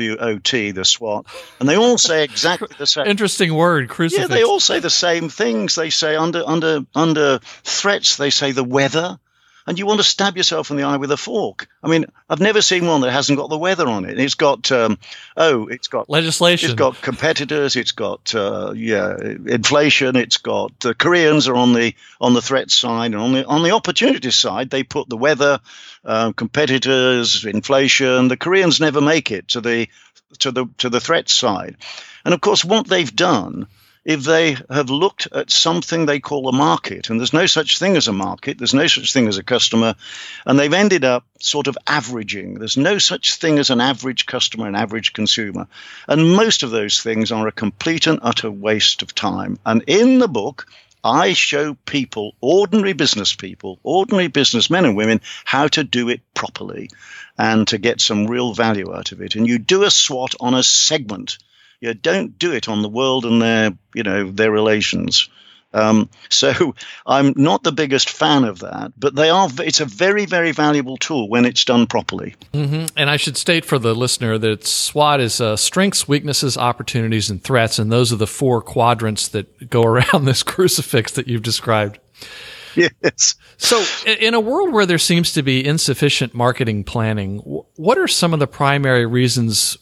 the 0.72 0.84
SWOT, 0.84 1.26
and 1.60 1.68
they 1.68 1.76
all 1.76 1.98
say 1.98 2.24
exactly 2.24 2.68
the 2.78 2.86
same. 2.86 3.06
Interesting 3.14 3.54
word, 3.54 3.88
crucifix. 3.88 4.28
Yeah, 4.28 4.34
they 4.34 4.44
all 4.44 4.60
say 4.60 4.80
the 4.80 4.90
same 4.90 5.28
things. 5.28 5.74
They 5.74 5.90
say 5.90 6.16
under 6.16 6.42
under 6.46 6.86
under 6.94 7.38
threats, 7.62 8.16
they 8.16 8.30
say 8.30 8.52
the 8.52 8.64
weather 8.64 9.18
and 9.66 9.78
you 9.78 9.86
want 9.86 10.00
to 10.00 10.04
stab 10.04 10.36
yourself 10.36 10.70
in 10.70 10.76
the 10.76 10.82
eye 10.82 10.98
with 10.98 11.10
a 11.10 11.16
fork. 11.16 11.68
I 11.82 11.88
mean, 11.88 12.06
I've 12.28 12.40
never 12.40 12.60
seen 12.60 12.86
one 12.86 13.00
that 13.00 13.10
hasn't 13.10 13.38
got 13.38 13.48
the 13.48 13.58
weather 13.58 13.86
on 13.86 14.04
it. 14.04 14.18
It's 14.18 14.34
got 14.34 14.70
um, 14.72 14.98
oh, 15.36 15.68
it's 15.68 15.88
got 15.88 16.10
legislation. 16.10 16.70
It's 16.70 16.78
got 16.78 17.00
competitors. 17.00 17.76
It's 17.76 17.92
got 17.92 18.34
uh, 18.34 18.72
yeah, 18.76 19.16
inflation. 19.18 20.16
It's 20.16 20.36
got 20.38 20.78
the 20.80 20.94
Koreans 20.94 21.48
are 21.48 21.56
on 21.56 21.72
the 21.72 21.94
on 22.20 22.34
the 22.34 22.42
threat 22.42 22.70
side, 22.70 23.12
and 23.12 23.20
on 23.20 23.32
the 23.32 23.46
on 23.46 23.62
the 23.62 23.72
opportunity 23.72 24.30
side, 24.30 24.70
they 24.70 24.82
put 24.82 25.08
the 25.08 25.16
weather, 25.16 25.60
uh, 26.04 26.32
competitors, 26.32 27.44
inflation. 27.44 28.28
The 28.28 28.36
Koreans 28.36 28.80
never 28.80 29.00
make 29.00 29.30
it 29.30 29.48
to 29.48 29.60
the 29.60 29.88
to 30.40 30.50
the 30.50 30.66
to 30.78 30.90
the 30.90 31.00
threat 31.00 31.28
side, 31.28 31.76
and 32.24 32.34
of 32.34 32.40
course, 32.40 32.64
what 32.64 32.86
they've 32.86 33.14
done 33.14 33.66
if 34.04 34.22
they 34.24 34.56
have 34.70 34.90
looked 34.90 35.28
at 35.32 35.50
something 35.50 36.06
they 36.06 36.20
call 36.20 36.48
a 36.48 36.52
market, 36.52 37.10
and 37.10 37.18
there's 37.18 37.32
no 37.32 37.46
such 37.46 37.78
thing 37.78 37.96
as 37.96 38.08
a 38.08 38.12
market, 38.12 38.58
there's 38.58 38.74
no 38.74 38.86
such 38.86 39.12
thing 39.12 39.28
as 39.28 39.38
a 39.38 39.42
customer, 39.42 39.94
and 40.46 40.58
they've 40.58 40.72
ended 40.72 41.04
up 41.04 41.24
sort 41.40 41.66
of 41.66 41.78
averaging. 41.86 42.54
There's 42.54 42.76
no 42.76 42.98
such 42.98 43.36
thing 43.36 43.58
as 43.58 43.70
an 43.70 43.80
average 43.80 44.26
customer, 44.26 44.66
an 44.66 44.74
average 44.74 45.12
consumer. 45.12 45.66
And 46.08 46.36
most 46.36 46.62
of 46.62 46.70
those 46.70 47.02
things 47.02 47.32
are 47.32 47.46
a 47.46 47.52
complete 47.52 48.06
and 48.06 48.20
utter 48.22 48.50
waste 48.50 49.02
of 49.02 49.14
time. 49.14 49.58
And 49.64 49.82
in 49.86 50.18
the 50.18 50.28
book, 50.28 50.66
I 51.02 51.34
show 51.34 51.74
people, 51.84 52.34
ordinary 52.40 52.94
business 52.94 53.34
people, 53.34 53.78
ordinary 53.82 54.28
businessmen 54.28 54.86
and 54.86 54.96
women, 54.96 55.20
how 55.44 55.68
to 55.68 55.84
do 55.84 56.08
it 56.08 56.20
properly 56.32 56.44
properly 56.54 56.90
and 57.36 57.66
to 57.68 57.78
get 57.78 58.00
some 58.00 58.26
real 58.26 58.54
value 58.54 58.94
out 58.94 59.12
of 59.12 59.20
it. 59.20 59.34
And 59.34 59.46
you 59.46 59.58
do 59.58 59.82
a 59.82 59.90
SWOT 59.90 60.34
on 60.40 60.54
a 60.54 60.62
segment. 60.62 61.38
You 61.84 61.92
don't 61.92 62.38
do 62.38 62.52
it 62.52 62.66
on 62.66 62.80
the 62.80 62.88
world 62.88 63.26
and 63.26 63.42
their, 63.42 63.72
you 63.94 64.02
know, 64.02 64.30
their 64.30 64.50
relations. 64.50 65.28
Um, 65.74 66.08
so 66.30 66.74
I'm 67.06 67.34
not 67.36 67.62
the 67.62 67.72
biggest 67.72 68.08
fan 68.08 68.44
of 68.44 68.60
that, 68.60 68.92
but 68.96 69.14
they 69.14 69.28
are. 69.28 69.50
It's 69.58 69.80
a 69.80 69.84
very, 69.84 70.24
very 70.24 70.52
valuable 70.52 70.96
tool 70.96 71.28
when 71.28 71.44
it's 71.44 71.62
done 71.66 71.86
properly. 71.86 72.36
Mm-hmm. 72.54 72.86
And 72.96 73.10
I 73.10 73.18
should 73.18 73.36
state 73.36 73.66
for 73.66 73.78
the 73.78 73.94
listener 73.94 74.38
that 74.38 74.66
SWOT 74.66 75.20
is 75.20 75.42
uh, 75.42 75.56
strengths, 75.56 76.08
weaknesses, 76.08 76.56
opportunities, 76.56 77.28
and 77.28 77.44
threats, 77.44 77.78
and 77.78 77.92
those 77.92 78.14
are 78.14 78.16
the 78.16 78.26
four 78.26 78.62
quadrants 78.62 79.28
that 79.28 79.68
go 79.68 79.82
around 79.84 80.24
this 80.24 80.42
crucifix 80.42 81.12
that 81.12 81.28
you've 81.28 81.42
described. 81.42 81.98
Yes. 82.76 83.34
So, 83.56 83.84
in 84.06 84.34
a 84.34 84.40
world 84.40 84.72
where 84.72 84.86
there 84.86 84.98
seems 84.98 85.32
to 85.34 85.42
be 85.42 85.64
insufficient 85.64 86.34
marketing 86.34 86.82
planning, 86.82 87.38
what 87.76 87.98
are 87.98 88.08
some 88.08 88.32
of 88.32 88.40
the 88.40 88.48
primary 88.48 89.06
reasons 89.06 89.78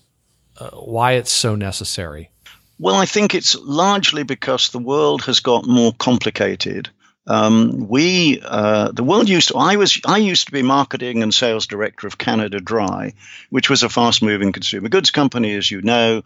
why 0.72 1.12
it's 1.12 1.32
so 1.32 1.54
necessary? 1.54 2.30
Well, 2.78 2.96
I 2.96 3.06
think 3.06 3.34
it's 3.34 3.54
largely 3.54 4.22
because 4.24 4.70
the 4.70 4.78
world 4.78 5.22
has 5.22 5.40
got 5.40 5.66
more 5.66 5.92
complicated. 5.92 6.90
Um, 7.26 7.86
we, 7.88 8.40
uh, 8.44 8.90
the 8.90 9.04
world 9.04 9.28
used 9.28 9.48
to, 9.48 9.56
I 9.56 9.76
was, 9.76 10.00
I 10.04 10.18
used 10.18 10.46
to 10.46 10.52
be 10.52 10.62
marketing 10.62 11.22
and 11.22 11.32
sales 11.32 11.68
director 11.68 12.08
of 12.08 12.18
Canada 12.18 12.60
Dry, 12.60 13.14
which 13.50 13.70
was 13.70 13.84
a 13.84 13.88
fast 13.88 14.22
moving 14.22 14.50
consumer 14.50 14.88
goods 14.88 15.12
company, 15.12 15.54
as 15.54 15.70
you 15.70 15.82
know. 15.82 16.22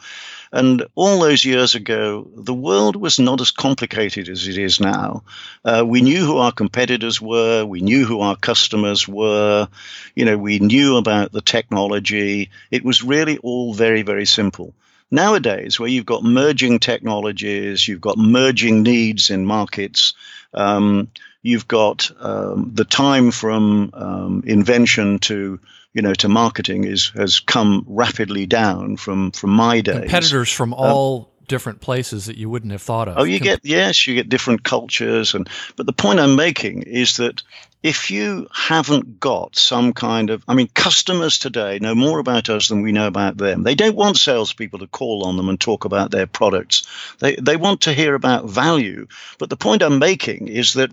And 0.52 0.84
all 0.94 1.20
those 1.20 1.44
years 1.44 1.74
ago, 1.74 2.28
the 2.34 2.54
world 2.54 2.96
was 2.96 3.18
not 3.18 3.40
as 3.40 3.50
complicated 3.50 4.28
as 4.28 4.46
it 4.46 4.58
is 4.58 4.80
now. 4.80 5.24
Uh, 5.64 5.84
we 5.86 6.00
knew 6.00 6.24
who 6.24 6.38
our 6.38 6.52
competitors 6.52 7.20
were. 7.20 7.64
We 7.64 7.80
knew 7.80 8.04
who 8.04 8.20
our 8.20 8.36
customers 8.36 9.06
were. 9.08 9.68
You 10.14 10.24
know, 10.24 10.38
we 10.38 10.58
knew 10.58 10.96
about 10.96 11.32
the 11.32 11.42
technology. 11.42 12.50
It 12.70 12.84
was 12.84 13.02
really 13.02 13.38
all 13.38 13.74
very, 13.74 14.02
very 14.02 14.26
simple. 14.26 14.74
Nowadays, 15.10 15.78
where 15.78 15.88
you've 15.88 16.06
got 16.06 16.24
merging 16.24 16.80
technologies, 16.80 17.86
you've 17.86 18.00
got 18.00 18.18
merging 18.18 18.82
needs 18.82 19.30
in 19.30 19.46
markets, 19.46 20.14
um, 20.52 21.08
you've 21.42 21.68
got 21.68 22.10
um, 22.18 22.72
the 22.74 22.84
time 22.84 23.30
from 23.30 23.90
um, 23.94 24.42
invention 24.46 25.20
to 25.20 25.60
you 25.96 26.02
know 26.02 26.14
to 26.14 26.28
marketing 26.28 26.84
is 26.84 27.08
has 27.16 27.40
come 27.40 27.84
rapidly 27.88 28.44
down 28.44 28.98
from 28.98 29.30
from 29.30 29.50
my 29.50 29.80
days. 29.80 30.00
Competitors 30.00 30.52
from 30.52 30.74
um, 30.74 30.80
all 30.80 31.32
different 31.48 31.80
places 31.80 32.26
that 32.26 32.36
you 32.36 32.50
wouldn't 32.50 32.72
have 32.72 32.82
thought 32.82 33.08
of. 33.08 33.16
Oh, 33.18 33.24
you 33.24 33.40
get 33.40 33.60
yes, 33.64 34.06
you 34.06 34.14
get 34.14 34.28
different 34.28 34.62
cultures, 34.62 35.34
and 35.34 35.48
but 35.74 35.86
the 35.86 35.94
point 35.94 36.20
I'm 36.20 36.36
making 36.36 36.82
is 36.82 37.16
that 37.16 37.42
if 37.82 38.10
you 38.10 38.46
haven't 38.52 39.20
got 39.20 39.56
some 39.56 39.92
kind 39.92 40.30
of, 40.30 40.44
I 40.48 40.54
mean, 40.54 40.68
customers 40.74 41.38
today 41.38 41.78
know 41.78 41.94
more 41.94 42.18
about 42.18 42.50
us 42.50 42.68
than 42.68 42.82
we 42.82 42.92
know 42.92 43.06
about 43.06 43.36
them. 43.36 43.62
They 43.62 43.74
don't 43.74 43.96
want 43.96 44.18
salespeople 44.18 44.80
to 44.80 44.88
call 44.88 45.24
on 45.24 45.36
them 45.36 45.48
and 45.48 45.58
talk 45.58 45.84
about 45.84 46.10
their 46.10 46.26
products. 46.26 46.86
They 47.20 47.36
they 47.36 47.56
want 47.56 47.82
to 47.82 47.94
hear 47.94 48.14
about 48.14 48.50
value. 48.50 49.06
But 49.38 49.48
the 49.48 49.56
point 49.56 49.82
I'm 49.82 49.98
making 49.98 50.48
is 50.48 50.74
that 50.74 50.90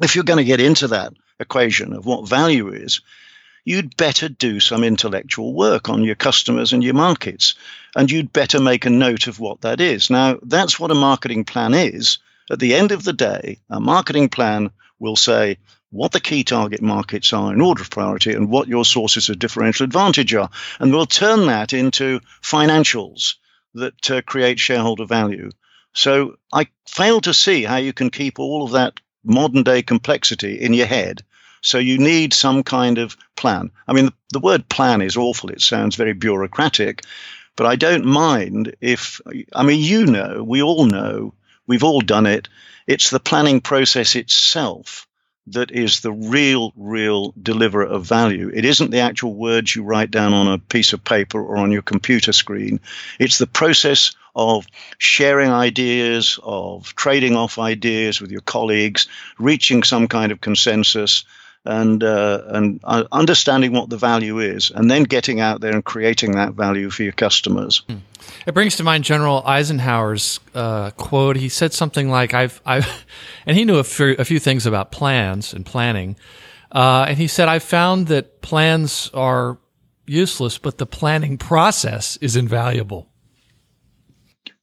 if 0.00 0.16
you're 0.16 0.24
going 0.24 0.38
to 0.38 0.52
get 0.52 0.60
into 0.60 0.88
that 0.88 1.12
equation 1.38 1.92
of 1.92 2.06
what 2.06 2.28
value 2.28 2.72
is, 2.72 3.02
you'd 3.64 3.96
better 3.96 4.28
do 4.28 4.60
some 4.60 4.84
intellectual 4.84 5.54
work 5.54 5.88
on 5.88 6.04
your 6.04 6.14
customers 6.14 6.72
and 6.72 6.82
your 6.82 6.94
markets. 6.94 7.54
And 7.94 8.10
you'd 8.10 8.32
better 8.32 8.60
make 8.60 8.86
a 8.86 8.90
note 8.90 9.26
of 9.26 9.38
what 9.38 9.60
that 9.60 9.80
is. 9.80 10.10
Now, 10.10 10.38
that's 10.42 10.80
what 10.80 10.90
a 10.90 10.94
marketing 10.94 11.44
plan 11.44 11.74
is. 11.74 12.18
At 12.50 12.58
the 12.58 12.74
end 12.74 12.92
of 12.92 13.04
the 13.04 13.12
day, 13.12 13.58
a 13.70 13.80
marketing 13.80 14.28
plan 14.28 14.70
will 14.98 15.16
say 15.16 15.58
what 15.90 16.12
the 16.12 16.20
key 16.20 16.42
target 16.42 16.80
markets 16.80 17.32
are 17.32 17.52
in 17.52 17.60
order 17.60 17.82
of 17.82 17.90
priority 17.90 18.32
and 18.32 18.48
what 18.48 18.66
your 18.66 18.84
sources 18.84 19.28
of 19.28 19.38
differential 19.38 19.84
advantage 19.84 20.34
are. 20.34 20.50
And 20.80 20.92
we'll 20.92 21.06
turn 21.06 21.46
that 21.46 21.72
into 21.72 22.20
financials 22.42 23.34
that 23.74 24.10
uh, 24.10 24.22
create 24.22 24.58
shareholder 24.58 25.04
value. 25.04 25.50
So 25.92 26.36
I 26.52 26.68
fail 26.88 27.20
to 27.22 27.34
see 27.34 27.62
how 27.62 27.76
you 27.76 27.92
can 27.92 28.10
keep 28.10 28.38
all 28.38 28.64
of 28.64 28.72
that 28.72 29.00
modern 29.22 29.62
day 29.62 29.82
complexity 29.82 30.60
in 30.60 30.72
your 30.72 30.86
head 30.86 31.22
so 31.62 31.78
you 31.78 31.96
need 31.98 32.34
some 32.34 32.62
kind 32.62 32.98
of 32.98 33.16
plan. 33.36 33.70
I 33.88 33.92
mean, 33.92 34.10
the, 34.32 34.40
word 34.40 34.68
plan 34.68 35.00
is 35.00 35.16
awful. 35.16 35.50
It 35.50 35.62
sounds 35.62 35.96
very 35.96 36.12
bureaucratic, 36.12 37.02
but 37.56 37.66
I 37.66 37.76
don't 37.76 38.04
mind 38.04 38.76
if, 38.80 39.20
I 39.54 39.62
mean, 39.62 39.80
you 39.80 40.06
know, 40.06 40.42
we 40.42 40.62
all 40.62 40.86
know, 40.86 41.34
we've 41.66 41.84
all 41.84 42.00
done 42.00 42.26
it. 42.26 42.48
It's 42.86 43.10
the 43.10 43.20
planning 43.20 43.60
process 43.60 44.16
itself 44.16 45.06
that 45.48 45.70
is 45.70 46.00
the 46.00 46.12
real, 46.12 46.72
real 46.76 47.34
deliverer 47.40 47.86
of 47.86 48.06
value. 48.06 48.50
It 48.52 48.64
isn't 48.64 48.90
the 48.90 49.00
actual 49.00 49.34
words 49.34 49.74
you 49.74 49.82
write 49.82 50.10
down 50.10 50.32
on 50.32 50.48
a 50.48 50.58
piece 50.58 50.92
of 50.92 51.04
paper 51.04 51.42
or 51.42 51.56
on 51.56 51.72
your 51.72 51.82
computer 51.82 52.32
screen. 52.32 52.80
It's 53.18 53.38
the 53.38 53.46
process 53.46 54.12
of 54.34 54.66
sharing 54.98 55.50
ideas, 55.50 56.38
of 56.42 56.94
trading 56.94 57.36
off 57.36 57.58
ideas 57.58 58.20
with 58.20 58.30
your 58.30 58.40
colleagues, 58.40 59.08
reaching 59.38 59.82
some 59.82 60.08
kind 60.08 60.32
of 60.32 60.40
consensus, 60.40 61.24
and 61.64 62.02
uh, 62.02 62.42
and 62.46 62.80
uh, 62.82 63.04
understanding 63.12 63.72
what 63.72 63.88
the 63.88 63.96
value 63.96 64.38
is, 64.40 64.70
and 64.70 64.90
then 64.90 65.04
getting 65.04 65.40
out 65.40 65.60
there 65.60 65.72
and 65.72 65.84
creating 65.84 66.32
that 66.32 66.54
value 66.54 66.90
for 66.90 67.02
your 67.02 67.12
customers. 67.12 67.82
Hmm. 67.88 67.98
It 68.46 68.54
brings 68.54 68.76
to 68.76 68.84
mind 68.84 69.04
General 69.04 69.42
Eisenhower's 69.46 70.40
uh, 70.54 70.90
quote. 70.92 71.36
He 71.36 71.48
said 71.48 71.72
something 71.72 72.10
like, 72.10 72.34
"I've, 72.34 72.60
I've," 72.66 73.04
and 73.46 73.56
he 73.56 73.64
knew 73.64 73.78
a 73.78 73.84
few, 73.84 74.16
a 74.18 74.24
few 74.24 74.40
things 74.40 74.66
about 74.66 74.90
plans 74.90 75.52
and 75.52 75.64
planning. 75.64 76.16
Uh, 76.70 77.06
and 77.08 77.18
he 77.18 77.28
said, 77.28 77.48
"I've 77.48 77.62
found 77.62 78.08
that 78.08 78.42
plans 78.42 79.10
are 79.14 79.58
useless, 80.06 80.58
but 80.58 80.78
the 80.78 80.86
planning 80.86 81.38
process 81.38 82.16
is 82.16 82.34
invaluable." 82.34 83.08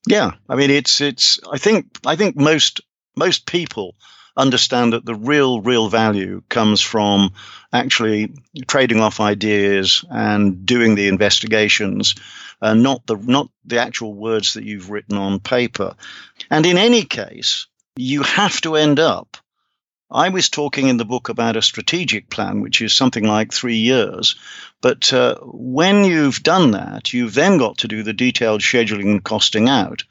Yeah, 0.08 0.32
I 0.50 0.56
mean, 0.56 0.70
it's 0.70 1.00
it's. 1.00 1.39
I 1.50 1.58
think 1.58 1.86
I 2.06 2.18
think 2.18 2.36
most 2.36 2.82
most 3.16 3.45
people 3.45 3.95
understand 4.40 4.94
that 4.94 5.06
the 5.06 5.16
real, 5.16 5.62
real 5.62 5.90
value 5.90 6.42
comes 6.50 6.82
from 6.82 7.34
actually 7.72 8.34
trading 8.68 9.02
off 9.02 9.20
ideas 9.20 10.06
and 10.10 10.66
doing 10.66 10.96
the 10.96 11.10
investigations, 11.10 12.16
uh, 12.62 12.74
not 12.74 13.06
the 13.06 13.16
not 13.16 13.50
the 13.66 13.80
actual 13.80 14.14
words 14.14 14.54
that 14.54 14.64
you've 14.64 14.90
written 14.90 15.18
on 15.18 15.40
paper. 15.40 15.96
And 16.50 16.66
in 16.66 16.78
any 16.78 17.04
case, 17.04 17.68
you 17.96 18.24
have 18.24 18.60
to 18.62 18.76
end 18.76 19.00
up. 19.00 19.38
I 20.12 20.30
was 20.30 20.50
talking 20.50 20.88
in 20.88 20.98
the 20.98 21.06
book 21.06 21.30
about 21.30 21.56
a 21.56 21.62
strategic 21.62 22.32
plan, 22.32 22.62
which 22.62 22.82
is 22.82 22.94
something 22.94 23.24
like 23.24 23.54
three 23.54 23.78
years. 23.78 24.36
But 24.82 25.14
uh, 25.14 25.36
when 25.44 26.04
you've 26.04 26.42
done 26.42 26.72
that, 26.72 27.14
you've 27.14 27.36
then 27.36 27.60
got 27.60 27.80
to 27.80 27.88
do 27.88 28.02
the 28.02 28.14
detailed 28.14 28.62
scheduling 28.62 29.12
and 29.12 29.24
costing 29.24 29.70
out 29.70 30.04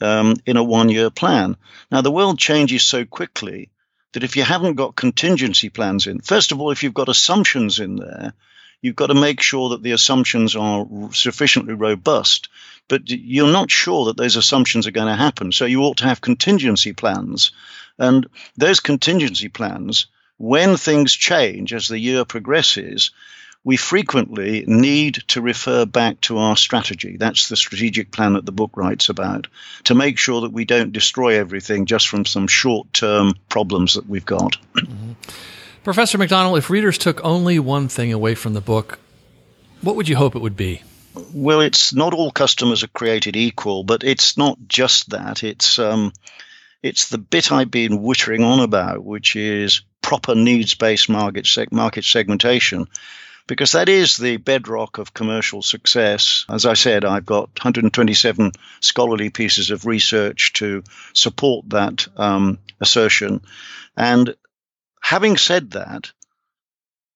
um, 0.00 0.36
in 0.46 0.56
a 0.56 0.64
one 0.64 0.88
year 0.88 1.10
plan. 1.10 1.56
Now, 1.90 2.00
the 2.00 2.10
world 2.10 2.38
changes 2.38 2.82
so 2.82 3.04
quickly 3.04 3.70
that 4.12 4.24
if 4.24 4.36
you 4.36 4.42
haven't 4.42 4.74
got 4.74 4.96
contingency 4.96 5.68
plans 5.68 6.06
in, 6.06 6.20
first 6.20 6.52
of 6.52 6.60
all, 6.60 6.70
if 6.70 6.82
you've 6.82 6.94
got 6.94 7.08
assumptions 7.08 7.78
in 7.78 7.96
there, 7.96 8.32
you've 8.82 8.96
got 8.96 9.08
to 9.08 9.14
make 9.14 9.40
sure 9.40 9.70
that 9.70 9.82
the 9.82 9.92
assumptions 9.92 10.56
are 10.56 10.86
sufficiently 11.12 11.74
robust. 11.74 12.48
But 12.88 13.02
you're 13.06 13.52
not 13.52 13.70
sure 13.70 14.06
that 14.06 14.16
those 14.16 14.36
assumptions 14.36 14.86
are 14.86 14.92
going 14.92 15.06
to 15.06 15.14
happen. 15.14 15.52
So 15.52 15.64
you 15.64 15.82
ought 15.82 15.98
to 15.98 16.06
have 16.06 16.20
contingency 16.20 16.92
plans. 16.92 17.52
And 17.98 18.26
those 18.56 18.80
contingency 18.80 19.48
plans, 19.48 20.06
when 20.38 20.76
things 20.76 21.12
change 21.12 21.72
as 21.72 21.86
the 21.86 21.98
year 21.98 22.24
progresses, 22.24 23.10
we 23.62 23.76
frequently 23.76 24.64
need 24.66 25.22
to 25.28 25.42
refer 25.42 25.84
back 25.84 26.20
to 26.22 26.38
our 26.38 26.56
strategy. 26.56 27.16
That's 27.18 27.48
the 27.48 27.56
strategic 27.56 28.10
plan 28.10 28.32
that 28.32 28.46
the 28.46 28.52
book 28.52 28.70
writes 28.74 29.08
about 29.10 29.48
to 29.84 29.94
make 29.94 30.18
sure 30.18 30.42
that 30.42 30.52
we 30.52 30.64
don't 30.64 30.92
destroy 30.92 31.38
everything 31.38 31.86
just 31.86 32.08
from 32.08 32.24
some 32.24 32.46
short 32.46 32.92
term 32.92 33.34
problems 33.48 33.94
that 33.94 34.08
we've 34.08 34.24
got. 34.24 34.56
Mm-hmm. 34.74 35.12
Professor 35.84 36.18
McDonald, 36.18 36.58
if 36.58 36.70
readers 36.70 36.98
took 36.98 37.22
only 37.24 37.58
one 37.58 37.88
thing 37.88 38.12
away 38.12 38.34
from 38.34 38.54
the 38.54 38.60
book, 38.60 38.98
what 39.82 39.96
would 39.96 40.08
you 40.08 40.16
hope 40.16 40.36
it 40.36 40.42
would 40.42 40.56
be? 40.56 40.82
Well, 41.34 41.60
it's 41.60 41.92
not 41.92 42.14
all 42.14 42.30
customers 42.30 42.82
are 42.82 42.88
created 42.88 43.36
equal, 43.36 43.82
but 43.84 44.04
it's 44.04 44.36
not 44.36 44.58
just 44.68 45.10
that. 45.10 45.42
It's 45.42 45.78
um, 45.78 46.12
it's 46.82 47.08
the 47.08 47.18
bit 47.18 47.50
I've 47.50 47.70
been 47.70 47.98
wittering 47.98 48.44
on 48.44 48.60
about, 48.60 49.04
which 49.04 49.36
is 49.36 49.82
proper 50.02 50.34
needs-based 50.34 51.08
market 51.08 51.44
seg- 51.44 51.72
market 51.72 52.04
segmentation 52.04 52.86
because 53.46 53.72
that 53.72 53.88
is 53.88 54.16
the 54.16 54.36
bedrock 54.36 54.98
of 54.98 55.14
commercial 55.14 55.62
success. 55.62 56.44
As 56.48 56.66
I 56.66 56.74
said, 56.74 57.04
I've 57.04 57.26
got 57.26 57.48
127 57.58 58.52
scholarly 58.80 59.30
pieces 59.30 59.70
of 59.70 59.86
research 59.86 60.52
to 60.54 60.82
support 61.12 61.68
that 61.70 62.06
um, 62.16 62.58
assertion. 62.80 63.42
And 63.96 64.34
having 65.00 65.36
said 65.36 65.72
that, 65.72 66.12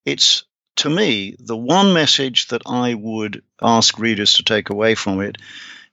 it's 0.05 0.45
to 0.77 0.91
me 0.91 1.37
the 1.39 1.57
one 1.57 1.93
message 1.93 2.49
that 2.49 2.63
I 2.67 2.95
would 2.95 3.43
ask 3.63 3.99
readers 3.99 4.35
to 4.35 4.43
take 4.43 4.71
away 4.71 4.95
from 4.95 5.21
it 5.21 5.37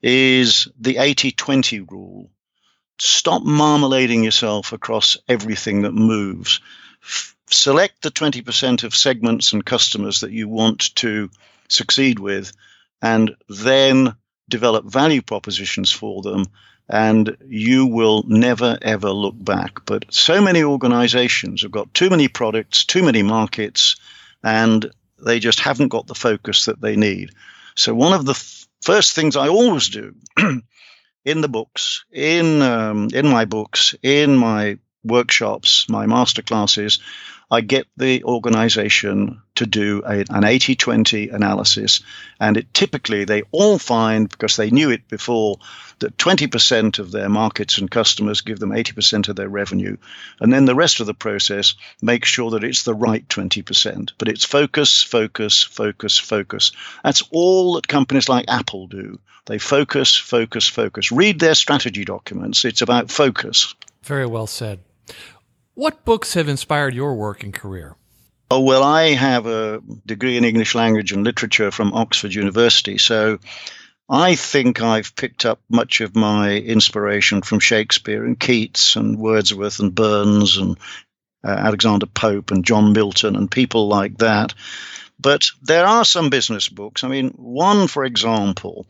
is 0.01 0.67
the 0.79 0.97
80 0.97 1.31
20 1.31 1.79
rule. 1.81 2.31
Stop 2.99 3.43
marmalading 3.43 4.23
yourself 4.23 4.73
across 4.73 5.17
everything 5.27 5.83
that 5.83 5.93
moves 5.93 6.59
select 7.51 8.01
the 8.01 8.11
20% 8.11 8.83
of 8.83 8.95
segments 8.95 9.53
and 9.53 9.65
customers 9.65 10.21
that 10.21 10.31
you 10.31 10.47
want 10.47 10.95
to 10.95 11.29
succeed 11.67 12.19
with, 12.19 12.51
and 13.01 13.35
then 13.49 14.15
develop 14.49 14.85
value 14.85 15.21
propositions 15.21 15.91
for 15.91 16.21
them 16.21 16.45
and 16.91 17.37
you 17.47 17.85
will 17.85 18.23
never 18.27 18.77
ever 18.81 19.09
look 19.09 19.35
back. 19.37 19.85
But 19.85 20.13
so 20.13 20.41
many 20.41 20.63
organizations 20.63 21.61
have 21.61 21.71
got 21.71 21.93
too 21.93 22.09
many 22.09 22.27
products, 22.27 22.83
too 22.83 23.01
many 23.01 23.23
markets, 23.23 23.95
and 24.43 24.91
they 25.23 25.39
just 25.39 25.61
haven't 25.61 25.87
got 25.87 26.07
the 26.07 26.15
focus 26.15 26.65
that 26.65 26.81
they 26.81 26.97
need. 26.97 27.31
So, 27.75 27.93
one 27.93 28.13
of 28.13 28.25
the 28.25 28.33
f- 28.33 28.67
first 28.81 29.13
things 29.13 29.37
I 29.37 29.47
always 29.47 29.87
do 29.87 30.15
in 31.25 31.41
the 31.41 31.47
books, 31.47 32.03
in, 32.11 32.61
um, 32.61 33.07
in 33.13 33.27
my 33.27 33.45
books, 33.45 33.95
in 34.03 34.35
my 34.35 34.77
workshops, 35.03 35.87
my 35.89 36.05
master 36.07 36.41
classes, 36.41 36.99
I 37.51 37.59
get 37.59 37.85
the 37.97 38.23
organization 38.23 39.41
to 39.55 39.65
do 39.65 40.01
a, 40.05 40.23
an 40.29 40.45
80 40.45 40.75
20 40.75 41.29
analysis. 41.29 42.01
And 42.39 42.55
it 42.55 42.73
typically 42.73 43.25
they 43.25 43.43
all 43.51 43.77
find, 43.77 44.29
because 44.29 44.55
they 44.55 44.71
knew 44.71 44.89
it 44.89 45.09
before, 45.09 45.57
that 45.99 46.17
20% 46.17 46.97
of 46.97 47.11
their 47.11 47.27
markets 47.27 47.77
and 47.77 47.91
customers 47.91 48.41
give 48.41 48.57
them 48.57 48.69
80% 48.69 49.27
of 49.27 49.35
their 49.35 49.49
revenue. 49.49 49.97
And 50.39 50.51
then 50.51 50.63
the 50.63 50.75
rest 50.75 51.01
of 51.01 51.07
the 51.07 51.13
process 51.13 51.75
makes 52.01 52.29
sure 52.29 52.51
that 52.51 52.63
it's 52.63 52.83
the 52.83 52.95
right 52.95 53.27
20%. 53.27 54.13
But 54.17 54.29
it's 54.29 54.45
focus, 54.45 55.03
focus, 55.03 55.61
focus, 55.61 56.17
focus. 56.17 56.71
That's 57.03 57.23
all 57.31 57.73
that 57.73 57.87
companies 57.87 58.29
like 58.29 58.45
Apple 58.47 58.87
do. 58.87 59.19
They 59.45 59.57
focus, 59.57 60.15
focus, 60.15 60.69
focus. 60.69 61.11
Read 61.11 61.39
their 61.39 61.55
strategy 61.55 62.05
documents. 62.05 62.63
It's 62.63 62.81
about 62.81 63.11
focus. 63.11 63.75
Very 64.03 64.25
well 64.25 64.47
said. 64.47 64.79
What 65.81 66.05
books 66.05 66.35
have 66.35 66.47
inspired 66.47 66.93
your 66.93 67.15
work 67.15 67.41
and 67.41 67.51
career? 67.51 67.95
Oh, 68.51 68.59
well, 68.59 68.83
I 68.83 69.15
have 69.15 69.47
a 69.47 69.81
degree 70.05 70.37
in 70.37 70.45
English 70.45 70.75
language 70.75 71.11
and 71.11 71.23
literature 71.23 71.71
from 71.71 71.95
Oxford 71.95 72.35
University. 72.35 72.99
So 72.99 73.39
I 74.07 74.35
think 74.35 74.79
I've 74.79 75.15
picked 75.15 75.43
up 75.43 75.59
much 75.71 75.99
of 76.01 76.15
my 76.15 76.51
inspiration 76.51 77.41
from 77.41 77.59
Shakespeare 77.59 78.23
and 78.23 78.39
Keats 78.39 78.95
and 78.95 79.17
Wordsworth 79.17 79.79
and 79.79 79.95
Burns 79.95 80.57
and 80.57 80.77
uh, 81.43 81.47
Alexander 81.49 82.05
Pope 82.05 82.51
and 82.51 82.63
John 82.63 82.93
Milton 82.93 83.35
and 83.35 83.49
people 83.49 83.87
like 83.87 84.19
that. 84.19 84.53
But 85.19 85.47
there 85.63 85.87
are 85.87 86.05
some 86.05 86.29
business 86.29 86.69
books. 86.69 87.03
I 87.03 87.07
mean, 87.07 87.31
one, 87.37 87.87
for 87.87 88.05
example, 88.05 88.85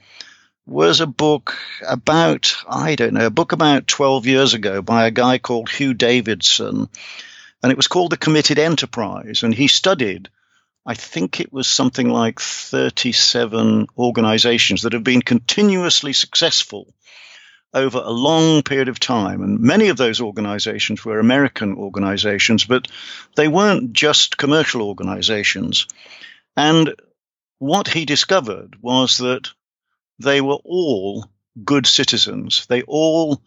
was 0.65 1.01
a 1.01 1.07
book 1.07 1.57
about, 1.87 2.55
I 2.67 2.95
don't 2.95 3.13
know, 3.13 3.25
a 3.25 3.31
book 3.31 3.51
about 3.51 3.87
12 3.87 4.25
years 4.27 4.53
ago 4.53 4.81
by 4.81 5.07
a 5.07 5.11
guy 5.11 5.37
called 5.37 5.69
Hugh 5.69 5.93
Davidson. 5.93 6.87
And 7.63 7.71
it 7.71 7.77
was 7.77 7.87
called 7.87 8.11
The 8.11 8.17
Committed 8.17 8.59
Enterprise. 8.59 9.43
And 9.43 9.53
he 9.53 9.67
studied, 9.67 10.29
I 10.85 10.93
think 10.93 11.39
it 11.39 11.51
was 11.53 11.67
something 11.67 12.09
like 12.09 12.39
37 12.39 13.87
organizations 13.97 14.83
that 14.83 14.93
have 14.93 15.03
been 15.03 15.21
continuously 15.21 16.13
successful 16.13 16.93
over 17.73 17.99
a 17.99 18.09
long 18.09 18.63
period 18.63 18.89
of 18.89 18.99
time. 18.99 19.41
And 19.41 19.59
many 19.59 19.89
of 19.89 19.97
those 19.97 20.21
organizations 20.21 21.05
were 21.05 21.19
American 21.19 21.75
organizations, 21.75 22.65
but 22.65 22.87
they 23.35 23.47
weren't 23.47 23.93
just 23.93 24.37
commercial 24.37 24.81
organizations. 24.81 25.87
And 26.57 26.95
what 27.59 27.87
he 27.87 28.05
discovered 28.05 28.75
was 28.81 29.19
that 29.19 29.49
they 30.21 30.41
were 30.41 30.59
all 30.63 31.25
good 31.63 31.85
citizens. 31.85 32.65
They 32.67 32.83
all 32.83 33.41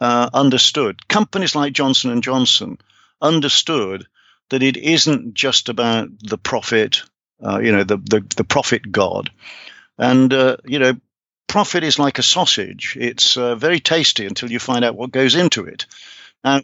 uh, 0.00 0.30
understood. 0.32 1.06
Companies 1.08 1.54
like 1.54 1.72
Johnson 1.72 2.10
and 2.10 2.22
Johnson 2.22 2.78
understood 3.20 4.06
that 4.50 4.62
it 4.62 4.76
isn't 4.76 5.34
just 5.34 5.68
about 5.68 6.08
the 6.20 6.38
profit, 6.38 7.02
uh, 7.44 7.58
you 7.58 7.72
know, 7.72 7.84
the, 7.84 7.96
the, 7.96 8.24
the 8.36 8.44
profit 8.44 8.90
god, 8.90 9.30
and 9.98 10.32
uh, 10.32 10.56
you 10.64 10.78
know, 10.78 10.94
profit 11.48 11.84
is 11.84 11.98
like 11.98 12.18
a 12.18 12.22
sausage. 12.22 12.96
It's 12.98 13.36
uh, 13.36 13.56
very 13.56 13.80
tasty 13.80 14.26
until 14.26 14.50
you 14.50 14.58
find 14.58 14.84
out 14.84 14.96
what 14.96 15.10
goes 15.10 15.34
into 15.34 15.66
it. 15.66 15.86
Now, 16.44 16.60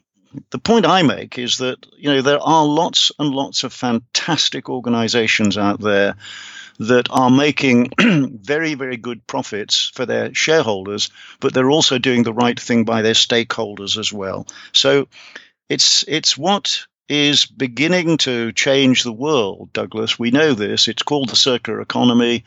the 0.51 0.59
point 0.59 0.87
I 0.87 1.03
make 1.03 1.39
is 1.39 1.59
that 1.59 1.85
you 1.97 2.11
know 2.11 2.23
there 2.23 2.41
are 2.41 2.65
lots 2.65 3.13
and 3.19 3.31
lots 3.31 3.65
of 3.65 3.73
fantastic 3.73 4.69
organizations 4.69 5.59
out 5.59 5.81
there 5.81 6.17
that 6.79 7.09
are 7.11 7.31
making 7.31 7.91
very, 8.01 8.75
very 8.75 8.97
good 8.97 9.27
profits 9.27 9.91
for 9.95 10.07
their 10.07 10.35
shareholders, 10.35 11.11
but 11.41 11.55
they're 11.55 11.71
also 11.71 11.99
doing 11.99 12.23
the 12.23 12.33
right 12.33 12.59
thing 12.59 12.85
by 12.85 13.03
their 13.03 13.15
stakeholders 13.15 13.99
as 13.99 14.13
well. 14.13 14.47
So 14.73 15.09
it's 15.69 16.05
it's 16.09 16.37
what 16.37 16.87
is 17.09 17.47
beginning 17.47 18.17
to 18.17 18.53
change 18.53 19.03
the 19.03 19.13
world, 19.13 19.73
Douglas. 19.73 20.19
We 20.19 20.31
know 20.31 20.55
this. 20.55 20.89
It's 20.89 21.03
called 21.03 21.29
the 21.29 21.37
circular 21.37 21.81
economy. 21.81 22.45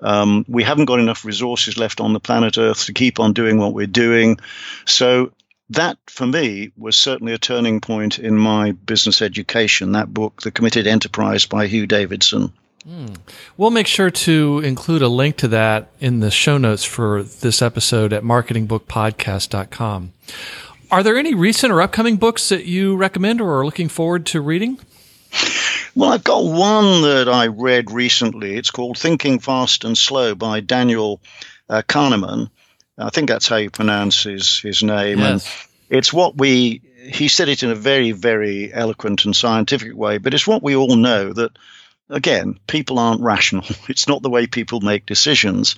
Um, 0.00 0.44
we 0.48 0.62
haven't 0.62 0.86
got 0.86 0.98
enough 0.98 1.24
resources 1.24 1.78
left 1.78 2.00
on 2.00 2.12
the 2.12 2.20
planet 2.20 2.58
Earth 2.58 2.86
to 2.86 2.92
keep 2.92 3.20
on 3.20 3.34
doing 3.34 3.58
what 3.58 3.74
we're 3.74 3.86
doing. 3.86 4.38
So 4.84 5.32
that 5.70 5.98
for 6.08 6.26
me 6.26 6.72
was 6.76 6.96
certainly 6.96 7.32
a 7.32 7.38
turning 7.38 7.80
point 7.80 8.18
in 8.18 8.36
my 8.36 8.72
business 8.72 9.22
education. 9.22 9.92
That 9.92 10.12
book, 10.12 10.42
The 10.42 10.50
Committed 10.50 10.86
Enterprise 10.86 11.46
by 11.46 11.66
Hugh 11.66 11.86
Davidson. 11.86 12.52
Mm. 12.88 13.16
We'll 13.56 13.70
make 13.70 13.86
sure 13.86 14.10
to 14.10 14.60
include 14.64 15.02
a 15.02 15.08
link 15.08 15.36
to 15.38 15.48
that 15.48 15.90
in 16.00 16.20
the 16.20 16.30
show 16.30 16.58
notes 16.58 16.84
for 16.84 17.22
this 17.22 17.60
episode 17.62 18.12
at 18.12 18.22
marketingbookpodcast.com. 18.22 20.12
Are 20.90 21.02
there 21.02 21.16
any 21.16 21.34
recent 21.34 21.72
or 21.72 21.82
upcoming 21.82 22.16
books 22.16 22.48
that 22.48 22.64
you 22.64 22.96
recommend 22.96 23.40
or 23.40 23.60
are 23.60 23.64
looking 23.64 23.88
forward 23.88 24.26
to 24.26 24.40
reading? 24.40 24.78
Well, 25.94 26.12
I've 26.12 26.24
got 26.24 26.44
one 26.44 27.02
that 27.02 27.28
I 27.28 27.48
read 27.48 27.90
recently. 27.90 28.56
It's 28.56 28.70
called 28.70 28.98
Thinking 28.98 29.38
Fast 29.38 29.84
and 29.84 29.96
Slow 29.96 30.34
by 30.34 30.60
Daniel 30.60 31.20
uh, 31.68 31.82
Kahneman. 31.86 32.50
I 32.96 33.10
think 33.10 33.28
that's 33.28 33.48
how 33.48 33.56
you 33.56 33.70
pronounce 33.70 34.22
his, 34.22 34.60
his 34.60 34.82
name. 34.82 35.18
Yes. 35.18 35.66
And 35.88 35.98
it's 35.98 36.12
what 36.12 36.36
we, 36.36 36.82
he 37.02 37.28
said 37.28 37.48
it 37.48 37.62
in 37.62 37.70
a 37.70 37.74
very, 37.74 38.12
very 38.12 38.72
eloquent 38.72 39.24
and 39.24 39.34
scientific 39.34 39.96
way, 39.96 40.18
but 40.18 40.34
it's 40.34 40.46
what 40.46 40.62
we 40.62 40.76
all 40.76 40.96
know 40.96 41.32
that 41.32 41.52
again, 42.10 42.58
people 42.66 42.98
aren't 42.98 43.22
rational. 43.22 43.64
It's 43.88 44.08
not 44.08 44.22
the 44.22 44.30
way 44.30 44.46
people 44.46 44.80
make 44.80 45.06
decisions. 45.06 45.76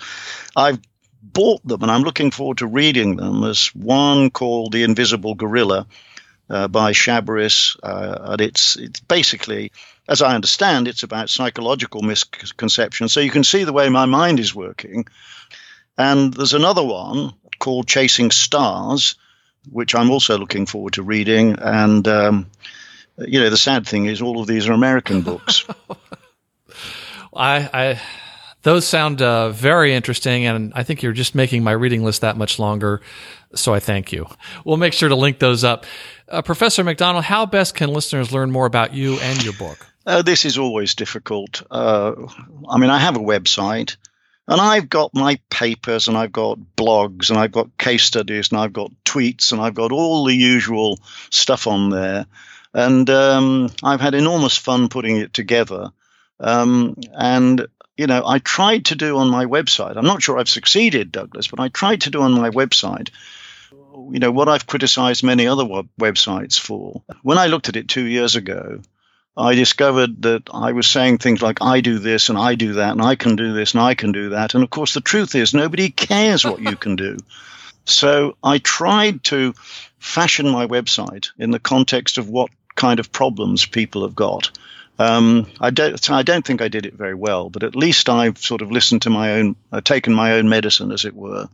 I've 0.56 0.80
bought 1.22 1.64
them 1.66 1.82
and 1.82 1.90
I'm 1.90 2.02
looking 2.02 2.30
forward 2.30 2.58
to 2.58 2.66
reading 2.66 3.16
them. 3.16 3.40
There's 3.40 3.68
one 3.68 4.30
called 4.30 4.72
The 4.72 4.82
Invisible 4.82 5.34
Gorilla 5.34 5.86
uh, 6.50 6.68
by 6.68 6.92
Chabris, 6.92 7.76
uh, 7.82 8.32
and 8.32 8.40
it's, 8.40 8.76
it's 8.76 9.00
basically, 9.00 9.72
as 10.08 10.20
I 10.20 10.34
understand, 10.34 10.88
it's 10.88 11.04
about 11.04 11.30
psychological 11.30 12.02
misconceptions. 12.02 13.12
So 13.12 13.20
you 13.20 13.30
can 13.30 13.44
see 13.44 13.64
the 13.64 13.72
way 13.72 13.88
my 13.88 14.06
mind 14.06 14.40
is 14.40 14.54
working. 14.54 15.06
And 15.96 16.34
there's 16.34 16.54
another 16.54 16.84
one 16.84 17.34
called 17.58 17.86
Chasing 17.86 18.30
Stars, 18.30 19.14
which 19.70 19.94
I'm 19.94 20.10
also 20.10 20.36
looking 20.38 20.66
forward 20.66 20.94
to 20.94 21.02
reading. 21.02 21.56
And, 21.60 22.06
um, 22.08 22.50
you 23.16 23.40
know, 23.40 23.50
the 23.50 23.56
sad 23.56 23.86
thing 23.86 24.06
is 24.06 24.20
all 24.20 24.40
of 24.40 24.46
these 24.46 24.68
are 24.68 24.72
American 24.72 25.22
books. 25.22 25.64
I, 27.34 27.70
I 27.72 28.00
those 28.62 28.86
sound 28.86 29.20
uh, 29.20 29.50
very 29.50 29.92
interesting, 29.94 30.46
and 30.46 30.72
I 30.74 30.84
think 30.84 31.02
you're 31.02 31.12
just 31.12 31.34
making 31.34 31.64
my 31.64 31.72
reading 31.72 32.04
list 32.04 32.20
that 32.20 32.36
much 32.36 32.58
longer. 32.58 33.00
So 33.54 33.74
I 33.74 33.80
thank 33.80 34.12
you. 34.12 34.28
We'll 34.64 34.76
make 34.76 34.92
sure 34.92 35.08
to 35.08 35.16
link 35.16 35.38
those 35.38 35.64
up. 35.64 35.84
Uh, 36.28 36.42
Professor 36.42 36.84
McDonald, 36.84 37.24
how 37.24 37.44
best 37.44 37.74
can 37.74 37.92
listeners 37.92 38.32
learn 38.32 38.50
more 38.50 38.66
about 38.66 38.94
you 38.94 39.18
and 39.18 39.42
your 39.44 39.52
book? 39.54 39.86
Uh, 40.06 40.22
this 40.22 40.44
is 40.44 40.58
always 40.58 40.94
difficult. 40.94 41.62
Uh, 41.70 42.12
I 42.68 42.78
mean, 42.78 42.90
I 42.90 42.98
have 42.98 43.16
a 43.16 43.20
website, 43.20 43.96
and 44.48 44.60
I've 44.60 44.88
got 44.88 45.12
my 45.12 45.38
papers, 45.50 46.08
and 46.08 46.16
I've 46.16 46.32
got 46.32 46.58
blogs, 46.76 47.30
and 47.30 47.38
I've 47.38 47.52
got 47.52 47.76
case 47.78 48.04
studies, 48.04 48.50
and 48.50 48.60
I've 48.60 48.72
got 48.72 48.90
tweets, 49.04 49.52
and 49.52 49.60
I've 49.60 49.74
got 49.74 49.92
all 49.92 50.24
the 50.24 50.34
usual 50.34 50.98
stuff 51.30 51.66
on 51.66 51.90
there. 51.90 52.26
And 52.74 53.08
um, 53.10 53.70
I've 53.82 54.00
had 54.00 54.14
enormous 54.14 54.56
fun 54.56 54.88
putting 54.88 55.18
it 55.18 55.34
together. 55.34 55.90
Um, 56.42 56.96
and 57.14 57.66
you 57.96 58.06
know, 58.06 58.22
I 58.26 58.38
tried 58.38 58.86
to 58.86 58.94
do 58.94 59.18
on 59.18 59.30
my 59.30 59.44
website. 59.44 59.96
I'm 59.96 60.06
not 60.06 60.22
sure 60.22 60.38
I've 60.38 60.48
succeeded, 60.48 61.12
Douglas, 61.12 61.48
but 61.48 61.60
I 61.60 61.68
tried 61.68 62.02
to 62.02 62.10
do 62.10 62.22
on 62.22 62.32
my 62.32 62.50
website. 62.50 63.10
You 63.72 64.18
know 64.18 64.32
what 64.32 64.48
I've 64.48 64.66
criticized 64.66 65.22
many 65.22 65.46
other 65.46 65.64
web- 65.64 65.88
websites 66.00 66.58
for. 66.58 67.02
When 67.22 67.38
I 67.38 67.46
looked 67.46 67.68
at 67.68 67.76
it 67.76 67.88
two 67.88 68.04
years 68.04 68.34
ago, 68.34 68.80
I 69.36 69.54
discovered 69.54 70.22
that 70.22 70.50
I 70.52 70.72
was 70.72 70.86
saying 70.86 71.18
things 71.18 71.40
like, 71.40 71.62
I 71.62 71.80
do 71.80 71.98
this 71.98 72.28
and 72.28 72.38
I 72.38 72.54
do 72.54 72.74
that 72.74 72.92
and 72.92 73.02
I 73.02 73.14
can 73.14 73.36
do 73.36 73.52
this 73.52 73.72
and 73.72 73.82
I 73.82 73.94
can 73.94 74.12
do 74.12 74.30
that. 74.30 74.54
And 74.54 74.62
of 74.62 74.70
course, 74.70 74.94
the 74.94 75.00
truth 75.00 75.34
is, 75.34 75.54
nobody 75.54 75.90
cares 75.90 76.44
what 76.44 76.60
you 76.60 76.76
can 76.76 76.96
do. 76.96 77.16
So 77.84 78.36
I 78.44 78.58
tried 78.58 79.24
to 79.24 79.54
fashion 79.98 80.48
my 80.48 80.68
website 80.68 81.30
in 81.36 81.50
the 81.50 81.58
context 81.58 82.16
of 82.16 82.28
what 82.28 82.50
kind 82.76 83.00
of 83.00 83.10
problems 83.10 83.66
people 83.66 84.02
have 84.02 84.14
got. 84.14 84.56
Um, 84.98 85.46
I 85.60 85.70
don't. 85.70 86.10
I 86.10 86.22
don't 86.22 86.44
think 86.44 86.60
I 86.60 86.68
did 86.68 86.86
it 86.86 86.94
very 86.94 87.14
well, 87.14 87.48
but 87.48 87.62
at 87.62 87.74
least 87.74 88.08
I've 88.08 88.38
sort 88.38 88.60
of 88.60 88.70
listened 88.70 89.02
to 89.02 89.10
my 89.10 89.32
own, 89.32 89.56
uh, 89.72 89.80
taken 89.80 90.12
my 90.12 90.32
own 90.34 90.48
medicine, 90.48 90.92
as 90.92 91.04
it 91.04 91.14
were. 91.14 91.48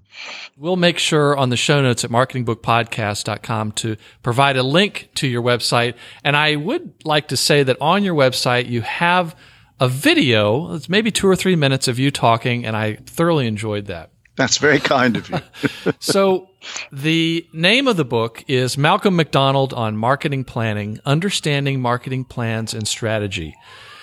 We'll 0.57 0.76
make 0.76 0.99
sure 0.99 1.36
on 1.36 1.51
the 1.51 1.57
show 1.57 1.80
notes 1.80 2.05
at 2.05 2.11
marketingbookpodcast.com 2.11 3.72
to 3.72 3.97
provide 4.22 4.57
a 4.57 4.62
link 4.62 5.11
to 5.16 5.28
your 5.28 5.43
website. 5.43 5.95
And 6.24 6.36
I 6.36 6.57
would 6.57 6.93
like 7.05 7.28
to 7.28 7.36
say 7.36 7.62
that 7.62 7.76
on 7.80 8.03
your 8.03 8.14
website 8.14 8.68
you 8.68 8.82
have 8.82 9.36
a 9.80 9.89
video. 9.89 10.74
It's 10.74 10.89
maybe 10.89 11.11
two 11.11 11.28
or 11.28 11.36
three 11.36 11.57
minutes 11.57 11.89
of 11.89 11.99
you 11.99 12.11
talking, 12.11 12.66
and 12.66 12.76
I 12.76 12.97
thoroughly 13.07 13.47
enjoyed 13.47 13.86
that. 13.86 14.11
That's 14.36 14.59
very 14.59 14.80
kind 14.80 15.16
of 15.16 15.30
you. 15.30 15.41
so, 16.01 16.48
the 16.93 17.47
name 17.53 17.89
of 17.89 17.97
the 17.97 18.05
book 18.05 18.45
is 18.49 18.79
Malcolm 18.79 19.17
McDonald 19.17 19.73
on 19.73 19.97
Marketing 19.97 20.45
Planning 20.45 21.01
Understanding 21.05 21.81
Marketing 21.81 22.25
Plans 22.25 22.75
and 22.75 22.87
Strategy. 22.87 23.55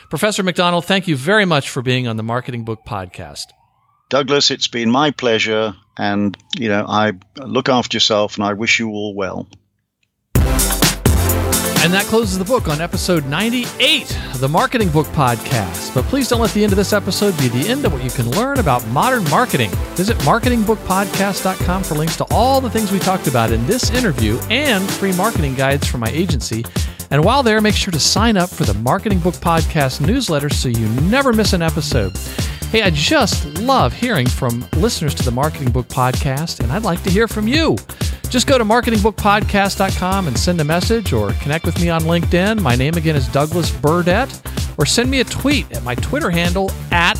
Professor 0.09 0.43
McDonald, 0.43 0.85
thank 0.85 1.07
you 1.07 1.15
very 1.15 1.45
much 1.45 1.69
for 1.69 1.81
being 1.81 2.07
on 2.07 2.17
the 2.17 2.23
Marketing 2.23 2.63
Book 2.63 2.79
Podcast. 2.85 3.45
Douglas, 4.09 4.51
it's 4.51 4.67
been 4.67 4.89
my 4.89 5.11
pleasure. 5.11 5.75
And, 5.97 6.37
you 6.57 6.69
know, 6.69 6.85
I 6.87 7.13
look 7.37 7.69
after 7.69 7.95
yourself 7.95 8.35
and 8.35 8.45
I 8.45 8.53
wish 8.53 8.79
you 8.79 8.89
all 8.89 9.15
well. 9.15 9.47
And 11.85 11.93
that 11.93 12.05
closes 12.05 12.39
the 12.39 12.43
book 12.43 12.67
on 12.67 12.81
episode 12.81 13.27
98 13.27 14.17
of 14.33 14.39
the 14.39 14.49
Marketing 14.49 14.89
Book 14.89 15.05
Podcast. 15.09 15.93
But 15.93 16.03
please 16.05 16.27
don't 16.27 16.41
let 16.41 16.49
the 16.49 16.63
end 16.63 16.73
of 16.73 16.77
this 16.77 16.93
episode 16.93 17.37
be 17.37 17.47
the 17.47 17.69
end 17.69 17.85
of 17.85 17.93
what 17.93 18.03
you 18.03 18.09
can 18.09 18.27
learn 18.31 18.57
about 18.57 18.83
modern 18.87 19.23
marketing. 19.25 19.69
Visit 19.93 20.17
marketingbookpodcast.com 20.17 21.83
for 21.83 21.93
links 21.93 22.17
to 22.17 22.25
all 22.31 22.59
the 22.59 22.71
things 22.71 22.91
we 22.91 22.97
talked 22.97 23.27
about 23.27 23.51
in 23.51 23.63
this 23.67 23.91
interview 23.91 24.39
and 24.49 24.89
free 24.93 25.13
marketing 25.15 25.53
guides 25.53 25.85
from 25.85 25.99
my 25.99 26.09
agency. 26.09 26.65
And 27.11 27.23
while 27.23 27.43
there, 27.43 27.61
make 27.61 27.75
sure 27.75 27.91
to 27.91 27.99
sign 27.99 28.35
up 28.35 28.49
for 28.49 28.63
the 28.63 28.73
Marketing 28.73 29.19
Book 29.19 29.35
Podcast 29.35 30.01
newsletter 30.01 30.49
so 30.49 30.69
you 30.69 30.87
never 31.03 31.33
miss 31.33 31.53
an 31.53 31.61
episode. 31.61 32.17
Hey, 32.71 32.81
I 32.81 32.89
just 32.89 33.45
love 33.59 33.93
hearing 33.93 34.25
from 34.25 34.67
listeners 34.77 35.13
to 35.13 35.23
the 35.23 35.29
Marketing 35.29 35.69
Book 35.69 35.87
Podcast, 35.87 36.61
and 36.61 36.71
I'd 36.71 36.81
like 36.81 37.03
to 37.03 37.11
hear 37.11 37.27
from 37.27 37.47
you. 37.47 37.77
Just 38.29 38.47
go 38.47 38.57
to 38.57 38.65
marketingbookpodcast.com 38.65 40.27
and 40.27 40.37
send 40.37 40.59
a 40.61 40.63
message 40.63 41.13
or 41.13 41.31
connect 41.33 41.65
with 41.65 41.79
me 41.81 41.89
on 41.89 42.01
LinkedIn. 42.01 42.61
My 42.61 42.75
name 42.75 42.95
again 42.95 43.15
is 43.15 43.27
Douglas 43.29 43.71
Burdett, 43.71 44.41
or 44.77 44.85
send 44.85 45.09
me 45.09 45.21
a 45.21 45.23
tweet 45.23 45.71
at 45.71 45.83
my 45.83 45.95
Twitter 45.95 46.29
handle 46.29 46.71
at 46.91 47.17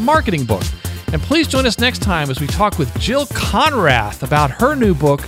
marketingbook. 0.00 0.66
And 1.12 1.22
please 1.22 1.46
join 1.46 1.66
us 1.66 1.78
next 1.78 2.02
time 2.02 2.30
as 2.30 2.40
we 2.40 2.46
talk 2.46 2.78
with 2.78 2.92
Jill 2.98 3.26
Konrath 3.26 4.22
about 4.22 4.50
her 4.50 4.74
new 4.74 4.94
book, 4.94 5.20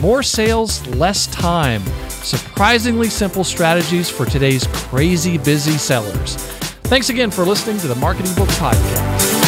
More 0.00 0.22
Sales, 0.22 0.86
Less 0.88 1.26
Time 1.26 1.82
Surprisingly 2.26 3.08
Simple 3.08 3.44
Strategies 3.44 4.10
for 4.10 4.26
Today's 4.26 4.66
Crazy 4.72 5.38
Busy 5.38 5.78
Sellers. 5.78 6.34
Thanks 6.86 7.08
again 7.08 7.30
for 7.30 7.44
listening 7.44 7.78
to 7.78 7.86
the 7.86 7.94
Marketing 7.96 8.34
Book 8.34 8.48
Podcast. 8.48 9.45